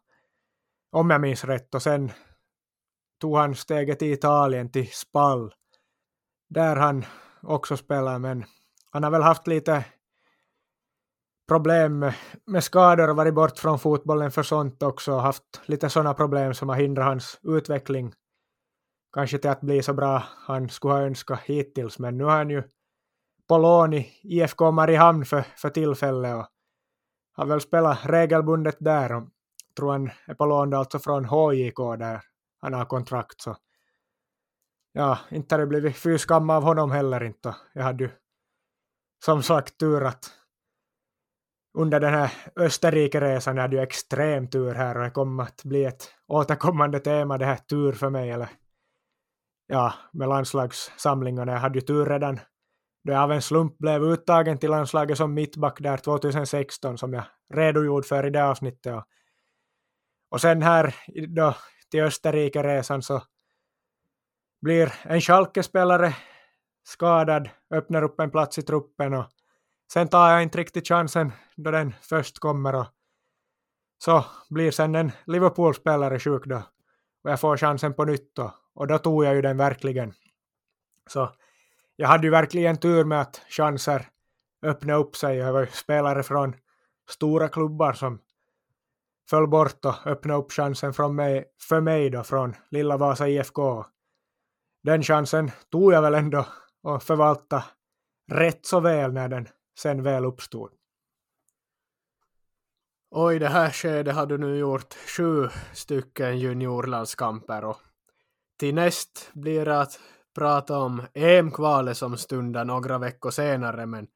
Om 0.92 1.10
jag 1.10 1.20
minns 1.20 1.44
rätt 1.44 1.74
och 1.74 1.82
sen 1.82 2.12
tog 3.20 3.36
han 3.36 3.54
steget 3.54 4.02
i 4.02 4.12
Italien 4.12 4.72
till 4.72 4.92
Spall. 4.92 5.54
Där 6.48 6.76
han 6.76 7.04
också 7.42 7.76
spelar, 7.76 8.18
men 8.18 8.44
han 8.90 9.02
har 9.02 9.10
väl 9.10 9.22
haft 9.22 9.46
lite 9.46 9.84
problem 11.48 11.98
med, 11.98 12.14
med 12.46 12.64
skador 12.64 13.10
och 13.10 13.16
varit 13.16 13.34
bort 13.34 13.58
från 13.58 13.78
fotbollen 13.78 14.30
för 14.30 14.42
sånt 14.42 14.82
också, 14.82 15.16
haft 15.16 15.60
lite 15.66 15.90
sådana 15.90 16.14
problem 16.14 16.54
som 16.54 16.68
har 16.68 16.76
hindrat 16.76 17.06
hans 17.06 17.40
utveckling 17.42 18.14
kanske 19.12 19.38
till 19.38 19.50
att 19.50 19.60
bli 19.60 19.82
så 19.82 19.94
bra 19.94 20.22
han 20.46 20.68
skulle 20.68 20.94
ha 20.94 21.02
önskat 21.02 21.40
hittills, 21.40 21.98
men 21.98 22.18
nu 22.18 22.24
har 22.24 22.36
han 22.36 22.50
ju 22.50 22.62
på 23.52 23.58
lån 23.58 23.94
i 23.94 24.12
IFK 24.22 24.70
Mariehamn 24.70 25.24
för, 25.24 25.40
för 25.40 25.70
tillfället 25.70 26.36
och 26.36 26.46
har 27.32 27.46
väl 27.46 27.60
spelat 27.60 27.98
regelbundet 28.04 28.76
där 28.80 29.12
och 29.12 29.28
tror 29.76 29.92
han 29.92 30.10
är 30.26 30.34
på 30.34 30.46
lån 30.46 30.74
alltså 30.74 30.98
från 30.98 31.24
HJK 31.24 31.76
där 31.98 32.20
han 32.60 32.74
har 32.74 32.84
kontrakt 32.84 33.40
så 33.40 33.56
ja, 34.92 35.18
inte 35.30 35.54
har 35.54 35.60
det 35.60 35.66
blivit 35.66 35.96
fy 35.96 36.18
skam 36.18 36.50
av 36.50 36.62
honom 36.62 36.90
heller 36.90 37.24
inte. 37.24 37.56
Jag 37.72 37.82
hade 37.82 38.04
ju 38.04 38.10
som 39.24 39.42
sagt 39.42 39.78
tur 39.78 40.04
att 40.04 40.30
under 41.78 42.00
den 42.00 42.14
här 42.14 42.32
Österrike-resan 42.56 43.56
jag 43.56 43.62
hade 43.62 43.82
extrem 43.82 44.48
tur 44.48 44.74
här 44.74 44.96
och 44.96 45.04
det 45.04 45.10
kommer 45.10 45.42
att 45.42 45.64
bli 45.64 45.84
ett 45.84 46.14
återkommande 46.26 47.00
tema 47.00 47.38
det 47.38 47.46
här 47.46 47.56
tur 47.56 47.92
för 47.92 48.10
mig 48.10 48.30
eller 48.30 48.48
ja, 49.66 49.92
med 50.12 50.28
landslagssamlingarna. 50.28 51.52
Jag 51.52 51.60
hade 51.60 51.78
ju 51.78 51.86
tur 51.86 52.06
redan 52.06 52.40
då 53.04 53.12
jag 53.12 53.22
av 53.22 53.32
en 53.32 53.42
slump 53.42 53.78
blev 53.78 54.04
uttagen 54.04 54.58
till 54.58 54.70
landslaget 54.70 55.18
som 55.18 55.34
mittback 55.34 55.80
där 55.80 55.96
2016 55.96 56.98
som 56.98 57.12
jag 57.12 57.24
redogjorde 57.54 58.06
för 58.06 58.26
i 58.26 58.30
det 58.30 58.44
avsnittet. 58.44 58.94
Och, 58.94 59.04
och 60.30 60.40
sen 60.40 60.62
här 60.62 60.94
då 61.28 61.54
till 61.90 62.02
Österrike-resan 62.02 63.02
så 63.02 63.22
blir 64.62 64.92
en 65.02 65.20
Schalke-spelare 65.20 66.16
skadad, 66.82 67.48
öppnar 67.74 68.02
upp 68.02 68.20
en 68.20 68.30
plats 68.30 68.58
i 68.58 68.62
truppen 68.62 69.14
och 69.14 69.26
sen 69.92 70.08
tar 70.08 70.30
jag 70.30 70.42
inte 70.42 70.58
riktigt 70.58 70.88
chansen 70.88 71.32
då 71.56 71.70
den 71.70 71.94
först 72.00 72.38
kommer 72.38 72.74
och 72.74 72.86
så 73.98 74.24
blir 74.50 74.70
sen 74.70 74.94
en 74.94 75.12
Liverpool-spelare 75.26 76.18
sjuk 76.18 76.46
då 76.46 76.62
och 77.24 77.30
jag 77.30 77.40
får 77.40 77.56
chansen 77.56 77.94
på 77.94 78.04
nytt 78.04 78.34
då, 78.34 78.54
och 78.74 78.86
då 78.86 78.98
tog 78.98 79.24
jag 79.24 79.34
ju 79.34 79.42
den 79.42 79.56
verkligen. 79.56 80.12
Så 81.06 81.32
jag 81.96 82.08
hade 82.08 82.26
ju 82.26 82.30
verkligen 82.30 82.76
tur 82.76 83.04
med 83.04 83.20
att 83.20 83.42
chanser 83.48 84.08
öppnade 84.62 84.98
upp 84.98 85.16
sig. 85.16 85.36
Jag 85.36 85.52
var 85.52 85.60
ju 85.60 85.66
spelare 85.66 86.22
från 86.22 86.56
stora 87.08 87.48
klubbar 87.48 87.92
som 87.92 88.18
föll 89.30 89.48
bort 89.48 89.84
och 89.84 90.06
öppnade 90.06 90.40
upp 90.40 90.52
chansen 90.52 90.94
från 90.94 91.14
mig, 91.14 91.44
för 91.60 91.80
mig 91.80 92.10
då 92.10 92.24
från 92.24 92.54
lilla 92.70 92.96
Vasa 92.96 93.28
IFK. 93.28 93.84
Den 94.82 95.02
chansen 95.02 95.50
tog 95.70 95.92
jag 95.92 96.02
väl 96.02 96.14
ändå 96.14 96.46
och 96.82 97.02
förvalta 97.02 97.64
rätt 98.30 98.66
så 98.66 98.80
väl 98.80 99.12
när 99.12 99.28
den 99.28 99.48
sen 99.78 100.02
väl 100.02 100.24
uppstod. 100.24 100.70
Och 103.10 103.34
i 103.34 103.38
det 103.38 103.48
här 103.48 103.70
skedet 103.70 104.14
har 104.14 104.26
du 104.26 104.38
nu 104.38 104.56
gjort 104.56 104.94
sju 104.94 105.48
stycken 105.74 106.38
juniorlandskamper 106.38 107.64
och 107.64 107.80
till 108.58 108.74
näst 108.74 109.30
blir 109.32 109.64
det 109.64 109.80
att 109.80 110.00
prata 110.34 110.78
om 110.78 111.02
EM-kvalet 111.14 111.96
som 111.96 112.16
stundar 112.16 112.64
några 112.64 112.98
veckor 112.98 113.30
senare 113.30 113.86
men 113.86 114.06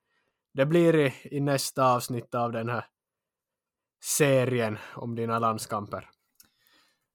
det 0.54 0.66
blir 0.66 0.96
i, 0.96 1.14
i 1.22 1.40
nästa 1.40 1.94
avsnitt 1.94 2.34
av 2.34 2.52
den 2.52 2.68
här 2.68 2.84
serien 4.04 4.78
om 4.94 5.14
dina 5.14 5.38
landskamper. 5.38 6.10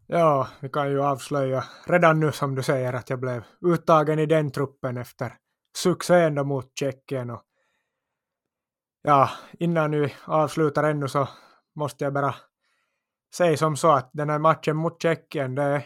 Ja, 0.07 0.47
vi 0.59 0.69
kan 0.69 0.91
ju 0.91 1.03
avslöja 1.03 1.63
redan 1.85 2.19
nu 2.19 2.31
som 2.31 2.55
du 2.55 2.63
säger 2.63 2.93
att 2.93 3.09
jag 3.09 3.19
blev 3.19 3.43
uttagen 3.61 4.19
i 4.19 4.25
den 4.25 4.51
truppen 4.51 4.97
efter 4.97 5.33
succén 5.77 6.35
då 6.35 6.43
mot 6.43 6.71
Tjeckien 6.79 7.29
och 7.29 7.43
ja, 9.01 9.29
innan 9.59 9.91
vi 9.91 10.13
avslutar 10.25 10.83
ännu 10.83 11.07
så 11.07 11.29
måste 11.75 12.03
jag 12.03 12.13
bara 12.13 12.35
säga 13.35 13.57
som 13.57 13.77
så 13.77 13.91
att 13.91 14.09
den 14.13 14.29
här 14.29 14.39
matchen 14.39 14.75
mot 14.75 15.01
Tjeckien, 15.01 15.55
det, 15.55 15.83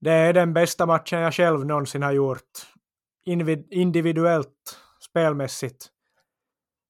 det 0.00 0.10
är 0.10 0.32
den 0.32 0.52
bästa 0.52 0.86
matchen 0.86 1.20
jag 1.20 1.34
själv 1.34 1.66
någonsin 1.66 2.02
har 2.02 2.12
gjort. 2.12 2.50
Individuellt, 3.70 4.78
spelmässigt. 5.10 5.88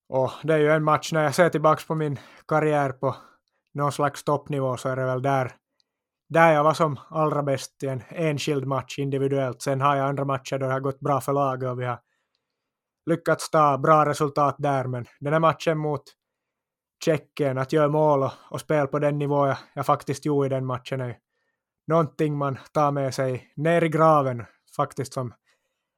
Och 0.09 0.31
det 0.43 0.55
är 0.55 0.59
ju 0.59 0.71
en 0.71 0.85
match 0.85 1.13
när 1.13 1.23
jag 1.23 1.35
ser 1.35 1.49
tillbaka 1.49 1.83
på 1.87 1.95
min 1.95 2.19
karriär 2.49 2.93
på 2.93 3.17
någon 3.75 3.93
slags 3.93 4.25
toppnivå 4.25 4.77
så 4.77 4.89
är 4.89 4.97
det 4.97 5.05
väl 5.05 5.23
där, 5.23 5.53
där 6.29 6.53
jag 6.53 6.65
var 6.65 6.75
som 6.75 6.99
allra 7.11 7.43
bäst 7.43 7.83
i 7.83 7.87
en 7.87 8.03
enskild 8.09 8.67
match 8.67 8.99
individuellt. 8.99 9.63
Sen 9.63 9.81
har 9.81 9.97
jag 9.97 10.09
andra 10.09 10.25
matcher 10.25 10.59
då 10.59 10.67
det 10.67 10.73
har 10.73 10.81
gått 10.81 11.01
bra 11.01 11.21
för 11.21 11.33
laget 11.33 11.69
och 11.71 11.81
vi 11.81 11.85
har 11.85 12.01
lyckats 13.07 13.51
ta 13.51 13.79
bra 13.79 14.07
resultat 14.07 14.57
där 14.59 14.85
men 14.87 15.07
den 15.21 15.33
här 15.33 15.41
matchen 15.41 15.79
mot 15.79 16.03
Tjeckien, 17.05 17.59
att 17.59 17.73
göra 17.73 17.89
mål 17.89 18.23
och, 18.23 18.33
och 18.51 18.61
spela 18.61 18.87
på 18.87 18.99
den 18.99 19.19
nivå 19.19 19.47
jag, 19.47 19.57
jag 19.75 19.87
faktiskt 19.87 20.25
gjorde 20.25 20.47
i 20.47 20.49
den 20.49 20.67
matchen 20.67 21.01
är 21.01 21.17
någonting 21.91 22.39
man 22.39 22.59
tar 22.73 22.93
med 22.93 23.15
sig 23.15 23.53
ner 23.57 23.85
i 23.85 23.89
graven 23.89 24.45
faktiskt 24.77 25.13
som 25.13 25.35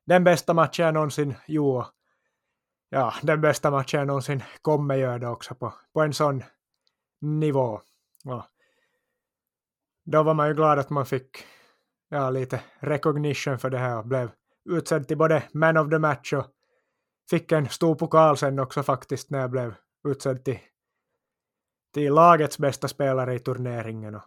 den 0.07 0.25
bästa 0.25 0.55
matchen 0.55 0.85
jag 0.85 0.95
någonsin 0.95 1.35
gjorde. 1.47 1.87
Ja, 2.89 3.15
den 3.23 3.41
bästa 3.41 3.71
matchen 3.71 3.99
jag 3.99 4.07
någonsin 4.07 4.43
kommer 4.63 4.95
göra 4.95 5.19
det 5.19 5.29
också 5.29 5.55
på, 5.55 5.75
på 5.93 6.01
en 6.01 6.13
sån 6.13 6.43
nivå. 7.21 7.81
Ja. 8.25 8.49
Då 10.05 10.23
var 10.23 10.35
man 10.35 10.49
ju 10.49 10.55
glad 10.55 10.79
att 10.79 10.91
man 10.91 11.07
fick 11.07 11.45
ja, 12.09 12.31
lite 12.31 12.61
recognition 12.79 13.59
för 13.59 13.71
det 13.71 13.79
här 13.79 13.99
och 13.99 14.07
blev 14.07 14.31
utsedd 14.71 15.09
till 15.09 15.19
både 15.19 15.43
man 15.53 15.77
of 15.77 15.91
the 15.91 15.99
match 15.99 16.33
och 16.33 16.47
fick 17.31 17.53
en 17.53 17.69
stor 17.69 17.95
pokal 17.95 18.37
sen 18.37 18.59
också 18.59 18.83
faktiskt 18.83 19.31
när 19.31 19.41
jag 19.41 19.51
blev 19.51 19.75
utsedd 20.09 20.45
till 20.45 20.59
till 21.93 22.15
lagets 22.15 22.59
bästa 22.59 22.89
spelare 22.89 23.35
i 23.35 23.39
turneringen. 23.39 24.15
Och 24.15 24.23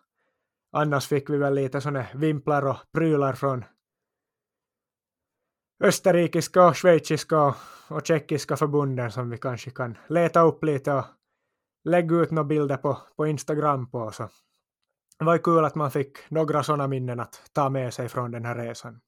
annars 0.75 1.07
fick 1.07 1.29
vi 1.29 1.37
väl 1.37 1.53
lite 1.53 1.81
såna 1.81 2.05
vimplar 2.13 2.67
och 2.67 2.77
prylar 2.91 3.33
från 3.33 3.65
österrikiska 5.83 6.67
och 6.67 6.77
schweiziska 6.77 7.55
och 7.87 8.05
tjeckiska 8.05 8.57
förbunden 8.57 9.11
som 9.11 9.29
vi 9.29 9.37
kanske 9.37 9.71
kan 9.71 9.97
leta 10.09 10.41
upp 10.41 10.63
lite 10.63 10.93
och 10.93 11.05
lägga 11.83 12.15
ut 12.15 12.31
några 12.31 12.47
bilder 12.47 12.77
på, 12.77 12.97
på 13.15 13.27
Instagram 13.27 13.91
på. 13.91 14.11
Så 14.11 14.29
det 15.19 15.25
var 15.25 15.33
ju 15.33 15.39
kul 15.39 15.65
att 15.65 15.75
man 15.75 15.91
fick 15.91 16.29
några 16.29 16.63
sådana 16.63 16.87
minnen 16.87 17.19
att 17.19 17.49
ta 17.53 17.69
med 17.69 17.93
sig 17.93 18.09
från 18.09 18.31
den 18.31 18.45
här 18.45 18.55
resan. 18.55 19.01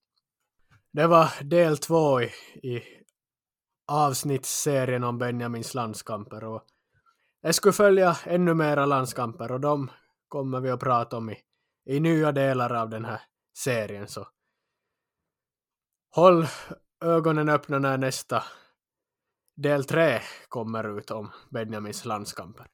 Det 0.93 1.07
var 1.07 1.43
del 1.43 1.77
två 1.77 2.21
i, 2.21 2.31
i 2.63 2.83
avsnittsserien 3.87 5.03
om 5.03 5.17
Benjamins 5.17 5.73
landskamper 5.73 6.43
och 6.43 6.63
jag 7.41 7.55
skulle 7.55 7.73
följa 7.73 8.17
ännu 8.23 8.53
mera 8.53 8.85
landskamper 8.85 9.51
och 9.51 9.59
de 9.59 9.91
kommer 10.27 10.59
vi 10.59 10.69
att 10.69 10.79
prata 10.79 11.17
om 11.17 11.29
i, 11.29 11.37
i 11.87 11.99
nya 11.99 12.31
delar 12.31 12.73
av 12.73 12.89
den 12.89 13.05
här 13.05 13.21
serien. 13.57 14.07
Så 14.07 14.27
håll 16.15 16.47
ögonen 17.05 17.49
öppna 17.49 17.79
när 17.79 17.97
nästa 17.97 18.43
del 19.55 19.85
tre 19.85 20.21
kommer 20.47 20.97
ut 20.97 21.11
om 21.11 21.31
Benjamins 21.49 22.05
landskamper. 22.05 22.67